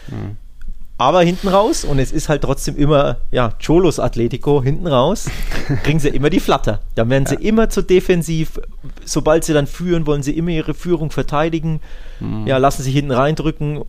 Mhm 0.08 0.38
aber 0.98 1.22
hinten 1.22 1.48
raus, 1.48 1.86
und 1.86 2.00
es 2.00 2.12
ist 2.12 2.30
halt 2.30 2.44
trotzdem 2.44 2.78
immer, 2.78 3.18
ja, 3.32 3.52
Cholos 3.64 4.00
Atletico, 4.00 4.62
hinten 4.62 4.88
raus, 4.88 5.30
kriegen 5.84 6.00
sie 6.00 6.10
immer 6.10 6.30
die 6.30 6.40
Flatter. 6.40 6.82
Dann 6.96 7.10
werden 7.10 7.26
sie 7.26 7.36
ja. 7.36 7.42
immer 7.42 7.70
zu 7.70 7.82
defensiv. 7.82 8.60
Sobald 9.04 9.44
sie 9.44 9.54
dann 9.54 9.68
führen, 9.68 10.06
wollen 10.06 10.24
sie 10.24 10.38
immer 10.38 10.52
ihre 10.52 10.74
Führung 10.74 11.10
verteidigen. 11.10 11.82
Mhm. 12.20 12.46
Ja, 12.46 12.58
lassen 12.58 12.84
sich 12.84 12.94
hinten 12.94 13.12
reindrücken 13.12 13.82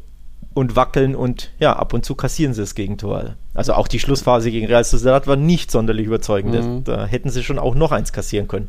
und 0.55 0.77
wackeln 0.77 1.15
und 1.15 1.51
ja, 1.59 1.75
ab 1.75 1.93
und 1.93 2.05
zu 2.05 2.15
kassieren 2.15 2.55
sie 2.55 2.63
das 2.63 2.75
Gegentor. 2.75 3.35
Also 3.53 3.75
auch 3.75 3.89
die 3.89 3.99
Schlussphase 3.99 4.51
gegen 4.51 4.67
Real 4.67 4.85
Sociedad 4.85 5.27
war 5.27 5.37
nicht 5.37 5.71
sonderlich 5.71 6.07
überzeugend. 6.07 6.55
Mhm. 6.55 6.85
Da 6.85 7.07
hätten 7.07 7.29
sie 7.29 7.43
schon 7.43 7.59
auch 7.59 7.75
noch 7.75 7.93
eins 7.93 8.13
kassieren 8.13 8.49
können. 8.49 8.69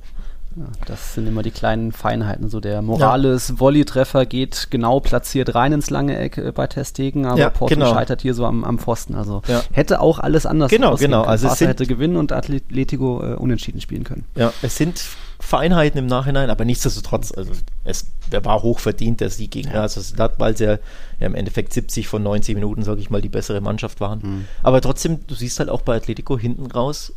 Ja, 0.58 0.66
das 0.86 1.16
sind 1.16 1.28
immer 1.28 1.44
die 1.44 1.52
kleinen 1.52 1.92
Feinheiten. 1.92 2.50
So 2.50 2.62
der 2.62 2.82
Morales 2.82 3.50
ja. 3.50 3.60
Volley-Treffer 3.60 4.26
geht 4.26 4.68
genau 4.70 5.02
platziert 5.02 5.54
rein 5.54 5.74
ins 5.74 5.90
lange 5.90 6.18
Eck 6.18 6.38
äh, 6.38 6.52
bei 6.54 6.68
Testegen, 6.68 7.26
aber 7.26 7.40
ja, 7.40 7.50
Porto 7.50 7.76
genau. 7.76 7.94
scheitert 7.94 8.22
hier 8.22 8.34
so 8.34 8.46
am, 8.46 8.64
am 8.64 8.80
Pfosten. 8.80 9.16
Also 9.16 9.42
ja. 9.48 9.62
hätte 9.74 10.00
auch 10.00 10.20
alles 10.20 10.46
anders 10.46 10.72
genau, 10.72 10.96
genau. 10.96 11.22
Können. 11.22 11.30
Also 11.30 11.48
Barca 11.48 11.66
hätte 11.66 11.86
gewinnen 11.86 12.16
und 12.16 12.32
Atletico 12.32 13.22
äh, 13.22 13.36
unentschieden 13.36 13.82
spielen 13.82 14.06
können. 14.06 14.24
Ja, 14.36 14.54
es 14.62 14.78
sind 14.78 15.04
Feinheiten 15.40 16.00
im 16.00 16.08
Nachhinein, 16.08 16.50
aber 16.50 16.64
nichtsdestotrotz, 16.64 17.34
also 17.36 17.52
es 17.84 18.08
der 18.32 18.44
war 18.46 18.64
hochverdient, 18.64 19.20
der 19.20 19.30
Sieg 19.30 19.52
gegen 19.52 19.70
Real 19.70 19.90
Sociedad, 19.90 20.40
weil 20.40 20.56
sie 20.56 20.66
ja, 20.66 20.80
im 21.20 21.36
Endeffekt 21.36 21.74
70 21.74 22.08
von 22.08 22.24
90 22.24 22.56
Minuten, 22.56 22.84
sage 22.84 23.02
ich 23.02 23.10
mal, 23.10 23.22
die 23.22 23.30
bessere 23.30 23.62
Mannschaft 23.62 24.00
waren. 24.00 24.20
Mhm. 24.24 24.46
Aber 24.64 24.82
trotzdem, 24.82 25.20
du 25.28 25.36
siehst 25.36 25.60
halt 25.60 25.70
auch 25.70 25.82
bei 25.82 25.96
Atletico 25.98 26.40
hinten 26.40 26.66
raus, 26.66 27.14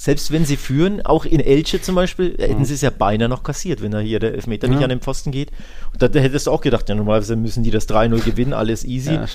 selbst 0.00 0.30
wenn 0.30 0.46
sie 0.46 0.56
führen, 0.56 1.04
auch 1.04 1.26
in 1.26 1.40
Elche 1.40 1.82
zum 1.82 1.94
Beispiel, 1.94 2.34
hätten 2.38 2.60
mhm. 2.60 2.64
sie 2.64 2.72
es 2.72 2.80
ja 2.80 2.88
beinahe 2.88 3.28
noch 3.28 3.42
kassiert, 3.42 3.82
wenn 3.82 3.90
da 3.90 3.98
hier 3.98 4.18
der 4.18 4.32
Elfmeter 4.32 4.66
ja. 4.66 4.72
nicht 4.72 4.82
an 4.82 4.88
den 4.88 5.00
Pfosten 5.00 5.30
geht. 5.30 5.50
Und 5.92 6.00
da, 6.00 6.08
da 6.08 6.20
hättest 6.20 6.46
du 6.46 6.52
auch 6.52 6.62
gedacht, 6.62 6.88
ja, 6.88 6.94
normalerweise 6.94 7.36
müssen 7.36 7.64
die 7.64 7.70
das 7.70 7.86
3-0 7.86 8.24
gewinnen, 8.24 8.54
alles 8.54 8.82
easy. 8.86 9.12
Ja, 9.12 9.26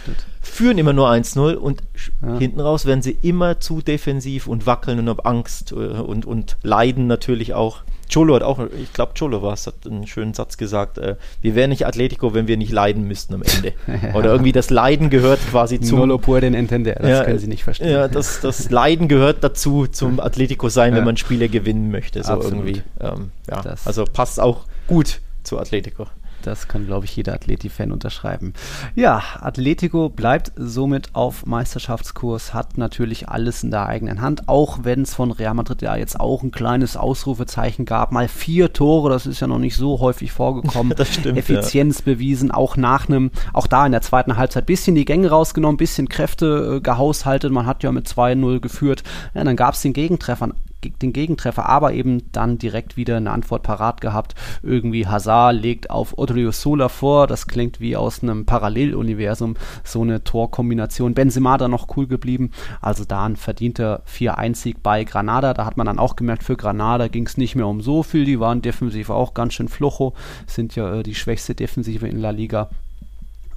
führen 0.41 0.79
immer 0.79 0.93
nur 0.93 1.07
1-0 1.07 1.53
und 1.53 1.83
ja. 2.23 2.39
hinten 2.39 2.59
raus 2.59 2.87
werden 2.87 3.03
sie 3.03 3.15
immer 3.21 3.59
zu 3.59 3.83
defensiv 3.83 4.47
und 4.47 4.65
wackeln 4.65 4.97
und 4.97 5.07
haben 5.07 5.19
Angst 5.19 5.71
äh, 5.71 5.75
und, 5.75 6.25
und 6.25 6.57
leiden 6.63 7.05
natürlich 7.05 7.53
auch. 7.53 7.83
Cholo 8.11 8.35
hat 8.35 8.43
auch, 8.43 8.59
ich 8.81 8.93
glaube, 8.93 9.13
Cholo 9.17 9.41
war 9.41 9.53
es, 9.53 9.67
hat 9.67 9.75
einen 9.85 10.07
schönen 10.07 10.33
Satz 10.33 10.57
gesagt, 10.57 10.97
äh, 10.97 11.15
wir 11.41 11.55
wären 11.55 11.69
nicht 11.69 11.85
Atletico, 11.85 12.33
wenn 12.33 12.47
wir 12.47 12.57
nicht 12.57 12.71
leiden 12.71 13.07
müssten 13.07 13.33
am 13.33 13.43
Ende. 13.43 13.73
Oder 14.13 14.31
irgendwie 14.31 14.51
das 14.51 14.69
Leiden 14.69 15.09
gehört 15.09 15.39
quasi 15.49 15.79
zu. 15.79 15.95
Nolo 15.95 16.19
den 16.39 16.53
entender, 16.53 16.95
das 16.95 17.09
ja, 17.09 17.23
können 17.23 17.39
sie 17.39 17.47
nicht 17.47 17.63
verstehen. 17.63 17.91
Ja, 17.91 18.07
das, 18.07 18.41
das 18.41 18.69
Leiden 18.69 19.07
gehört 19.07 19.43
dazu, 19.43 19.87
zum 19.87 20.19
Atletico 20.19 20.69
sein, 20.69 20.93
ja. 20.93 20.97
wenn 20.97 21.05
man 21.05 21.17
Spiele 21.17 21.49
gewinnen 21.49 21.91
möchte, 21.91 22.23
so 22.23 22.33
Absolut. 22.33 22.65
irgendwie. 22.65 22.81
Ähm, 22.99 23.31
ja, 23.49 23.63
also 23.85 24.05
passt 24.05 24.39
auch 24.39 24.65
gut 24.87 25.21
zu 25.43 25.59
Atletico. 25.59 26.07
Das 26.45 26.67
kann, 26.67 26.85
glaube 26.85 27.05
ich, 27.05 27.15
jeder 27.15 27.33
Atleti-Fan 27.33 27.91
unterschreiben. 27.91 28.53
Ja, 28.93 29.21
Atletico 29.39 30.09
bleibt 30.09 30.51
somit 30.55 31.09
auf 31.13 31.45
Meisterschaftskurs, 31.45 32.53
hat 32.53 32.77
natürlich 32.77 33.29
alles 33.29 33.63
in 33.63 33.71
der 33.71 33.87
eigenen 33.87 34.21
Hand, 34.21 34.47
auch 34.47 34.79
wenn 34.83 35.01
es 35.01 35.15
von 35.15 35.31
Real 35.31 35.53
Madrid 35.53 35.81
ja 35.81 35.95
jetzt 35.95 36.19
auch 36.19 36.43
ein 36.43 36.51
kleines 36.51 36.97
Ausrufezeichen 36.97 37.85
gab. 37.85 38.11
Mal 38.11 38.27
vier 38.27 38.73
Tore, 38.73 39.09
das 39.09 39.25
ist 39.25 39.39
ja 39.39 39.47
noch 39.47 39.59
nicht 39.59 39.75
so 39.75 39.99
häufig 39.99 40.31
vorgekommen. 40.31 40.93
das 40.97 41.13
stimmt, 41.13 41.37
Effizienz 41.37 41.99
ja. 41.99 42.13
bewiesen, 42.13 42.51
auch 42.51 42.77
nach 42.77 43.07
einem, 43.07 43.31
auch 43.53 43.67
da 43.67 43.85
in 43.85 43.91
der 43.91 44.01
zweiten 44.01 44.37
Halbzeit 44.37 44.65
bisschen 44.65 44.95
die 44.95 45.05
Gänge 45.05 45.29
rausgenommen, 45.29 45.77
bisschen 45.77 46.09
Kräfte 46.09 46.75
äh, 46.77 46.81
gehaushaltet. 46.81 47.51
Man 47.51 47.65
hat 47.65 47.83
ja 47.83 47.91
mit 47.91 48.07
2-0 48.07 48.59
geführt. 48.59 49.03
Ja, 49.33 49.43
dann 49.43 49.55
gab 49.55 49.73
es 49.73 49.81
den 49.81 49.93
Gegentreffer 49.93 50.49
den 50.91 51.13
Gegentreffer, 51.13 51.67
aber 51.67 51.93
eben 51.93 52.31
dann 52.31 52.57
direkt 52.57 52.97
wieder 52.97 53.17
eine 53.17 53.31
Antwort 53.31 53.63
parat 53.63 54.01
gehabt. 54.01 54.35
Irgendwie 54.63 55.07
Hazard 55.07 55.55
legt 55.61 55.89
auf 55.89 56.17
Odriozola 56.17 56.89
vor, 56.89 57.27
das 57.27 57.47
klingt 57.47 57.79
wie 57.79 57.95
aus 57.95 58.23
einem 58.23 58.45
Paralleluniversum, 58.45 59.55
so 59.83 60.01
eine 60.01 60.23
Torkombination. 60.23 61.13
Benzema 61.13 61.57
da 61.57 61.67
noch 61.67 61.95
cool 61.97 62.07
geblieben, 62.07 62.51
also 62.81 63.05
da 63.05 63.25
ein 63.25 63.35
verdienter 63.35 64.03
4-1-Sieg 64.07 64.81
bei 64.83 65.03
Granada. 65.03 65.53
Da 65.53 65.65
hat 65.65 65.77
man 65.77 65.85
dann 65.85 65.99
auch 65.99 66.15
gemerkt, 66.15 66.43
für 66.43 66.57
Granada 66.57 67.07
ging 67.07 67.25
es 67.25 67.37
nicht 67.37 67.55
mehr 67.55 67.67
um 67.67 67.81
so 67.81 68.03
viel, 68.03 68.25
die 68.25 68.39
waren 68.39 68.61
defensiv 68.61 69.09
auch 69.09 69.33
ganz 69.33 69.53
schön 69.53 69.67
flocho, 69.67 70.13
sind 70.47 70.75
ja 70.75 70.95
äh, 70.95 71.03
die 71.03 71.15
schwächste 71.15 71.55
Defensive 71.55 72.07
in 72.07 72.19
La 72.19 72.31
Liga. 72.31 72.69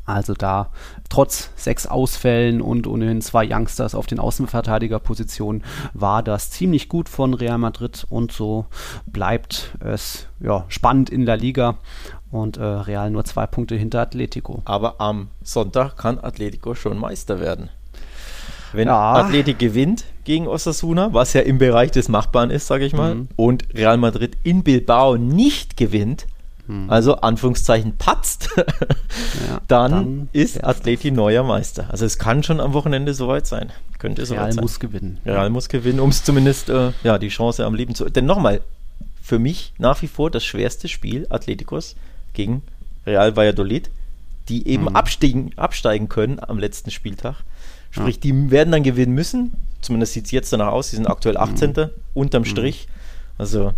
Also 0.09 0.33
da 0.33 0.71
trotz 1.11 1.51
sechs 1.55 1.87
Ausfällen 1.87 2.63
und 2.63 2.87
ohnehin 2.87 3.21
zwei 3.21 3.47
Youngsters 3.47 3.95
auf 3.95 4.07
den 4.07 4.19
Außenverteidigerpositionen 4.19 5.63
war 5.93 6.23
das 6.23 6.51
ziemlich 6.51 6.89
gut 6.89 7.11
von 7.11 7.35
Real 7.35 7.59
Madrid 7.59 8.07
und 8.09 8.33
so 8.33 8.65
bleibt 9.07 9.77
es 9.81 10.27
ja, 10.41 10.65
spannend 10.69 11.11
in 11.11 11.27
der 11.27 11.37
Liga 11.37 11.77
und 12.31 12.57
äh, 12.57 12.63
Real 12.63 13.11
nur 13.11 13.27
zwei 13.27 13.47
Punkte 13.47 13.75
hinter 13.75 14.01
Atletico. 14.01 14.63
Aber 14.65 14.99
am 14.99 15.29
Sonntag 15.43 15.99
kann 15.99 16.19
Atletico 16.19 16.75
schon 16.75 16.99
Meister 16.99 17.39
werden. 17.39 17.69
Wenn 18.73 18.89
ja. 18.89 19.13
Athletic 19.13 19.59
gewinnt 19.59 20.05
gegen 20.25 20.49
Osasuna, 20.49 21.13
was 21.13 21.35
ja 21.35 21.43
im 21.43 21.59
Bereich 21.59 21.91
des 21.91 22.09
Machbaren 22.09 22.49
ist, 22.49 22.67
sage 22.67 22.87
ich 22.87 22.95
mal, 22.95 23.15
mhm. 23.15 23.29
und 23.37 23.75
Real 23.75 23.99
Madrid 23.99 24.39
in 24.43 24.63
Bilbao 24.63 25.19
nicht 25.19 25.77
gewinnt, 25.77 26.27
hm. 26.69 26.91
also 26.91 27.17
Anführungszeichen 27.17 27.97
patzt, 27.97 28.51
ja, 28.57 28.65
dann, 29.69 29.91
dann, 29.91 30.29
ist 30.33 30.63
Atleti 30.63 31.11
neuer 31.11 31.43
Meister. 31.43 31.87
Also 31.91 32.05
es 32.05 32.19
kann 32.19 32.43
schon 32.43 32.61
am 32.61 32.75
Wochenende 32.75 33.15
soweit 33.15 33.47
sein. 33.47 33.73
Könnte 33.99 34.25
soweit 34.27 34.41
Real 34.41 34.53
sein. 34.53 34.63
muss 34.63 34.79
gewinnen. 34.79 35.19
Real 35.25 35.51
muss 35.51 35.69
gewinnen, 35.69 35.99
um 35.99 36.11
es 36.11 36.23
zumindest 36.23 36.69
äh, 36.69 36.93
ja, 37.03 37.19
die 37.19 37.29
Chance 37.29 37.65
am 37.65 37.75
Leben 37.75 37.95
zu. 37.95 38.05
Denn 38.05 38.27
nochmal, 38.27 38.61
für 39.23 39.39
mich 39.39 39.73
nach 39.79 40.03
wie 40.03 40.09
vor 40.09 40.31
das 40.31 40.45
schwerste 40.45 40.89
Spiel 40.89 41.27
Atleticos 41.31 41.97
gegen 42.35 42.63
Real 43.07 43.35
Valladolid, 43.35 43.91
die 44.49 44.69
eben 44.69 44.85
mhm. 44.85 44.97
absteigen, 44.97 45.51
absteigen 45.57 46.09
können 46.09 46.39
am 46.39 46.59
letzten 46.59 46.91
Spieltag. 46.91 47.37
Sprich, 47.91 48.17
ja. 48.17 48.21
die 48.23 48.51
werden 48.51 48.73
dann 48.73 48.83
gewinnen 48.83 49.15
müssen. 49.15 49.55
Zumindest 49.81 50.13
sieht 50.13 50.27
es 50.27 50.31
jetzt 50.33 50.53
danach 50.53 50.73
aus. 50.73 50.91
Sie 50.91 50.97
sind 50.97 51.07
aktuell 51.07 51.39
18. 51.39 51.71
Mhm. 51.71 51.91
unterm 52.13 52.45
hm. 52.45 52.51
Strich. 52.51 52.89
Also 53.39 53.73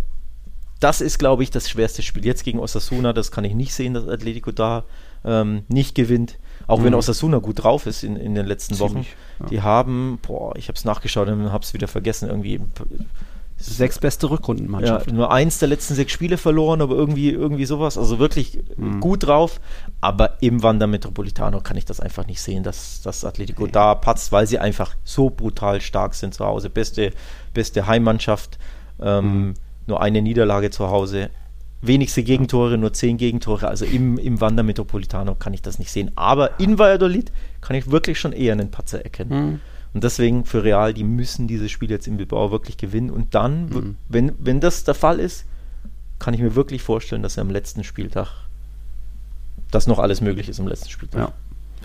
das 0.81 0.99
ist, 0.99 1.19
glaube 1.19 1.43
ich, 1.43 1.51
das 1.51 1.69
schwerste 1.69 2.01
Spiel. 2.01 2.25
Jetzt 2.25 2.43
gegen 2.43 2.59
Osasuna, 2.59 3.13
das 3.13 3.31
kann 3.31 3.45
ich 3.45 3.53
nicht 3.53 3.73
sehen, 3.73 3.93
dass 3.93 4.07
Atletico 4.07 4.51
da 4.51 4.83
ähm, 5.23 5.63
nicht 5.67 5.95
gewinnt. 5.95 6.37
Auch 6.67 6.79
mhm. 6.79 6.85
wenn 6.85 6.93
Osasuna 6.95 7.37
gut 7.37 7.63
drauf 7.63 7.85
ist 7.85 8.03
in, 8.03 8.15
in 8.15 8.35
den 8.35 8.45
letzten 8.45 8.75
Ziemlich, 8.75 8.93
Wochen. 8.93 9.07
Ja. 9.39 9.45
Die 9.47 9.61
haben, 9.61 10.19
boah, 10.21 10.55
ich 10.55 10.67
habe 10.67 10.75
es 10.75 10.83
nachgeschaut 10.83 11.27
und 11.27 11.51
habe 11.51 11.63
es 11.63 11.73
wieder 11.73 11.87
vergessen, 11.87 12.29
irgendwie 12.29 12.59
sechs 13.57 13.99
beste 13.99 14.29
Rückrundenmannschaft. 14.29 15.07
Ja, 15.07 15.13
nur 15.13 15.31
eins 15.31 15.59
der 15.59 15.67
letzten 15.67 15.93
sechs 15.93 16.11
Spiele 16.11 16.37
verloren, 16.37 16.81
aber 16.81 16.95
irgendwie, 16.95 17.29
irgendwie 17.29 17.65
sowas. 17.65 17.95
Also 17.97 18.17
wirklich 18.17 18.59
mhm. 18.75 18.99
gut 18.99 19.27
drauf. 19.27 19.61
Aber 20.01 20.41
im 20.41 20.63
Wander 20.63 20.87
Metropolitano 20.87 21.61
kann 21.61 21.77
ich 21.77 21.85
das 21.85 21.99
einfach 21.99 22.25
nicht 22.25 22.41
sehen, 22.41 22.63
dass 22.63 23.01
das 23.03 23.23
Atletico 23.23 23.65
nee. 23.65 23.71
da 23.71 23.93
patzt, 23.93 24.31
weil 24.31 24.47
sie 24.47 24.57
einfach 24.57 24.95
so 25.03 25.29
brutal 25.29 25.79
stark 25.79 26.15
sind 26.15 26.33
zu 26.33 26.43
Hause. 26.43 26.71
Beste, 26.71 27.11
beste 27.53 27.85
Heimmannschaft. 27.85 28.57
Ähm, 28.99 29.45
mhm. 29.45 29.53
Nur 29.91 30.01
eine 30.01 30.21
Niederlage 30.21 30.69
zu 30.69 30.87
Hause. 30.87 31.31
Wenigste 31.81 32.23
Gegentore, 32.23 32.77
nur 32.77 32.93
zehn 32.93 33.17
Gegentore. 33.17 33.67
Also 33.67 33.83
im, 33.83 34.17
im 34.17 34.39
Wander 34.39 34.63
Metropolitano 34.63 35.35
kann 35.35 35.53
ich 35.53 35.61
das 35.61 35.79
nicht 35.79 35.91
sehen. 35.91 36.11
Aber 36.15 36.61
in 36.61 36.79
Valladolid 36.79 37.29
kann 37.59 37.75
ich 37.75 37.91
wirklich 37.91 38.17
schon 38.17 38.31
eher 38.31 38.53
einen 38.53 38.71
Patzer 38.71 39.03
erkennen. 39.03 39.33
Mhm. 39.33 39.59
Und 39.93 40.05
deswegen 40.05 40.45
für 40.45 40.63
Real, 40.63 40.93
die 40.93 41.03
müssen 41.03 41.45
dieses 41.49 41.71
Spiel 41.71 41.89
jetzt 41.91 42.07
in 42.07 42.15
Bilbao 42.15 42.51
wirklich 42.51 42.77
gewinnen. 42.77 43.09
Und 43.09 43.35
dann, 43.35 43.65
mhm. 43.65 43.95
wenn, 44.07 44.31
wenn 44.39 44.61
das 44.61 44.85
der 44.85 44.93
Fall 44.93 45.19
ist, 45.19 45.43
kann 46.19 46.33
ich 46.33 46.39
mir 46.39 46.55
wirklich 46.55 46.81
vorstellen, 46.81 47.21
dass 47.21 47.35
er 47.35 47.41
am 47.41 47.49
letzten 47.49 47.83
Spieltag, 47.83 48.29
dass 49.71 49.87
noch 49.87 49.99
alles 49.99 50.21
möglich 50.21 50.47
ist 50.47 50.61
am 50.61 50.69
letzten 50.69 50.89
Spieltag. 50.89 51.19
Ja. 51.19 51.33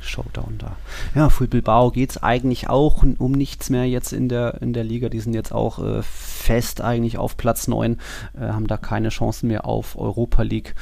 Showdown 0.09 0.59
da. 0.59 0.77
Ja, 1.15 1.29
für 1.29 1.47
Bilbao 1.47 1.91
geht 1.91 2.11
es 2.11 2.23
eigentlich 2.23 2.69
auch 2.69 3.03
um 3.03 3.33
nichts 3.33 3.71
mehr 3.71 3.87
jetzt 3.87 4.13
in 4.13 4.29
der, 4.29 4.61
in 4.63 4.73
der 4.73 4.85
Liga. 4.85 5.09
Die 5.09 5.21
sind 5.21 5.35
jetzt 5.35 5.53
auch 5.53 5.79
äh, 5.79 6.03
fest 6.03 6.81
eigentlich 6.81 7.19
auf 7.19 7.37
Platz 7.37 7.69
9, 7.69 7.99
äh, 8.39 8.41
haben 8.41 8.67
da 8.67 8.77
keine 8.77 9.09
Chancen 9.09 9.49
mehr 9.49 9.65
auf 9.67 9.99
Europa 9.99 10.43
League. 10.43 10.75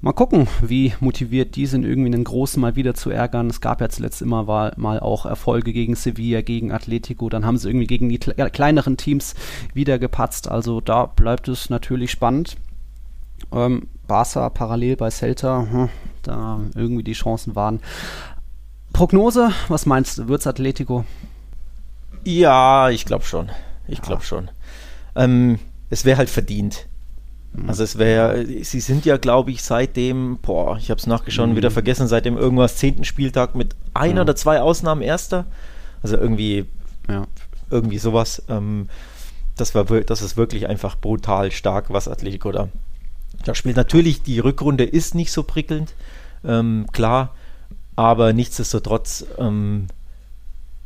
Mal 0.00 0.12
gucken, 0.12 0.46
wie 0.62 0.94
motiviert 1.00 1.56
die 1.56 1.66
sind, 1.66 1.84
irgendwie 1.84 2.12
einen 2.12 2.24
Großen 2.24 2.60
mal 2.60 2.76
wieder 2.76 2.94
zu 2.94 3.10
ärgern. 3.10 3.48
Es 3.48 3.60
gab 3.60 3.80
ja 3.80 3.88
zuletzt 3.88 4.22
immer 4.22 4.44
mal, 4.44 4.72
mal 4.76 5.00
auch 5.00 5.26
Erfolge 5.26 5.72
gegen 5.72 5.96
Sevilla, 5.96 6.42
gegen 6.42 6.72
Atletico. 6.72 7.28
Dann 7.28 7.44
haben 7.44 7.58
sie 7.58 7.68
irgendwie 7.68 7.86
gegen 7.86 8.08
die 8.08 8.18
kleineren 8.18 8.96
Teams 8.96 9.34
wieder 9.74 9.98
gepatzt. 9.98 10.48
Also 10.48 10.80
da 10.80 11.06
bleibt 11.06 11.48
es 11.48 11.70
natürlich 11.70 12.10
spannend. 12.10 12.56
Ähm, 13.52 13.88
Barca 14.06 14.50
parallel 14.50 14.96
bei 14.96 15.10
Celta, 15.10 15.66
hm, 15.70 15.88
da 16.22 16.60
irgendwie 16.74 17.04
die 17.04 17.12
Chancen 17.12 17.54
waren. 17.54 17.80
Prognose, 19.00 19.50
was 19.68 19.86
meinst 19.86 20.18
du? 20.18 20.28
Wird's 20.28 20.46
Atletico? 20.46 21.06
Ja, 22.22 22.90
ich 22.90 23.06
glaube 23.06 23.24
schon. 23.24 23.48
Ich 23.88 23.96
ja. 23.96 24.04
glaube 24.04 24.22
schon. 24.24 24.50
Ähm, 25.16 25.58
es 25.88 26.04
wäre 26.04 26.18
halt 26.18 26.28
verdient. 26.28 26.86
Mhm. 27.54 27.66
Also 27.70 27.82
es 27.82 27.96
wäre, 27.96 28.44
sie 28.44 28.80
sind 28.80 29.06
ja, 29.06 29.16
glaube 29.16 29.52
ich, 29.52 29.62
seitdem, 29.62 30.36
boah, 30.42 30.76
ich 30.76 30.90
habe 30.90 31.00
es 31.00 31.06
nachgeschaut 31.06 31.44
und 31.44 31.52
mhm. 31.52 31.56
wieder 31.56 31.70
vergessen, 31.70 32.08
seit 32.08 32.26
dem 32.26 32.36
irgendwas 32.36 32.76
zehnten 32.76 33.04
Spieltag 33.04 33.54
mit 33.54 33.74
ein 33.94 34.16
ja. 34.16 34.20
oder 34.20 34.36
zwei 34.36 34.60
Ausnahmen 34.60 35.00
Erster. 35.00 35.46
Also 36.02 36.18
irgendwie, 36.18 36.66
ja. 37.08 37.26
irgendwie 37.70 37.96
sowas. 37.96 38.42
Ähm, 38.50 38.90
das 39.56 39.74
war, 39.74 39.84
das 39.84 40.20
ist 40.20 40.36
wirklich 40.36 40.68
einfach 40.68 40.94
brutal 41.00 41.52
stark, 41.52 41.86
was 41.88 42.06
Atletico 42.06 42.52
da, 42.52 42.68
da 43.46 43.54
spielt. 43.54 43.76
Natürlich, 43.76 44.20
die 44.20 44.40
Rückrunde 44.40 44.84
ist 44.84 45.14
nicht 45.14 45.32
so 45.32 45.42
prickelnd, 45.42 45.94
ähm, 46.44 46.84
klar. 46.92 47.34
Aber 48.00 48.32
nichtsdestotrotz 48.32 49.26
ähm, 49.36 49.88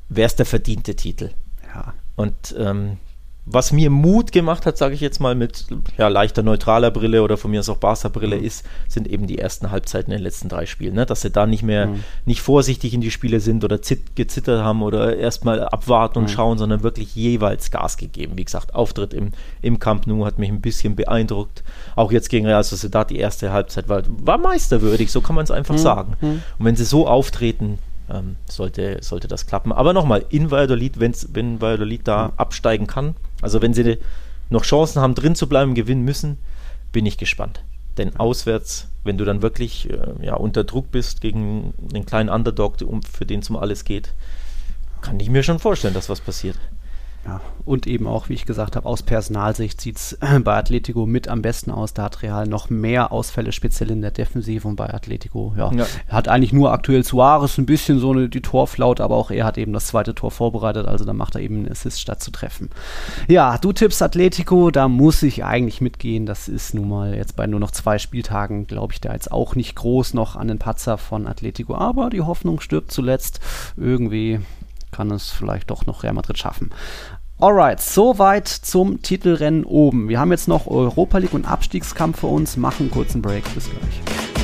wäre 0.09 0.27
es 0.27 0.35
der 0.35 0.47
verdiente 0.47 0.97
Titel. 0.97 1.31
Ja. 1.73 1.95
Und 2.17 2.57
ähm, 2.59 2.97
was 3.47 3.73
mir 3.73 3.91
Mut 3.91 4.33
gemacht 4.33 4.65
hat, 4.65 4.79
sage 4.79 4.95
ich 4.95 5.01
jetzt 5.01 5.21
mal 5.21 5.35
mit 5.35 5.67
ja, 5.99 6.09
leichter 6.09 6.43
neutraler 6.43 6.91
Brille 6.91 7.23
oder 7.23 7.37
von 7.37 7.51
mir 7.51 7.61
aus 7.61 7.69
auch 7.69 7.77
Barca-Brille 7.77 8.37
mhm. 8.37 8.45
ist, 8.45 8.65
sind 8.89 9.07
eben 9.07 9.27
die 9.27 9.39
ersten 9.39 9.71
Halbzeiten 9.71 10.13
in 10.13 10.19
den 10.19 10.25
letzten 10.25 10.49
drei 10.49 10.65
Spielen. 10.65 10.95
Ne? 10.95 11.05
Dass 11.05 11.21
sie 11.21 11.31
da 11.31 11.47
nicht 11.47 11.63
mehr 11.63 11.89
mhm. 11.89 12.05
nicht 12.25 12.41
vorsichtig 12.41 12.95
in 12.95 13.03
die 13.03 13.11
Spiele 13.11 13.41
sind 13.41 13.63
oder 13.63 13.79
gezittert 14.15 14.63
haben 14.63 14.83
oder 14.83 15.17
erstmal 15.17 15.63
abwarten 15.63 16.21
und 16.21 16.25
mhm. 16.25 16.29
schauen, 16.29 16.59
sondern 16.59 16.83
wirklich 16.83 17.15
jeweils 17.15 17.71
Gas 17.71 17.99
gegeben. 17.99 18.39
Wie 18.39 18.45
gesagt, 18.45 18.75
Auftritt 18.75 19.13
im, 19.13 19.33
im 19.61 19.79
Camp 19.79 20.07
Nou 20.07 20.25
hat 20.25 20.39
mich 20.39 20.49
ein 20.49 20.63
bisschen 20.63 20.97
beeindruckt. 20.97 21.63
Auch 21.97 22.13
jetzt 22.13 22.31
gegen 22.31 22.47
Real 22.47 22.65
Sociedad 22.65 23.11
die 23.11 23.19
erste 23.19 23.53
Halbzeit 23.53 23.91
war, 23.91 24.03
war 24.09 24.39
meisterwürdig, 24.39 25.13
so 25.13 25.21
kann 25.21 25.37
man 25.37 25.45
es 25.45 25.51
einfach 25.51 25.75
mhm. 25.75 25.79
sagen. 25.79 26.17
Mhm. 26.23 26.43
Und 26.59 26.65
wenn 26.65 26.77
sie 26.77 26.85
so 26.85 27.07
auftreten, 27.07 27.79
ähm, 28.11 28.37
sollte, 28.49 28.99
sollte 29.03 29.29
das 29.29 29.47
klappen. 29.47 29.73
Aber 29.73 29.93
nochmal, 29.93 30.25
in 30.29 30.51
Valladolid, 30.51 31.01
wenn's, 31.01 31.29
wenn 31.33 31.61
Valladolid 31.61 32.03
da 32.05 32.33
absteigen 32.37 32.87
kann, 32.87 33.15
also 33.45 33.63
wenn 33.63 33.75
sie 33.75 33.99
noch 34.51 34.65
Chancen 34.65 35.01
haben, 35.01 35.15
drin 35.15 35.35
zu 35.35 35.49
bleiben, 35.49 35.75
gewinnen 35.75 36.03
müssen, 36.03 36.39
bin 36.93 37.07
ich 37.07 37.19
gespannt. 37.19 37.63
Denn 37.99 38.17
auswärts, 38.17 38.89
wenn 39.05 39.19
du 39.19 39.25
dann 39.25 39.43
wirklich 39.43 39.89
äh, 39.91 40.25
ja, 40.25 40.35
unter 40.35 40.65
Druck 40.65 40.91
bist 40.91 41.21
gegen 41.21 41.75
einen 41.95 42.07
kleinen 42.07 42.29
Underdog, 42.29 42.79
für 43.13 43.27
den 43.27 43.41
es 43.41 43.51
um 43.51 43.57
alles 43.57 43.85
geht, 43.85 44.13
kann 45.01 45.21
ich 45.21 45.31
mir 45.31 45.43
schon 45.43 45.59
vorstellen, 45.59 45.95
dass 45.95 46.09
was 46.09 46.21
passiert. 46.21 46.57
Ja, 47.27 47.41
und 47.65 47.87
eben 47.87 48.07
auch, 48.07 48.29
wie 48.29 48.35
ich 48.35 48.45
gesagt 48.45 48.77
habe, 48.77 48.87
aus 48.87 49.03
Personalsicht 49.03 49.81
sieht 49.81 49.97
es 49.97 50.19
bei 50.45 50.57
Atletico 50.57 51.07
mit 51.07 51.29
am 51.29 51.41
besten 51.41 51.71
aus. 51.71 51.95
Da 51.95 52.05
hat 52.05 52.23
Real 52.23 52.47
noch 52.47 52.69
mehr 52.69 53.13
Ausfälle, 53.13 53.53
speziell 53.53 53.91
in 53.91 54.03
der 54.03 54.11
Defensive 54.11 54.69
und 54.69 54.77
bei 54.77 54.93
Atletico, 54.93 55.55
ja, 55.57 55.73
ja. 55.73 55.87
hat 56.09 56.29
eigentlich 56.29 56.53
nur 56.53 56.73
aktuell 56.73 57.03
Suarez 57.03 57.57
ein 57.57 57.65
bisschen 57.65 57.99
so 57.99 58.13
eine, 58.13 58.29
die 58.29 58.43
Torflaut, 58.43 59.01
aber 59.01 59.17
auch 59.17 59.31
er 59.31 59.47
hat 59.47 59.57
eben 59.57 59.73
das 59.73 59.87
zweite 59.87 60.15
Tor 60.15 60.31
vorbereitet, 60.31 60.87
also 60.87 61.07
dann 61.07 61.17
macht 61.17 61.35
er 61.35 61.41
eben 61.41 61.57
einen 61.57 61.71
Assist 61.71 62.01
statt 62.01 62.23
zu 62.23 62.31
treffen. 62.31 62.69
Ja, 63.27 63.57
du 63.57 63.73
tippst 63.73 64.03
Atletico, 64.03 64.71
da 64.71 64.89
muss 64.89 65.23
ich 65.23 65.45
eigentlich 65.45 65.81
mitgehen. 65.81 66.27
Das 66.27 66.49
ist 66.49 66.75
nun 66.75 66.89
mal 66.89 67.15
jetzt 67.15 67.37
bei 67.37 67.47
nur 67.47 67.61
noch 67.61 67.71
zwei 67.71 67.99
Spieltagen, 67.99 68.67
glaube 68.67 68.93
ich, 68.93 69.01
da 69.01 69.13
jetzt 69.13 69.33
auch 69.33 69.55
nicht 69.55 69.75
groß 69.77 70.13
noch 70.13 70.37
an 70.37 70.49
den 70.49 70.59
Patzer 70.59 70.99
von 70.99 71.27
Atletico, 71.27 71.75
aber 71.75 72.11
die 72.11 72.21
Hoffnung 72.21 72.61
stirbt 72.61 72.93
zuletzt. 72.93 73.41
Irgendwie 73.77 74.41
kann 74.95 75.11
es 75.11 75.31
vielleicht 75.31 75.71
doch 75.71 75.87
noch 75.87 76.03
Real 76.03 76.15
Madrid 76.15 76.39
schaffen. 76.39 76.71
Alright, 77.41 77.81
soweit 77.81 78.47
zum 78.47 79.03
Titelrennen 79.03 79.65
oben. 79.65 80.09
Wir 80.09 80.21
haben 80.21 80.31
jetzt 80.31 80.47
noch 80.47 80.69
Europa 80.69 81.19
League 81.19 81.35
und 81.35 81.47
Abstiegskampf 81.47 82.21
für 82.21 82.29
uns. 82.29 82.57
Machen 82.57 82.91
kurzen 82.91 83.21
Break. 83.23 83.43
Bis 83.55 83.69
gleich. 83.69 84.44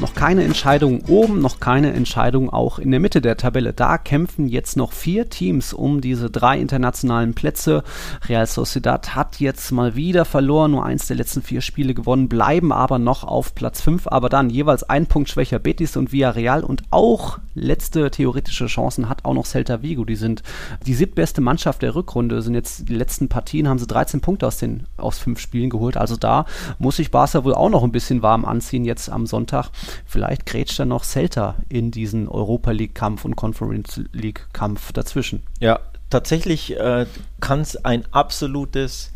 Noch 0.00 0.14
keine 0.14 0.42
Entscheidung 0.42 1.02
oben, 1.06 1.40
noch 1.40 1.60
keine 1.60 1.92
Entscheidung 1.92 2.50
auch 2.50 2.80
in 2.80 2.90
der 2.90 2.98
Mitte 2.98 3.20
der 3.20 3.36
Tabelle. 3.36 3.72
Da 3.72 3.96
kämpfen 3.96 4.48
jetzt 4.48 4.76
noch 4.76 4.92
vier 4.92 5.30
Teams 5.30 5.72
um 5.72 6.00
diese 6.00 6.30
drei 6.30 6.58
internationalen 6.58 7.34
Plätze. 7.34 7.84
Real 8.28 8.46
Sociedad 8.46 9.14
hat 9.14 9.38
jetzt 9.38 9.70
mal 9.70 9.94
wieder 9.94 10.24
verloren, 10.24 10.72
nur 10.72 10.84
eins 10.84 11.06
der 11.06 11.16
letzten 11.16 11.42
vier 11.42 11.60
Spiele 11.60 11.94
gewonnen, 11.94 12.28
bleiben 12.28 12.72
aber 12.72 12.98
noch 12.98 13.22
auf 13.22 13.54
Platz 13.54 13.82
5, 13.82 14.08
aber 14.08 14.28
dann 14.28 14.50
jeweils 14.50 14.82
ein 14.82 15.06
Punkt 15.06 15.28
schwächer 15.28 15.60
Betis 15.60 15.96
und 15.96 16.10
Villarreal 16.10 16.64
und 16.64 16.82
auch 16.90 17.38
letzte 17.54 18.10
theoretische 18.10 18.66
Chancen 18.66 19.08
hat 19.08 19.24
auch 19.24 19.34
noch 19.34 19.46
Celta 19.46 19.80
Vigo. 19.80 20.04
Die 20.04 20.16
sind 20.16 20.42
die 20.86 20.94
siebtbeste 20.94 21.40
Mannschaft 21.40 21.82
der 21.82 21.94
Rückrunde, 21.94 22.42
sind 22.42 22.54
jetzt 22.54 22.88
die 22.88 22.96
letzten 22.96 23.28
Partien, 23.28 23.68
haben 23.68 23.78
sie 23.78 23.86
13 23.86 24.20
Punkte 24.20 24.46
aus 24.46 24.58
den 24.58 24.84
aus 24.96 25.18
fünf 25.18 25.38
Spielen 25.38 25.70
geholt. 25.70 25.96
Also 25.96 26.16
da 26.16 26.46
muss 26.78 26.96
sich 26.96 27.12
Barca 27.12 27.44
wohl 27.44 27.54
auch 27.54 27.70
noch 27.70 27.84
ein 27.84 27.92
bisschen 27.92 28.22
warm 28.22 28.44
anziehen 28.44 28.84
jetzt 28.84 29.08
am 29.08 29.26
Sonntag. 29.26 29.70
Vielleicht 30.06 30.46
grätscht 30.46 30.78
dann 30.78 30.88
noch 30.88 31.04
Celta 31.04 31.56
in 31.68 31.90
diesen 31.90 32.28
Europa 32.28 32.70
League-Kampf 32.70 33.24
und 33.24 33.36
Conference 33.36 34.00
League-Kampf 34.12 34.92
dazwischen. 34.92 35.42
Ja, 35.60 35.80
tatsächlich 36.10 36.78
äh, 36.78 37.06
kann 37.40 37.60
es 37.60 37.84
ein 37.84 38.04
absolutes 38.10 39.12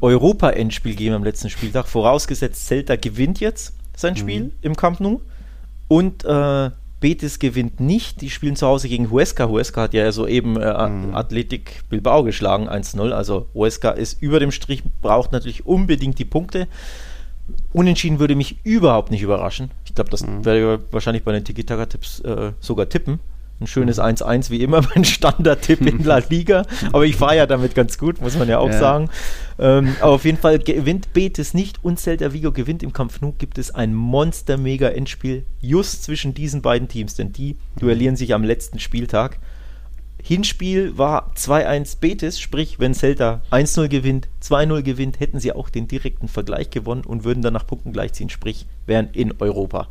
Europa-Endspiel 0.00 0.94
geben 0.94 1.14
am 1.14 1.24
letzten 1.24 1.50
Spieltag, 1.50 1.86
vorausgesetzt 1.86 2.66
Celta 2.66 2.96
gewinnt 2.96 3.40
jetzt 3.40 3.74
sein 3.96 4.16
Spiel 4.16 4.44
mhm. 4.44 4.52
im 4.62 4.76
Camp 4.76 5.00
Nou 5.00 5.20
und 5.88 6.24
äh, 6.24 6.70
Betis 7.00 7.38
gewinnt 7.38 7.80
nicht. 7.80 8.20
Die 8.20 8.30
spielen 8.30 8.56
zu 8.56 8.66
Hause 8.66 8.88
gegen 8.88 9.10
Huesca. 9.10 9.48
Huesca 9.48 9.82
hat 9.82 9.94
ja 9.94 10.12
soeben 10.12 10.56
äh, 10.56 10.88
mhm. 10.88 11.14
Athletic 11.14 11.82
Bilbao 11.88 12.22
geschlagen, 12.22 12.68
1-0. 12.68 13.10
Also 13.10 13.46
Huesca 13.54 13.90
ist 13.90 14.22
über 14.22 14.38
dem 14.38 14.52
Strich, 14.52 14.82
braucht 15.00 15.32
natürlich 15.32 15.66
unbedingt 15.66 16.18
die 16.18 16.24
Punkte. 16.24 16.68
Unentschieden 17.72 18.18
würde 18.18 18.34
mich 18.34 18.64
überhaupt 18.64 19.10
nicht 19.10 19.22
überraschen. 19.22 19.70
Ich 19.84 19.94
glaube, 19.94 20.10
das 20.10 20.26
mhm. 20.26 20.44
werde 20.44 20.74
ich 20.74 20.92
wahrscheinlich 20.92 21.24
bei 21.24 21.32
den 21.32 21.44
Tiki-Taka-Tipps 21.44 22.20
äh, 22.20 22.52
sogar 22.60 22.88
tippen. 22.88 23.20
Ein 23.60 23.66
schönes 23.66 24.00
1-1 24.00 24.48
mhm. 24.48 24.50
wie 24.50 24.62
immer, 24.62 24.82
mein 24.94 25.04
Standard-Tipp 25.04 25.80
in 25.82 26.04
La 26.04 26.18
Liga. 26.18 26.64
Aber 26.92 27.04
ich 27.04 27.16
fahre 27.16 27.36
ja 27.36 27.46
damit 27.46 27.74
ganz 27.74 27.98
gut, 27.98 28.20
muss 28.20 28.38
man 28.38 28.48
ja 28.48 28.58
auch 28.58 28.70
ja. 28.70 28.78
sagen. 28.78 29.10
Ähm, 29.58 29.94
aber 30.00 30.12
auf 30.12 30.24
jeden 30.24 30.38
Fall 30.38 30.58
gewinnt 30.58 31.12
Betis 31.12 31.52
nicht 31.52 31.84
und 31.84 32.00
Celta 32.00 32.32
Vigo 32.32 32.50
gewinnt 32.50 32.82
im 32.82 32.94
Kampf 32.94 33.20
Nu. 33.20 33.34
Gibt 33.36 33.58
es 33.58 33.74
ein 33.74 33.94
Monster-Mega-Endspiel 33.94 35.44
just 35.60 36.04
zwischen 36.04 36.32
diesen 36.32 36.62
beiden 36.62 36.88
Teams, 36.88 37.14
denn 37.14 37.32
die 37.32 37.58
duellieren 37.78 38.16
sich 38.16 38.32
am 38.32 38.42
letzten 38.42 38.78
Spieltag. 38.78 39.38
Hinspiel 40.22 40.96
war 40.98 41.32
2-1 41.36 41.98
Betis, 42.00 42.40
sprich, 42.40 42.78
wenn 42.78 42.94
Celta 42.94 43.42
1-0 43.50 43.88
gewinnt, 43.88 44.28
2-0 44.42 44.82
gewinnt, 44.82 45.20
hätten 45.20 45.40
sie 45.40 45.52
auch 45.52 45.68
den 45.68 45.88
direkten 45.88 46.28
Vergleich 46.28 46.70
gewonnen 46.70 47.04
und 47.04 47.24
würden 47.24 47.42
dann 47.42 47.52
nach 47.52 47.66
Punkten 47.66 47.92
gleichziehen, 47.92 48.30
sprich, 48.30 48.66
wären 48.86 49.08
in 49.12 49.34
Europa. 49.40 49.88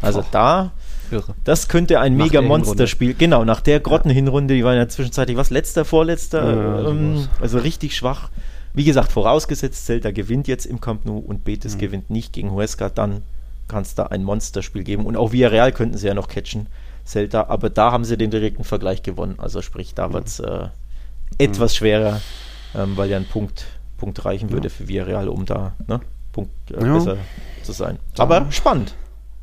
Also 0.00 0.20
oh, 0.20 0.24
da, 0.30 0.72
irre. 1.10 1.34
das 1.44 1.68
könnte 1.68 2.00
ein 2.00 2.16
mega 2.16 2.42
Monsterspiel, 2.42 3.14
genau, 3.14 3.44
nach 3.44 3.60
der 3.60 3.80
Grottenhinrunde, 3.80 4.54
die 4.54 4.64
waren 4.64 4.76
ja 4.76 4.88
zwischenzeitlich 4.88 5.36
was, 5.36 5.50
letzter, 5.50 5.84
vorletzter, 5.84 6.54
ja, 6.54 6.90
ähm, 6.90 7.28
also 7.40 7.58
richtig 7.58 7.96
schwach. 7.96 8.30
Wie 8.74 8.84
gesagt, 8.84 9.10
vorausgesetzt, 9.10 9.86
Celta 9.86 10.10
gewinnt 10.10 10.48
jetzt 10.48 10.66
im 10.66 10.82
Camp 10.82 11.06
Nou 11.06 11.18
und 11.18 11.44
Betis 11.44 11.76
mhm. 11.76 11.80
gewinnt 11.80 12.10
nicht 12.10 12.34
gegen 12.34 12.52
Huesca, 12.52 12.90
dann 12.90 13.22
kann 13.68 13.82
es 13.82 13.94
da 13.94 14.04
ein 14.04 14.22
Monsterspiel 14.22 14.84
geben. 14.84 15.06
Und 15.06 15.16
auch 15.16 15.32
Villarreal 15.32 15.72
könnten 15.72 15.96
sie 15.96 16.06
ja 16.06 16.14
noch 16.14 16.28
catchen, 16.28 16.66
Celta, 17.06 17.46
aber 17.48 17.70
da 17.70 17.92
haben 17.92 18.04
sie 18.04 18.16
den 18.16 18.30
direkten 18.30 18.64
Vergleich 18.64 19.02
gewonnen. 19.02 19.36
Also 19.38 19.62
sprich, 19.62 19.94
da 19.94 20.12
wird 20.12 20.26
es 20.26 20.40
äh, 20.40 20.68
etwas 21.38 21.72
mhm. 21.74 21.76
schwerer, 21.76 22.20
ähm, 22.74 22.96
weil 22.96 23.10
ja 23.10 23.16
ein 23.16 23.26
Punkt, 23.26 23.66
Punkt 23.96 24.24
reichen 24.24 24.50
würde 24.50 24.68
ja. 24.68 24.74
für 24.74 24.88
Villarreal, 24.88 25.28
um 25.28 25.46
da 25.46 25.74
ne, 25.86 26.00
Punkt 26.32 26.52
äh, 26.70 26.84
ja. 26.84 26.94
besser 26.94 27.16
zu 27.62 27.72
sein. 27.72 27.98
Aber 28.18 28.50
spannend. 28.50 28.94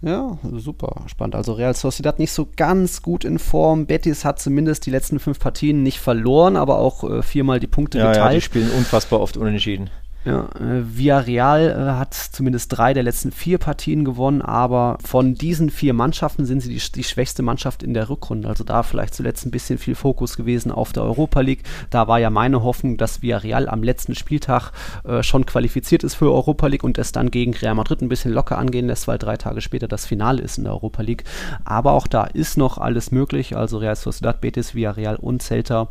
Ja, 0.02 0.38
super 0.52 1.06
spannend. 1.08 1.36
Also 1.36 1.54
Real 1.54 1.73
Sociedad 1.73 2.19
nicht 2.19 2.34
so 2.34 2.49
ganz 2.58 3.02
gut 3.02 3.23
in 3.23 3.39
Form. 3.39 3.86
Betis 3.86 4.26
hat 4.26 4.38
zumindest 4.38 4.86
die 4.86 4.91
letzten 4.91 5.17
fünf 5.17 5.39
Partien 5.39 5.82
nicht 5.82 5.99
verloren, 5.99 6.58
aber 6.58 6.80
auch 6.80 7.10
äh, 7.10 7.21
viermal 7.21 7.62
die 7.62 7.67
Punkte 7.67 7.99
ja, 7.99 8.12
geteilt. 8.12 8.32
Ja, 8.32 8.36
die 8.36 8.41
spielen 8.41 8.69
unfassbar 8.71 9.21
oft 9.21 9.38
unentschieden. 9.38 9.89
Ja, 10.26 10.48
äh, 10.56 10.84
Villarreal 10.84 11.70
äh, 11.70 12.00
hat 12.00 12.14
zumindest 12.14 12.78
drei 12.78 12.94
der 12.94 13.04
letzten 13.04 13.34
vier 13.34 13.58
Partien 13.58 14.06
gewonnen, 14.06 14.42
aber 14.42 14.98
von 15.04 15.36
diesen 15.36 15.70
vier 15.70 15.94
Mannschaften 15.94 16.46
sind 16.46 16.62
sie 16.62 16.70
die, 16.70 16.82
die, 16.96 17.04
schwächste 17.04 17.44
Mannschaft 17.44 17.84
in 17.84 17.94
der 17.94 18.10
Rückrunde. 18.10 18.48
Also 18.48 18.64
da 18.64 18.84
vielleicht 18.84 19.16
zuletzt 19.16 19.46
ein 19.46 19.52
bisschen 19.52 19.78
viel 19.78 19.96
Fokus 19.96 20.38
gewesen 20.38 20.72
auf 20.72 20.94
der 20.94 21.04
Europa 21.04 21.42
League. 21.42 21.64
Da 21.90 22.08
war 22.08 22.20
ja 22.20 22.30
meine 22.30 22.64
Hoffnung, 22.64 22.96
dass 22.96 23.22
Villarreal 23.22 23.68
am 23.68 23.84
letzten 23.84 24.16
Spieltag 24.16 24.72
äh, 25.04 25.24
schon 25.24 25.46
qualifiziert 25.46 26.06
ist 26.06 26.16
für 26.16 26.32
Europa 26.32 26.68
League 26.68 26.86
und 26.86 26.98
es 26.98 27.12
dann 27.12 27.30
gegen 27.30 27.54
Real 27.54 27.76
Madrid 27.76 28.02
ein 28.02 28.08
bisschen 28.08 28.32
locker 28.32 28.58
angehen 28.58 28.88
lässt, 28.88 29.10
weil 29.10 29.18
drei 29.18 29.36
Tage 29.36 29.60
später 29.60 29.90
das 29.90 30.06
Finale 30.06 30.42
ist 30.42 30.58
in 30.58 30.64
der 30.64 30.74
Europa 30.74 31.02
League. 31.02 31.26
Aber 31.66 31.92
auch 31.92 32.08
da 32.08 32.24
ist 32.24 32.58
noch 32.58 32.78
alles 32.78 33.12
möglich. 33.12 33.58
Also 33.58 33.78
Real 33.78 33.98
Sociedad, 33.98 34.40
Betis, 34.40 34.74
Villarreal 34.74 35.18
und 35.18 35.42
Celta 35.44 35.90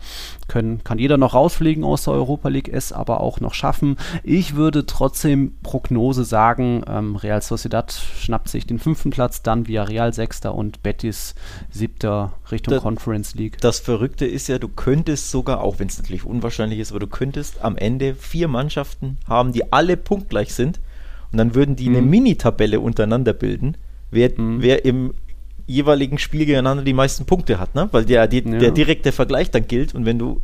können, 0.49 0.83
kann 0.85 0.99
jeder 0.99 1.19
noch 1.19 1.35
rausfliegen 1.35 1.85
aus 1.85 2.05
der 2.05 2.15
Europa 2.15 2.49
League, 2.49 2.73
es 2.73 2.93
aber 2.93 3.21
auch 3.21 3.41
noch 3.41 3.53
schaffen. 3.53 3.99
Ich 4.25 4.55
würde 4.55 4.87
trotzdem 4.87 5.55
Prognose 5.63 6.25
sagen, 6.25 6.85
ähm, 6.87 7.17
Real 7.17 7.43
Sociedad 7.43 7.93
schnappt 7.93 8.49
sich 8.49 8.67
den 8.67 8.79
fünften 8.79 9.11
Platz, 9.11 9.43
dann 9.43 9.67
Villarreal 9.67 10.13
sechster 10.13 10.55
und 10.55 10.83
Betis 10.83 11.35
siebter 11.71 12.33
Richtung 12.51 12.75
das, 12.75 12.83
Conference 12.83 13.35
League. 13.35 13.59
Das 13.61 13.81
Verrückte 13.81 14.25
ist 14.25 14.49
ja, 14.49 14.59
du 14.59 14.69
könntest 14.69 15.31
sogar, 15.31 15.61
auch 15.61 15.81
wenn 15.81 15.89
es 15.89 15.99
natürlich 15.99 16.25
unwahrscheinlich 16.25 16.79
ist, 16.79 16.93
aber 16.93 17.01
du 17.01 17.09
könntest 17.09 17.63
am 17.65 17.77
Ende 17.77 18.15
vier 18.15 18.47
Mannschaften 18.47 19.17
haben, 19.29 19.53
die 19.53 19.73
alle 19.73 19.97
punktgleich 19.97 20.55
sind 20.55 20.81
und 21.33 21.39
dann 21.39 21.55
würden 21.55 21.75
die 21.75 21.89
mhm. 21.89 21.97
eine 21.97 22.07
Mini-Tabelle 22.07 22.79
untereinander 22.79 23.33
bilden, 23.33 23.77
wer, 24.11 24.31
mhm. 24.37 24.63
wer 24.63 24.85
im 24.85 25.15
jeweiligen 25.67 26.19
Spiel 26.19 26.41
gegeneinander 26.41 26.85
die 26.85 26.93
meisten 26.93 27.25
Punkte 27.25 27.59
hat, 27.59 27.75
ne? 27.75 27.89
weil 27.93 28.05
der, 28.05 28.29
die, 28.29 28.45
ja. 28.45 28.59
der 28.59 28.71
direkte 28.71 29.11
Vergleich 29.11 29.51
dann 29.51 29.67
gilt 29.67 29.95
und 29.95 30.05
wenn 30.05 30.19
du 30.19 30.41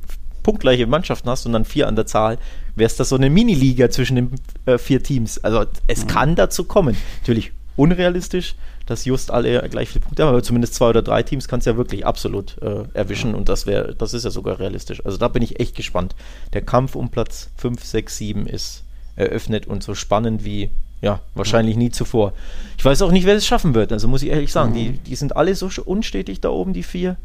punktgleiche 0.49 0.87
Mannschaften 0.87 1.29
hast 1.29 1.45
und 1.45 1.53
dann 1.53 1.67
vier 1.67 1.87
an 1.89 1.95
der 1.95 2.07
Zahl, 2.07 2.39
wäre 2.75 2.87
es 2.87 2.97
das 2.97 3.11
so 3.11 3.17
eine 3.17 3.29
Mini-Liga 3.29 3.91
zwischen 3.91 4.17
den 4.17 4.31
äh, 4.65 4.79
vier 4.79 5.03
Teams. 5.03 5.45
Also 5.45 5.67
es 5.87 6.05
mhm. 6.05 6.09
kann 6.09 6.35
dazu 6.37 6.65
kommen. 6.65 6.97
Natürlich 7.21 7.53
unrealistisch, 7.77 8.55
dass 8.87 9.05
just 9.05 9.31
alle 9.31 9.69
gleich 9.69 9.91
viele 9.91 10.01
Punkte 10.01 10.23
haben, 10.23 10.31
aber 10.31 10.43
zumindest 10.43 10.75
zwei 10.75 10.89
oder 10.89 11.03
drei 11.03 11.23
Teams 11.23 11.49
kann 11.49 11.59
es 11.59 11.67
ja 11.67 11.77
wirklich 11.77 12.07
absolut 12.07 12.57
äh, 12.63 12.85
erwischen 12.95 13.35
und 13.35 13.51
das 13.51 13.67
wäre, 13.67 13.95
das 13.95 14.15
ist 14.15 14.25
ja 14.25 14.31
sogar 14.31 14.59
realistisch. 14.59 15.05
Also 15.05 15.19
da 15.19 15.29
bin 15.29 15.43
ich 15.43 15.61
echt 15.61 15.77
gespannt. 15.77 16.15
Der 16.55 16.63
Kampf 16.63 16.95
um 16.95 17.11
Platz 17.11 17.51
5, 17.59 17.85
6, 17.85 18.17
7 18.17 18.47
ist 18.47 18.85
eröffnet 19.17 19.67
und 19.67 19.83
so 19.83 19.95
spannend 19.95 20.47
wie 20.47 20.71
ja, 21.03 21.21
wahrscheinlich 21.35 21.77
nie 21.77 21.91
zuvor. 21.91 22.33
Ich 22.79 22.85
weiß 22.87 23.03
auch 23.03 23.13
nicht, 23.13 23.27
wer 23.27 23.37
es 23.37 23.47
schaffen 23.47 23.75
wird. 23.75 23.93
Also 23.93 24.09
muss 24.09 24.23
ich 24.23 24.31
ehrlich 24.31 24.51
sagen, 24.51 24.71
mhm. 24.71 24.77
die, 24.77 24.91
die 24.93 25.15
sind 25.15 25.37
alle 25.37 25.55
so 25.55 25.69
unstetig 25.85 26.41
da 26.41 26.49
oben, 26.49 26.73
die 26.73 26.83
vier 26.83 27.19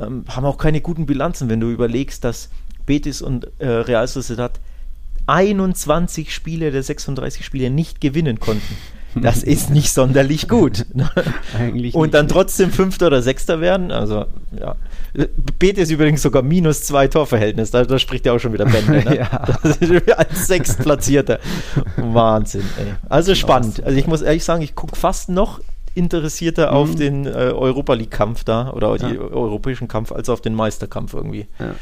ähm, 0.00 0.24
haben 0.28 0.44
auch 0.44 0.58
keine 0.58 0.80
guten 0.80 1.06
Bilanzen, 1.06 1.48
wenn 1.48 1.60
du 1.60 1.70
überlegst, 1.70 2.24
dass 2.24 2.50
Betis 2.86 3.22
und 3.22 3.46
äh, 3.58 3.68
Real 3.68 4.06
Sociedad 4.06 4.60
21 5.26 6.34
Spiele 6.34 6.70
der 6.70 6.82
36 6.82 7.44
Spiele 7.44 7.70
nicht 7.70 8.00
gewinnen 8.00 8.40
konnten. 8.40 8.76
Das 9.14 9.42
ist 9.42 9.70
nicht 9.70 9.92
sonderlich 9.92 10.48
gut. 10.48 10.86
Eigentlich 11.58 11.96
und 11.96 12.14
dann 12.14 12.28
trotzdem 12.28 12.70
Fünfter 12.70 13.08
oder 13.08 13.22
Sechster 13.22 13.60
werden. 13.60 13.90
Also, 13.90 14.26
ja. 14.56 14.76
Betis 15.58 15.90
übrigens 15.90 16.22
sogar 16.22 16.42
minus 16.42 16.84
zwei 16.84 17.08
Torverhältnis. 17.08 17.72
Da, 17.72 17.84
da 17.84 17.98
spricht 17.98 18.24
ja 18.26 18.32
auch 18.32 18.38
schon 18.38 18.52
wieder 18.52 18.66
Bände. 18.66 19.04
Ne? 19.04 19.16
ja. 20.06 20.14
als 20.14 20.46
Sechstplatzierter. 20.46 21.40
Wahnsinn, 21.96 22.62
ey. 22.78 22.94
Also 23.08 23.34
spannend. 23.34 23.82
Also 23.82 23.98
ich 23.98 24.06
muss 24.06 24.22
ehrlich 24.22 24.44
sagen, 24.44 24.62
ich 24.62 24.76
gucke 24.76 24.94
fast 24.94 25.28
noch 25.28 25.60
interessierter 25.94 26.70
mhm. 26.70 26.76
auf 26.76 26.94
den 26.94 27.26
äh, 27.26 27.30
Europa 27.30 27.94
League-Kampf 27.94 28.44
da 28.44 28.70
oder 28.70 28.96
ja. 28.96 29.08
die 29.08 29.18
europäischen 29.18 29.88
Kampf 29.88 30.12
als 30.12 30.28
auf 30.28 30.40
den 30.40 30.54
Meisterkampf 30.54 31.14
irgendwie. 31.14 31.46
Ja. 31.58 31.74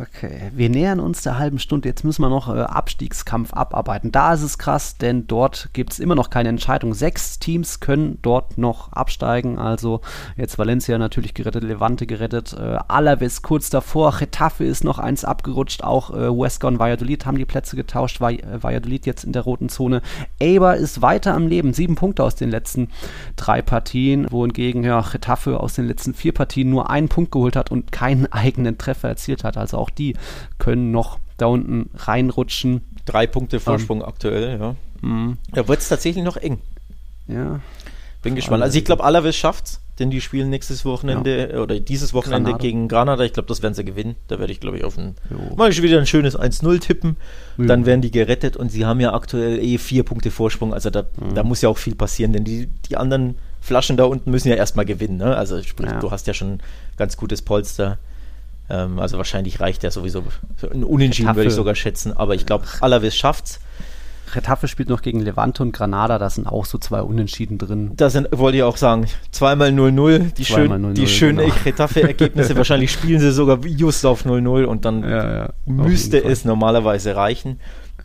Okay, 0.00 0.52
wir 0.54 0.68
nähern 0.68 1.00
uns 1.00 1.22
der 1.22 1.38
halben 1.38 1.58
Stunde. 1.58 1.88
Jetzt 1.88 2.04
müssen 2.04 2.22
wir 2.22 2.28
noch 2.28 2.54
äh, 2.54 2.60
Abstiegskampf 2.60 3.52
abarbeiten. 3.52 4.12
Da 4.12 4.32
ist 4.32 4.42
es 4.42 4.56
krass, 4.56 4.96
denn 4.96 5.26
dort 5.26 5.70
gibt 5.72 5.92
es 5.92 5.98
immer 5.98 6.14
noch 6.14 6.30
keine 6.30 6.50
Entscheidung. 6.50 6.94
Sechs 6.94 7.40
Teams 7.40 7.80
können 7.80 8.18
dort 8.22 8.58
noch 8.58 8.92
absteigen. 8.92 9.58
Also 9.58 10.00
jetzt 10.36 10.56
Valencia 10.56 10.98
natürlich 10.98 11.34
gerettet, 11.34 11.64
Levante 11.64 12.06
gerettet, 12.06 12.52
äh, 12.52 12.78
Alaves 12.86 13.42
kurz 13.42 13.70
davor, 13.70 14.14
Getafe 14.16 14.64
ist 14.64 14.84
noch 14.84 15.00
eins 15.00 15.24
abgerutscht. 15.24 15.82
Auch 15.82 16.10
äh, 16.10 16.28
Huesca 16.28 16.68
Valladolid 16.78 17.26
haben 17.26 17.38
die 17.38 17.44
Plätze 17.44 17.74
getauscht. 17.74 18.20
Va 18.20 18.30
äh, 18.30 18.62
Valladolid 18.62 19.04
jetzt 19.04 19.24
in 19.24 19.32
der 19.32 19.42
roten 19.42 19.68
Zone. 19.68 20.02
Eibar 20.40 20.76
ist 20.76 21.02
weiter 21.02 21.34
am 21.34 21.48
Leben. 21.48 21.72
Sieben 21.72 21.96
Punkte 21.96 22.22
aus 22.22 22.36
den 22.36 22.50
letzten 22.50 22.88
drei 23.34 23.62
Partien, 23.62 24.30
wohingegen 24.30 24.84
ja, 24.84 25.00
Getafe 25.00 25.58
aus 25.58 25.74
den 25.74 25.88
letzten 25.88 26.14
vier 26.14 26.32
Partien 26.32 26.70
nur 26.70 26.88
einen 26.88 27.08
Punkt 27.08 27.32
geholt 27.32 27.56
hat 27.56 27.72
und 27.72 27.90
keinen 27.90 28.30
eigenen 28.32 28.78
Treffer 28.78 29.08
erzielt 29.08 29.42
hat. 29.42 29.56
Also 29.56 29.78
auch 29.78 29.87
auch 29.88 29.90
die 29.90 30.14
können 30.58 30.90
noch 30.90 31.18
da 31.36 31.46
unten 31.46 31.90
reinrutschen. 31.94 32.82
Drei 33.06 33.26
Punkte 33.26 33.60
Vorsprung 33.60 34.00
ähm, 34.00 34.06
aktuell, 34.06 34.58
ja. 34.60 34.74
Mhm. 35.00 35.38
Da 35.52 35.66
wird 35.66 35.80
es 35.80 35.88
tatsächlich 35.88 36.24
noch 36.24 36.36
eng. 36.36 36.58
Ja. 37.26 37.60
Bin 38.22 38.34
gespannt. 38.34 38.62
Also 38.62 38.76
ich 38.76 38.84
glaube, 38.84 39.04
Alaves 39.04 39.36
schafft's, 39.36 39.80
denn 39.98 40.10
die 40.10 40.20
spielen 40.20 40.50
nächstes 40.50 40.84
Wochenende 40.84 41.52
ja. 41.52 41.60
oder 41.60 41.78
dieses 41.78 42.12
Wochenende 42.12 42.50
Granada. 42.50 42.62
gegen 42.62 42.88
Granada. 42.88 43.24
Ich 43.24 43.32
glaube, 43.32 43.46
das 43.46 43.62
werden 43.62 43.74
sie 43.74 43.84
gewinnen. 43.84 44.16
Da 44.26 44.40
werde 44.40 44.52
ich, 44.52 44.60
glaube 44.60 44.76
ich, 44.76 44.84
auf 44.84 44.98
ein 44.98 45.14
mal 45.56 45.70
wieder 45.70 45.98
ein 45.98 46.06
schönes 46.06 46.36
1-0 46.36 46.80
tippen. 46.80 47.16
Jo. 47.56 47.66
Dann 47.66 47.86
werden 47.86 48.00
die 48.00 48.10
gerettet 48.10 48.56
und 48.56 48.70
sie 48.70 48.84
haben 48.84 48.98
ja 49.00 49.14
aktuell 49.14 49.58
eh 49.60 49.78
vier 49.78 50.02
Punkte 50.02 50.32
Vorsprung. 50.32 50.74
Also 50.74 50.90
da, 50.90 51.02
mhm. 51.02 51.34
da 51.34 51.44
muss 51.44 51.62
ja 51.62 51.68
auch 51.68 51.78
viel 51.78 51.94
passieren, 51.94 52.32
denn 52.32 52.44
die, 52.44 52.66
die 52.66 52.96
anderen 52.96 53.36
Flaschen 53.60 53.96
da 53.96 54.04
unten 54.04 54.30
müssen 54.30 54.48
ja 54.48 54.56
erstmal 54.56 54.84
gewinnen. 54.84 55.18
Ne? 55.18 55.36
Also 55.36 55.62
sprich, 55.62 55.90
ja. 55.90 56.00
du 56.00 56.10
hast 56.10 56.26
ja 56.26 56.34
schon 56.34 56.58
ganz 56.96 57.16
gutes 57.16 57.42
Polster. 57.42 57.98
Ähm, 58.70 58.98
also 58.98 59.16
wahrscheinlich 59.16 59.60
reicht 59.60 59.82
der 59.82 59.90
sowieso. 59.90 60.24
Ein 60.70 60.84
Unentschieden 60.84 61.34
würde 61.34 61.48
ich 61.48 61.54
sogar 61.54 61.74
schätzen, 61.74 62.12
aber 62.16 62.34
ich 62.34 62.46
glaube, 62.46 62.66
Alaves 62.80 63.16
schafft's. 63.16 63.60
Retafe 64.34 64.68
spielt 64.68 64.88
noch 64.88 65.02
gegen 65.02 65.20
Levante 65.20 65.62
und 65.62 65.72
Granada, 65.72 66.18
da 66.18 66.28
sind 66.28 66.46
auch 66.46 66.66
so 66.66 66.78
zwei 66.78 67.02
Unentschieden 67.02 67.56
drin. 67.58 67.92
Da 67.96 68.10
sind, 68.10 68.28
wollte 68.32 68.58
ich 68.58 68.62
auch 68.62 68.76
sagen, 68.76 69.06
zweimal 69.30 69.70
0-0, 69.70 70.34
die, 70.34 70.44
schön, 70.44 70.94
die 70.94 71.06
schönen 71.06 71.38
genau. 71.38 71.54
Retafe-Ergebnisse, 71.64 72.54
wahrscheinlich 72.56 72.92
spielen 72.92 73.20
sie 73.20 73.32
sogar 73.32 73.64
just 73.64 74.04
auf 74.04 74.26
0-0 74.26 74.64
und 74.64 74.84
dann 74.84 75.02
ja, 75.02 75.36
ja, 75.36 75.52
müsste 75.64 76.22
es 76.22 76.44
normalerweise 76.44 77.16
reichen. 77.16 77.60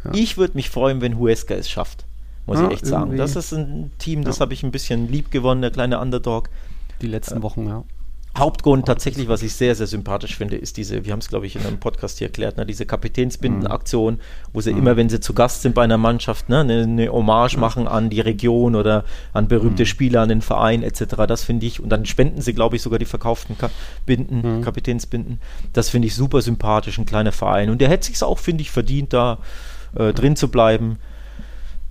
Ja. 0.06 0.12
Ich 0.13 0.38
würde 0.38 0.54
mich 0.56 0.69
freuen, 0.69 1.02
wenn 1.02 1.17
Huesca 1.17 1.56
es 1.56 1.69
schafft, 1.69 2.06
muss 2.45 2.60
ich 2.60 2.69
echt 2.71 2.86
sagen. 2.86 3.17
Das 3.17 3.36
ist 3.36 3.54
ein 3.54 3.91
Team, 3.97 4.23
das 4.23 4.39
habe 4.39 4.54
ich 4.54 4.63
ein 4.63 4.71
bisschen 4.71 5.12
lieb 5.12 5.32
gewonnen, 5.32 5.62
der 5.62 5.71
kleine 5.71 5.99
Underdog. 5.99 6.49
Die 7.02 7.08
letzten 7.08 7.41
Wochen, 7.41 7.67
ja. 7.67 7.84
Hauptgrund 8.35 8.87
tatsächlich, 8.87 9.27
was 9.27 9.43
ich 9.43 9.53
sehr, 9.53 9.75
sehr 9.75 9.85
sympathisch 9.85 10.35
finde, 10.35 10.55
ist 10.55 10.77
diese, 10.77 11.05
wir 11.05 11.11
haben 11.11 11.19
es, 11.19 11.29
glaube 11.29 11.45
ich, 11.45 11.55
in 11.55 11.63
einem 11.67 11.79
Podcast 11.79 12.17
hier 12.17 12.27
erklärt, 12.27 12.57
ne, 12.57 12.65
diese 12.65 12.87
Kapitänsbindenaktion, 12.87 14.19
wo 14.51 14.59
sie 14.59 14.73
mhm. 14.73 14.79
immer, 14.79 14.97
wenn 14.97 15.07
sie 15.07 15.19
zu 15.19 15.33
Gast 15.35 15.61
sind 15.61 15.75
bei 15.75 15.83
einer 15.83 15.99
Mannschaft, 15.99 16.49
ne, 16.49 16.61
eine, 16.61 16.81
eine 16.81 17.11
Hommage 17.11 17.55
mhm. 17.55 17.61
machen 17.61 17.87
an 17.87 18.09
die 18.09 18.21
Region 18.21 18.75
oder 18.75 19.03
an 19.33 19.47
berühmte 19.47 19.83
mhm. 19.83 19.87
Spieler, 19.87 20.21
an 20.21 20.29
den 20.29 20.41
Verein 20.41 20.81
etc. 20.81 21.15
Das 21.27 21.43
finde 21.43 21.67
ich, 21.67 21.79
und 21.79 21.89
dann 21.89 22.07
spenden 22.07 22.41
sie, 22.41 22.55
glaube 22.55 22.75
ich, 22.75 22.81
sogar 22.81 22.97
die 22.97 23.05
verkauften 23.05 23.55
Ka 23.55 23.69
Binden, 24.07 24.57
mhm. 24.57 24.61
Kapitänsbinden. 24.63 25.39
Das 25.71 25.89
finde 25.89 26.07
ich 26.07 26.15
super 26.15 26.41
sympathisch, 26.41 26.97
ein 26.97 27.05
kleiner 27.05 27.33
Verein. 27.33 27.69
Und 27.69 27.81
der 27.81 27.89
hätte 27.89 28.07
sich 28.07 28.23
auch, 28.23 28.39
finde 28.39 28.63
ich, 28.63 28.71
verdient, 28.71 29.13
da 29.13 29.37
äh, 29.95 30.11
drin 30.11 30.35
zu 30.35 30.47
bleiben. 30.47 30.97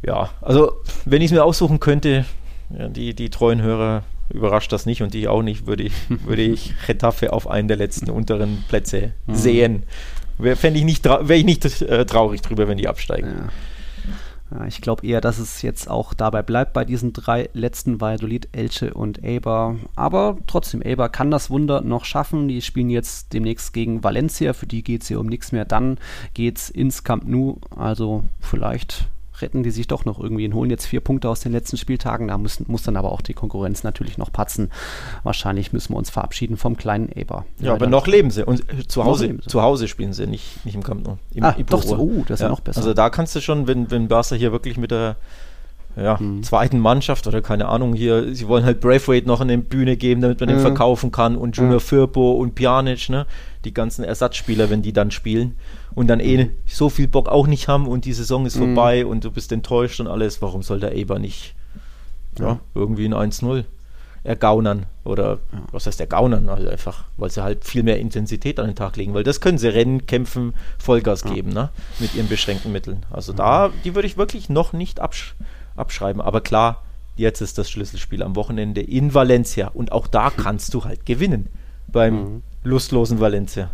Ja, 0.04 0.30
also 0.40 0.72
wenn 1.04 1.22
ich 1.22 1.26
es 1.26 1.32
mir 1.32 1.44
aussuchen 1.44 1.78
könnte, 1.78 2.24
ja, 2.76 2.88
die, 2.88 3.14
die 3.14 3.30
treuen 3.30 3.62
Hörer 3.62 4.02
überrascht 4.32 4.72
das 4.72 4.86
nicht 4.86 5.02
und 5.02 5.14
die 5.14 5.28
auch 5.28 5.42
nicht, 5.42 5.66
würde 5.66 5.84
ich, 5.84 5.92
würde 6.24 6.42
ich 6.42 6.74
Retafe 6.88 7.32
auf 7.32 7.48
einen 7.48 7.68
der 7.68 7.76
letzten 7.76 8.10
unteren 8.10 8.64
Plätze 8.68 9.12
mhm. 9.26 9.34
sehen. 9.34 9.82
Wäre 10.38 10.56
ich 10.68 10.84
nicht, 10.84 11.04
wär 11.04 11.36
ich 11.36 11.44
nicht 11.44 11.82
äh, 11.82 12.04
traurig 12.06 12.42
drüber, 12.42 12.66
wenn 12.66 12.78
die 12.78 12.88
absteigen. 12.88 13.28
Ja. 13.28 13.48
Ja, 14.52 14.66
ich 14.66 14.80
glaube 14.80 15.06
eher, 15.06 15.20
dass 15.20 15.38
es 15.38 15.62
jetzt 15.62 15.88
auch 15.88 16.12
dabei 16.12 16.42
bleibt 16.42 16.74
bei 16.74 16.84
diesen 16.84 17.12
drei 17.12 17.48
letzten 17.54 18.00
Valladolid, 18.00 18.48
Elche 18.52 18.92
und 18.92 19.24
Eibar. 19.24 19.76
Aber 19.96 20.36
trotzdem, 20.46 20.82
Eibar 20.84 21.08
kann 21.08 21.30
das 21.30 21.48
Wunder 21.48 21.80
noch 21.80 22.04
schaffen. 22.04 22.48
Die 22.48 22.60
spielen 22.60 22.90
jetzt 22.90 23.32
demnächst 23.32 23.72
gegen 23.72 24.04
Valencia. 24.04 24.52
Für 24.52 24.66
die 24.66 24.82
geht 24.82 25.02
es 25.02 25.08
hier 25.08 25.20
um 25.20 25.26
nichts 25.26 25.52
mehr. 25.52 25.64
Dann 25.64 25.98
geht 26.34 26.58
es 26.58 26.70
ins 26.70 27.02
Camp 27.02 27.24
Nou. 27.26 27.58
Also 27.76 28.24
vielleicht 28.40 29.06
retten 29.42 29.62
die 29.62 29.70
sich 29.70 29.86
doch 29.86 30.04
noch 30.04 30.18
irgendwie 30.18 30.46
und 30.46 30.54
holen 30.54 30.70
jetzt 30.70 30.86
vier 30.86 31.00
Punkte 31.00 31.28
aus 31.28 31.40
den 31.40 31.52
letzten 31.52 31.76
Spieltagen. 31.76 32.28
Da 32.28 32.38
muss, 32.38 32.60
muss 32.66 32.82
dann 32.82 32.96
aber 32.96 33.12
auch 33.12 33.20
die 33.20 33.34
Konkurrenz 33.34 33.82
natürlich 33.82 34.18
noch 34.18 34.32
patzen. 34.32 34.70
Wahrscheinlich 35.22 35.72
müssen 35.72 35.92
wir 35.92 35.98
uns 35.98 36.10
verabschieden 36.10 36.56
vom 36.56 36.76
kleinen 36.76 37.10
Eber. 37.10 37.44
Ja, 37.58 37.74
aber 37.74 37.86
noch 37.86 38.06
leben 38.06 38.30
sie. 38.30 38.44
Und 38.44 38.64
zu 38.90 39.04
Hause, 39.04 39.38
zu 39.40 39.62
Hause 39.62 39.88
spielen 39.88 40.12
sie, 40.12 40.26
nicht, 40.26 40.64
nicht 40.64 40.74
im 40.74 40.82
Camp 40.82 41.06
Nou. 41.06 41.18
Im, 41.34 41.44
ah, 41.44 41.54
doch, 41.68 41.82
so, 41.82 41.96
oh, 41.96 42.24
das 42.26 42.40
ist 42.40 42.44
ja. 42.44 42.48
noch 42.48 42.60
besser. 42.60 42.78
Also 42.78 42.94
da 42.94 43.10
kannst 43.10 43.34
du 43.36 43.40
schon, 43.40 43.66
wenn, 43.66 43.90
wenn 43.90 44.08
Barca 44.08 44.34
hier 44.34 44.52
wirklich 44.52 44.78
mit 44.78 44.90
der 44.90 45.16
ja, 45.96 46.18
hm. 46.18 46.42
zweiten 46.42 46.78
Mannschaft 46.78 47.26
oder 47.26 47.42
keine 47.42 47.66
Ahnung 47.68 47.94
hier, 47.94 48.34
sie 48.34 48.48
wollen 48.48 48.64
halt 48.64 48.80
Braithwaite 48.80 49.26
noch 49.26 49.40
eine 49.40 49.58
Bühne 49.58 49.96
geben, 49.96 50.22
damit 50.22 50.40
man 50.40 50.48
mhm. 50.48 50.54
den 50.54 50.60
verkaufen 50.60 51.12
kann 51.12 51.36
und 51.36 51.56
Junior 51.56 51.74
ja. 51.74 51.80
Firpo 51.80 52.32
und 52.32 52.54
Pjanic, 52.54 53.10
ne, 53.10 53.26
die 53.64 53.74
ganzen 53.74 54.04
Ersatzspieler, 54.04 54.70
wenn 54.70 54.82
die 54.82 54.92
dann 54.92 55.10
spielen 55.10 55.56
und 55.94 56.08
dann 56.08 56.20
eh 56.20 56.50
so 56.66 56.88
viel 56.88 57.08
Bock 57.08 57.28
auch 57.28 57.46
nicht 57.46 57.68
haben 57.68 57.86
und 57.86 58.04
die 58.04 58.12
Saison 58.12 58.46
ist 58.46 58.56
mhm. 58.56 58.74
vorbei 58.74 59.06
und 59.06 59.24
du 59.24 59.30
bist 59.30 59.52
enttäuscht 59.52 60.00
und 60.00 60.08
alles, 60.08 60.42
warum 60.42 60.62
soll 60.62 60.80
der 60.80 60.94
Eber 60.94 61.18
nicht 61.18 61.54
ja, 62.38 62.46
ja 62.46 62.60
irgendwie 62.74 63.06
ein 63.06 63.14
1-0 63.14 63.64
ergaunern 64.24 64.86
oder 65.04 65.38
ja. 65.52 65.62
was 65.72 65.86
heißt 65.86 66.00
ergaunern, 66.00 66.48
also 66.48 66.68
einfach, 66.68 67.04
weil 67.16 67.30
sie 67.30 67.42
halt 67.42 67.64
viel 67.64 67.82
mehr 67.82 67.98
Intensität 67.98 68.60
an 68.60 68.66
den 68.66 68.76
Tag 68.76 68.96
legen, 68.96 69.14
weil 69.14 69.24
das 69.24 69.40
können 69.40 69.58
sie 69.58 69.68
Rennen, 69.68 70.06
Kämpfen, 70.06 70.54
Vollgas 70.78 71.24
geben, 71.24 71.50
ne, 71.50 71.70
mit 71.98 72.14
ihren 72.14 72.28
beschränkten 72.28 72.70
Mitteln. 72.70 73.04
Also 73.10 73.32
da, 73.32 73.70
die 73.84 73.94
würde 73.94 74.06
ich 74.06 74.16
wirklich 74.16 74.48
noch 74.48 74.72
nicht 74.72 75.00
absch 75.00 75.34
abschreiben. 75.74 76.20
Aber 76.20 76.42
klar, 76.42 76.82
jetzt 77.16 77.40
ist 77.40 77.58
das 77.58 77.70
Schlüsselspiel 77.70 78.22
am 78.22 78.36
Wochenende 78.36 78.80
in 78.80 79.14
Valencia 79.14 79.68
und 79.68 79.90
auch 79.90 80.06
da 80.06 80.30
kannst 80.36 80.74
du 80.74 80.84
halt 80.84 81.04
gewinnen 81.06 81.48
beim 81.88 82.14
mhm. 82.14 82.42
Lustlosen 82.64 83.18
Valencia. 83.20 83.70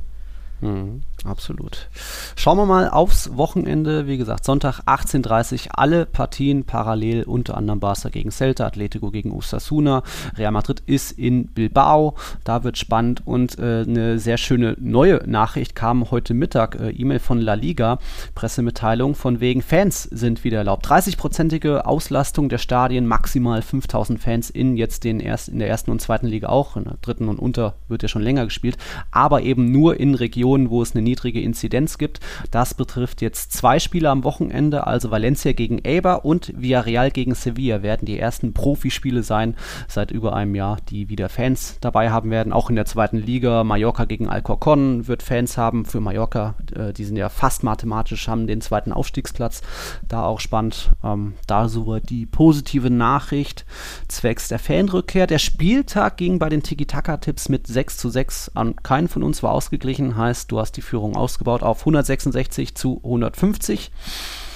Mhm, 0.61 1.01
absolut. 1.25 1.89
Schauen 2.37 2.59
wir 2.59 2.67
mal 2.67 2.89
aufs 2.89 3.37
Wochenende. 3.37 4.07
Wie 4.07 4.19
gesagt, 4.19 4.45
Sonntag 4.45 4.81
18.30 4.87 5.67
Uhr 5.67 5.79
alle 5.79 6.07
Partien 6.07 6.65
parallel, 6.65 7.25
unter 7.25 7.57
anderem 7.57 7.81
Barca 7.81 8.09
gegen 8.09 8.31
Celta, 8.31 8.67
Atletico 8.67 9.11
gegen 9.11 9.33
Osasuna. 9.33 10.03
Real 10.37 10.53
Madrid 10.53 10.83
ist 10.87 11.13
in 11.13 11.49
Bilbao. 11.49 12.15
Da 12.45 12.65
wird 12.65 12.79
spannend 12.79 13.27
und 13.27 13.59
äh, 13.59 13.85
eine 13.87 14.19
sehr 14.19 14.39
schöne 14.39 14.77
neue 14.79 15.23
Nachricht 15.27 15.75
kam 15.75 16.11
heute 16.11 16.35
Mittag. 16.35 16.79
Äh, 16.81 16.91
E-Mail 16.91 17.19
von 17.19 17.41
La 17.41 17.55
Liga, 17.55 17.99
Pressemitteilung 18.35 19.15
von 19.15 19.41
wegen 19.41 19.63
Fans 19.63 20.05
sind 20.05 20.45
wieder 20.45 20.59
erlaubt. 20.59 20.87
30-prozentige 20.87 21.81
Auslastung 21.81 22.49
der 22.49 22.59
Stadien, 22.59 23.07
maximal 23.07 23.63
5000 23.63 24.21
Fans 24.21 24.51
in 24.51 24.77
jetzt 24.77 25.05
den 25.05 25.21
erst, 25.21 25.49
in 25.49 25.59
der 25.59 25.69
ersten 25.69 25.91
und 25.91 26.01
zweiten 26.01 26.27
Liga 26.27 26.49
auch. 26.49 26.77
In 26.77 26.85
der 26.85 26.97
dritten 27.01 27.29
und 27.29 27.39
unter 27.39 27.75
wird 27.89 28.03
ja 28.03 28.09
schon 28.09 28.23
länger 28.23 28.45
gespielt, 28.45 28.77
aber 29.11 29.43
eben 29.43 29.71
nur 29.71 29.99
in 29.99 30.15
Regionen 30.15 30.49
Regionen, 30.49 30.71
wo 30.71 30.83
es 30.83 30.95
eine 30.95 31.03
niedrige 31.09 31.41
Inzidenz 31.41 31.99
gibt. 31.99 32.21
Das 32.51 32.75
betrifft 32.75 33.23
jetzt 33.23 33.53
zwei 33.53 33.79
Spiele 33.79 34.11
am 34.11 34.25
Wochenende, 34.25 34.87
also 34.87 35.11
Valencia 35.11 35.53
gegen 35.53 35.81
Eibar 35.85 36.25
und 36.25 36.53
Villarreal 36.57 37.11
gegen 37.11 37.35
Sevilla 37.35 37.83
werden 37.83 38.07
die 38.07 38.19
ersten 38.19 38.53
Profispiele 38.53 39.23
sein 39.23 39.55
seit 39.89 40.11
über 40.11 40.35
einem 40.35 40.55
Jahr, 40.55 40.79
die 40.91 41.09
wieder 41.09 41.29
Fans 41.29 41.79
dabei 41.81 42.11
haben 42.11 42.31
werden. 42.31 42.53
Auch 42.53 42.71
in 42.71 42.77
der 42.77 42.85
zweiten 42.85 43.19
Liga, 43.19 43.65
Mallorca 43.65 44.05
gegen 44.05 44.29
Alcorcon 44.29 45.09
wird 45.09 45.23
Fans 45.23 45.57
haben. 45.57 45.85
Für 45.85 46.01
Mallorca, 46.01 46.55
äh, 46.75 46.93
die 46.93 47.05
sind 47.05 47.17
ja 47.17 47.29
fast 47.29 47.63
mathematisch, 47.63 48.29
haben 48.29 48.47
den 48.47 48.61
zweiten 48.61 48.93
Aufstiegsplatz. 48.93 49.63
Da 50.07 50.25
auch 50.25 50.41
spannend. 50.41 50.91
Ähm, 51.03 51.35
da 51.47 51.69
so 51.69 51.99
die 51.99 52.27
positive 52.27 52.91
Nachricht 52.91 53.65
zwecks 54.09 54.49
der 54.49 54.59
Fanrückkehr. 54.59 55.27
Der 55.27 55.39
Spieltag 55.39 56.17
ging 56.17 56.39
bei 56.39 56.49
den 56.49 56.63
Tiki-Taka-Tipps 56.63 57.49
mit 57.49 57.67
6 57.67 57.97
zu 57.97 58.11
6 58.11 58.53
an. 58.55 58.77
Keinen 58.77 59.09
von 59.09 59.23
uns 59.23 59.43
war 59.43 59.53
ausgeglichen, 59.53 60.17
heißt 60.17 60.51
du 60.51 60.59
hast 60.59 60.73
die 60.73 60.83
Führung 60.83 60.98
ausgebaut 61.17 61.63
auf 61.63 61.81
166 61.81 62.75
zu 62.75 63.01
150. 63.05 63.91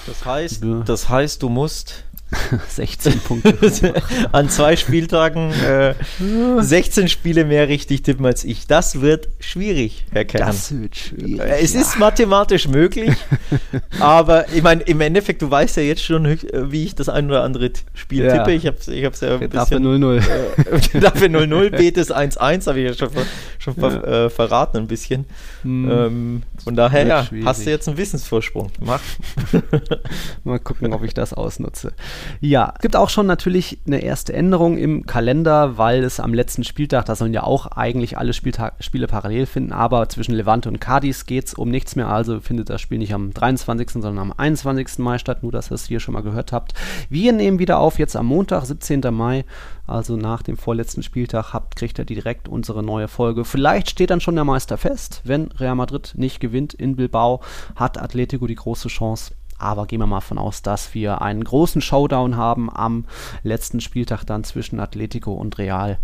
Das 0.05 0.25
heißt, 0.25 0.63
das 0.85 1.09
heißt, 1.09 1.41
du 1.41 1.49
musst 1.49 2.03
16 2.69 3.19
Punkte. 3.19 3.93
An 4.31 4.49
zwei 4.49 4.75
Spieltagen 4.75 5.51
äh, 5.51 5.93
16 6.59 7.07
Spiele 7.07 7.45
mehr 7.45 7.67
richtig 7.67 8.03
tippen 8.03 8.25
als 8.25 8.43
ich. 8.43 8.67
Das 8.67 9.01
wird 9.01 9.29
schwierig, 9.39 10.05
Herr 10.11 10.25
Kern. 10.25 10.47
Das 10.47 10.77
wird 10.77 10.95
schwierig. 10.95 11.41
Es 11.59 11.73
ja. 11.73 11.81
ist 11.81 11.99
mathematisch 11.99 12.67
möglich, 12.67 13.11
aber 13.99 14.49
ich 14.49 14.63
meine, 14.63 14.83
im 14.83 15.01
Endeffekt, 15.01 15.41
du 15.41 15.49
weißt 15.49 15.77
ja 15.77 15.83
jetzt 15.83 16.03
schon, 16.03 16.25
wie 16.25 16.83
ich 16.83 16.95
das 16.95 17.09
ein 17.09 17.27
oder 17.27 17.43
andere 17.43 17.71
Spiel 17.93 18.23
ja. 18.23 18.37
tippe. 18.37 18.53
Ich 18.53 18.65
habe 18.65 18.77
es 18.79 18.87
ich 18.87 19.05
hab's 19.05 19.21
ja 19.21 19.35
ein 19.37 19.49
bisschen... 19.49 19.83
0-0. 19.83 20.17
Äh, 20.17 20.99
dafür 20.99 21.27
0-0, 21.27 21.69
Betes 21.71 22.13
1-1, 22.13 22.67
habe 22.67 22.79
ich 22.79 22.87
ja 22.87 22.93
schon, 22.93 23.09
schon 23.59 23.75
ja. 23.77 24.25
Äh, 24.25 24.29
verraten 24.29 24.77
ein 24.77 24.87
bisschen. 24.87 25.25
Hm. 25.63 25.91
Ähm, 25.91 26.43
von 26.63 26.75
daher, 26.75 27.05
ja, 27.05 27.27
hast 27.45 27.65
du 27.65 27.69
jetzt 27.69 27.87
einen 27.87 27.97
Wissensvorsprung. 27.97 28.71
Mach. 28.79 29.01
Mal 30.43 30.59
gucken, 30.59 30.93
ob 30.93 31.03
ich 31.03 31.13
das 31.13 31.33
ausnutze. 31.33 31.93
Ja, 32.41 32.73
es 32.75 32.81
gibt 32.81 32.95
auch 32.95 33.09
schon 33.09 33.25
natürlich 33.25 33.79
eine 33.87 33.99
erste 33.99 34.33
Änderung 34.33 34.77
im 34.77 35.05
Kalender, 35.05 35.77
weil 35.77 36.03
es 36.03 36.19
am 36.19 36.33
letzten 36.33 36.63
Spieltag, 36.63 37.05
da 37.05 37.15
sollen 37.15 37.33
ja 37.33 37.43
auch 37.43 37.67
eigentlich 37.67 38.17
alle 38.17 38.33
Spieltag, 38.33 38.75
Spiele 38.79 39.07
parallel 39.07 39.45
finden, 39.45 39.71
aber 39.71 40.09
zwischen 40.09 40.35
Levante 40.35 40.69
und 40.69 40.79
Cadiz 40.79 41.25
geht 41.25 41.47
es 41.47 41.53
um 41.53 41.69
nichts 41.69 41.95
mehr, 41.95 42.07
also 42.07 42.39
findet 42.39 42.69
das 42.69 42.81
Spiel 42.81 42.97
nicht 42.97 43.13
am 43.13 43.33
23., 43.33 43.89
sondern 43.91 44.19
am 44.19 44.33
21. 44.35 44.99
Mai 44.99 45.17
statt, 45.17 45.43
nur 45.43 45.51
dass 45.51 45.71
ihr 45.71 45.75
es 45.75 45.85
hier 45.85 45.99
schon 45.99 46.13
mal 46.13 46.23
gehört 46.23 46.51
habt. 46.51 46.73
Wir 47.09 47.33
nehmen 47.33 47.59
wieder 47.59 47.79
auf 47.79 47.99
jetzt 47.99 48.15
am 48.15 48.25
Montag, 48.25 48.65
17. 48.65 49.01
Mai, 49.11 49.45
also 49.85 50.15
nach 50.15 50.43
dem 50.43 50.57
vorletzten 50.57 51.03
Spieltag 51.03 51.53
habt, 51.53 51.75
kriegt 51.75 51.99
ihr 51.99 52.05
direkt 52.05 52.47
unsere 52.47 52.83
neue 52.83 53.07
Folge. 53.07 53.45
Vielleicht 53.45 53.89
steht 53.89 54.09
dann 54.09 54.21
schon 54.21 54.35
der 54.35 54.45
Meister 54.45 54.77
fest, 54.77 55.21
wenn 55.25 55.51
Real 55.51 55.75
Madrid 55.75 56.13
nicht 56.15 56.39
gewinnt 56.39 56.73
in 56.73 56.95
Bilbao, 56.95 57.41
hat 57.75 57.97
Atletico 57.97 58.47
die 58.47 58.55
große 58.55 58.87
Chance 58.87 59.33
aber 59.63 59.87
gehen 59.87 59.99
wir 59.99 60.07
mal 60.07 60.21
von 60.21 60.37
aus, 60.37 60.61
dass 60.61 60.93
wir 60.93 61.21
einen 61.21 61.43
großen 61.43 61.81
Showdown 61.81 62.37
haben 62.37 62.69
am 62.69 63.05
letzten 63.43 63.81
Spieltag 63.81 64.25
dann 64.25 64.43
zwischen 64.43 64.79
Atletico 64.79 65.33
und 65.33 65.57
Real. 65.57 65.97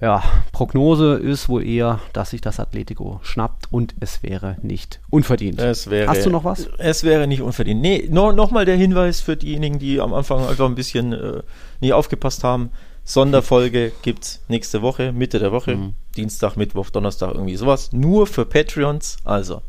Ja, 0.00 0.22
Prognose 0.52 1.14
ist 1.14 1.48
wohl 1.48 1.64
eher, 1.64 2.00
dass 2.12 2.30
sich 2.30 2.40
das 2.40 2.60
Atletico 2.60 3.20
schnappt 3.22 3.72
und 3.72 3.94
es 4.00 4.22
wäre 4.22 4.56
nicht 4.62 5.00
unverdient. 5.10 5.58
Wäre, 5.58 6.08
Hast 6.08 6.26
du 6.26 6.30
noch 6.30 6.44
was? 6.44 6.68
Es 6.78 7.04
wäre 7.04 7.26
nicht 7.26 7.42
unverdient. 7.42 7.80
Nee, 7.80 8.08
no, 8.10 8.32
nochmal 8.32 8.64
der 8.64 8.76
Hinweis 8.76 9.20
für 9.20 9.36
diejenigen, 9.36 9.78
die 9.78 10.00
am 10.00 10.12
Anfang 10.12 10.46
einfach 10.46 10.66
ein 10.66 10.74
bisschen 10.74 11.12
äh, 11.12 11.42
nie 11.80 11.92
aufgepasst 11.92 12.44
haben. 12.44 12.70
Sonderfolge 13.04 13.92
gibt 14.02 14.24
es 14.24 14.42
nächste 14.48 14.82
Woche, 14.82 15.12
Mitte 15.12 15.38
der 15.38 15.52
Woche, 15.52 15.76
mhm. 15.76 15.94
Dienstag, 16.16 16.56
Mittwoch, 16.56 16.90
Donnerstag, 16.90 17.34
irgendwie 17.34 17.56
sowas. 17.56 17.92
Nur 17.92 18.26
für 18.26 18.44
Patreons. 18.44 19.18
Also, 19.24 19.62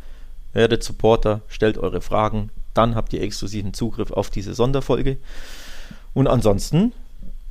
werdet 0.53 0.83
Supporter, 0.83 1.41
stellt 1.47 1.77
eure 1.77 2.01
Fragen, 2.01 2.49
dann 2.77 2.95
habt 2.95 3.13
ihr 3.13 3.21
exklusiven 3.21 3.73
Zugriff 3.73 4.11
auf 4.11 4.29
diese 4.29 4.53
Sonderfolge. 4.53 5.17
Und 6.13 6.27
ansonsten 6.27 6.93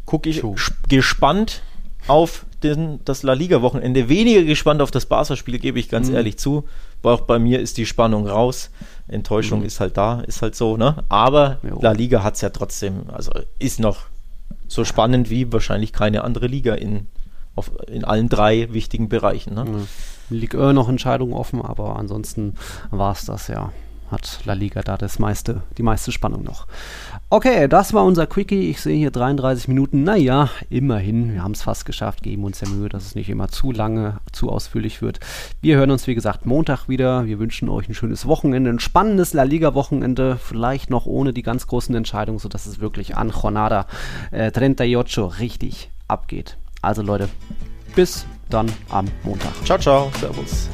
gucke 0.05 0.31
ich 0.31 0.43
gespannt 0.89 1.63
auf 2.07 2.47
den, 2.63 3.01
das 3.05 3.23
La 3.23 3.33
Liga-Wochenende. 3.33 4.09
Weniger 4.09 4.43
gespannt 4.43 4.81
auf 4.81 4.91
das 4.91 5.07
Barca-Spiel, 5.07 5.59
gebe 5.59 5.79
ich 5.79 5.89
ganz 5.89 6.09
mhm. 6.09 6.17
ehrlich 6.17 6.39
zu. 6.39 6.65
Aber 7.03 7.15
auch 7.15 7.21
bei 7.23 7.39
mir 7.39 7.61
ist 7.61 7.79
die 7.79 7.87
Spannung 7.87 8.27
raus. 8.27 8.71
Enttäuschung 9.09 9.61
mhm. 9.61 9.67
ist 9.67 9.81
halt 9.81 9.97
da, 9.97 10.21
ist 10.21 10.43
halt 10.43 10.55
so, 10.55 10.77
ne? 10.77 11.05
Aber 11.09 11.59
jo. 11.63 11.79
La 11.81 11.93
Liga 11.93 12.23
hat 12.23 12.35
es 12.35 12.41
ja 12.41 12.51
trotzdem, 12.51 13.11
also 13.11 13.33
ist 13.59 13.81
noch 13.81 14.07
so 14.69 14.85
spannend 14.85 15.31
wie 15.31 15.53
wahrscheinlich 15.53 15.93
keine 15.93 16.25
andere 16.25 16.47
Liga 16.47 16.75
in, 16.75 17.07
auf, 17.55 17.71
in 17.87 18.05
allen 18.05 18.29
drei 18.29 18.73
wichtigen 18.73 19.09
Bereichen. 19.09 19.55
Ne? 19.55 19.65
Mhm. 19.65 19.89
Ligue 20.31 20.73
noch 20.75 20.89
Entscheidungen 20.89 21.35
offen, 21.35 21.63
aber 21.63 21.97
ansonsten 21.97 22.55
war 22.91 23.13
es 23.13 23.27
das 23.27 23.47
ja 23.49 23.73
hat 24.11 24.41
La 24.45 24.53
Liga 24.53 24.83
da 24.83 24.97
das 24.97 25.19
meiste, 25.19 25.63
die 25.79 25.83
meiste 25.83 26.13
Spannung 26.13 26.43
noch. 26.45 26.67
Okay, 27.29 27.69
das 27.69 27.93
war 27.93 28.05
unser 28.05 28.27
Quickie. 28.27 28.71
Ich 28.71 28.81
sehe 28.81 28.97
hier 28.97 29.11
33 29.11 29.69
Minuten. 29.69 30.05
Naja, 30.05 30.51
immerhin, 30.71 31.35
wir 31.35 31.43
haben 31.43 31.53
es 31.53 31.63
fast 31.63 31.87
geschafft. 31.87 32.23
Geben 32.23 32.45
uns 32.45 32.61
ja 32.61 32.69
Mühe, 32.69 32.89
dass 32.89 33.05
es 33.05 33.15
nicht 33.15 33.29
immer 33.29 33.49
zu 33.49 33.73
lange, 33.73 34.19
zu 34.33 34.51
ausführlich 34.51 35.03
wird. 35.03 35.21
Wir 35.61 35.77
hören 35.77 35.91
uns, 35.91 36.07
wie 36.07 36.15
gesagt, 36.15 36.47
Montag 36.47 36.89
wieder. 36.89 37.27
Wir 37.27 37.39
wünschen 37.39 37.69
euch 37.69 37.89
ein 37.89 37.95
schönes 37.95 38.27
Wochenende, 38.27 38.71
ein 38.71 38.79
spannendes 38.79 39.33
La 39.33 39.43
Liga-Wochenende. 39.43 40.39
Vielleicht 40.43 40.91
noch 40.91 41.07
ohne 41.07 41.33
die 41.33 41.43
ganz 41.43 41.67
großen 41.67 41.95
Entscheidungen, 41.95 42.39
sodass 42.39 42.67
es 42.67 42.81
wirklich 42.81 43.17
an 43.17 43.31
Jornada 43.31 43.87
äh, 44.31 44.53
38 44.53 45.41
richtig 45.41 45.91
abgeht. 46.09 46.57
Also 46.83 47.03
Leute, 47.03 47.29
bis 47.95 48.27
dann 48.51 48.71
am 48.89 49.07
Montag. 49.25 49.53
Ciao, 49.65 49.79
ciao. 49.79 50.11
Servus. 50.21 50.69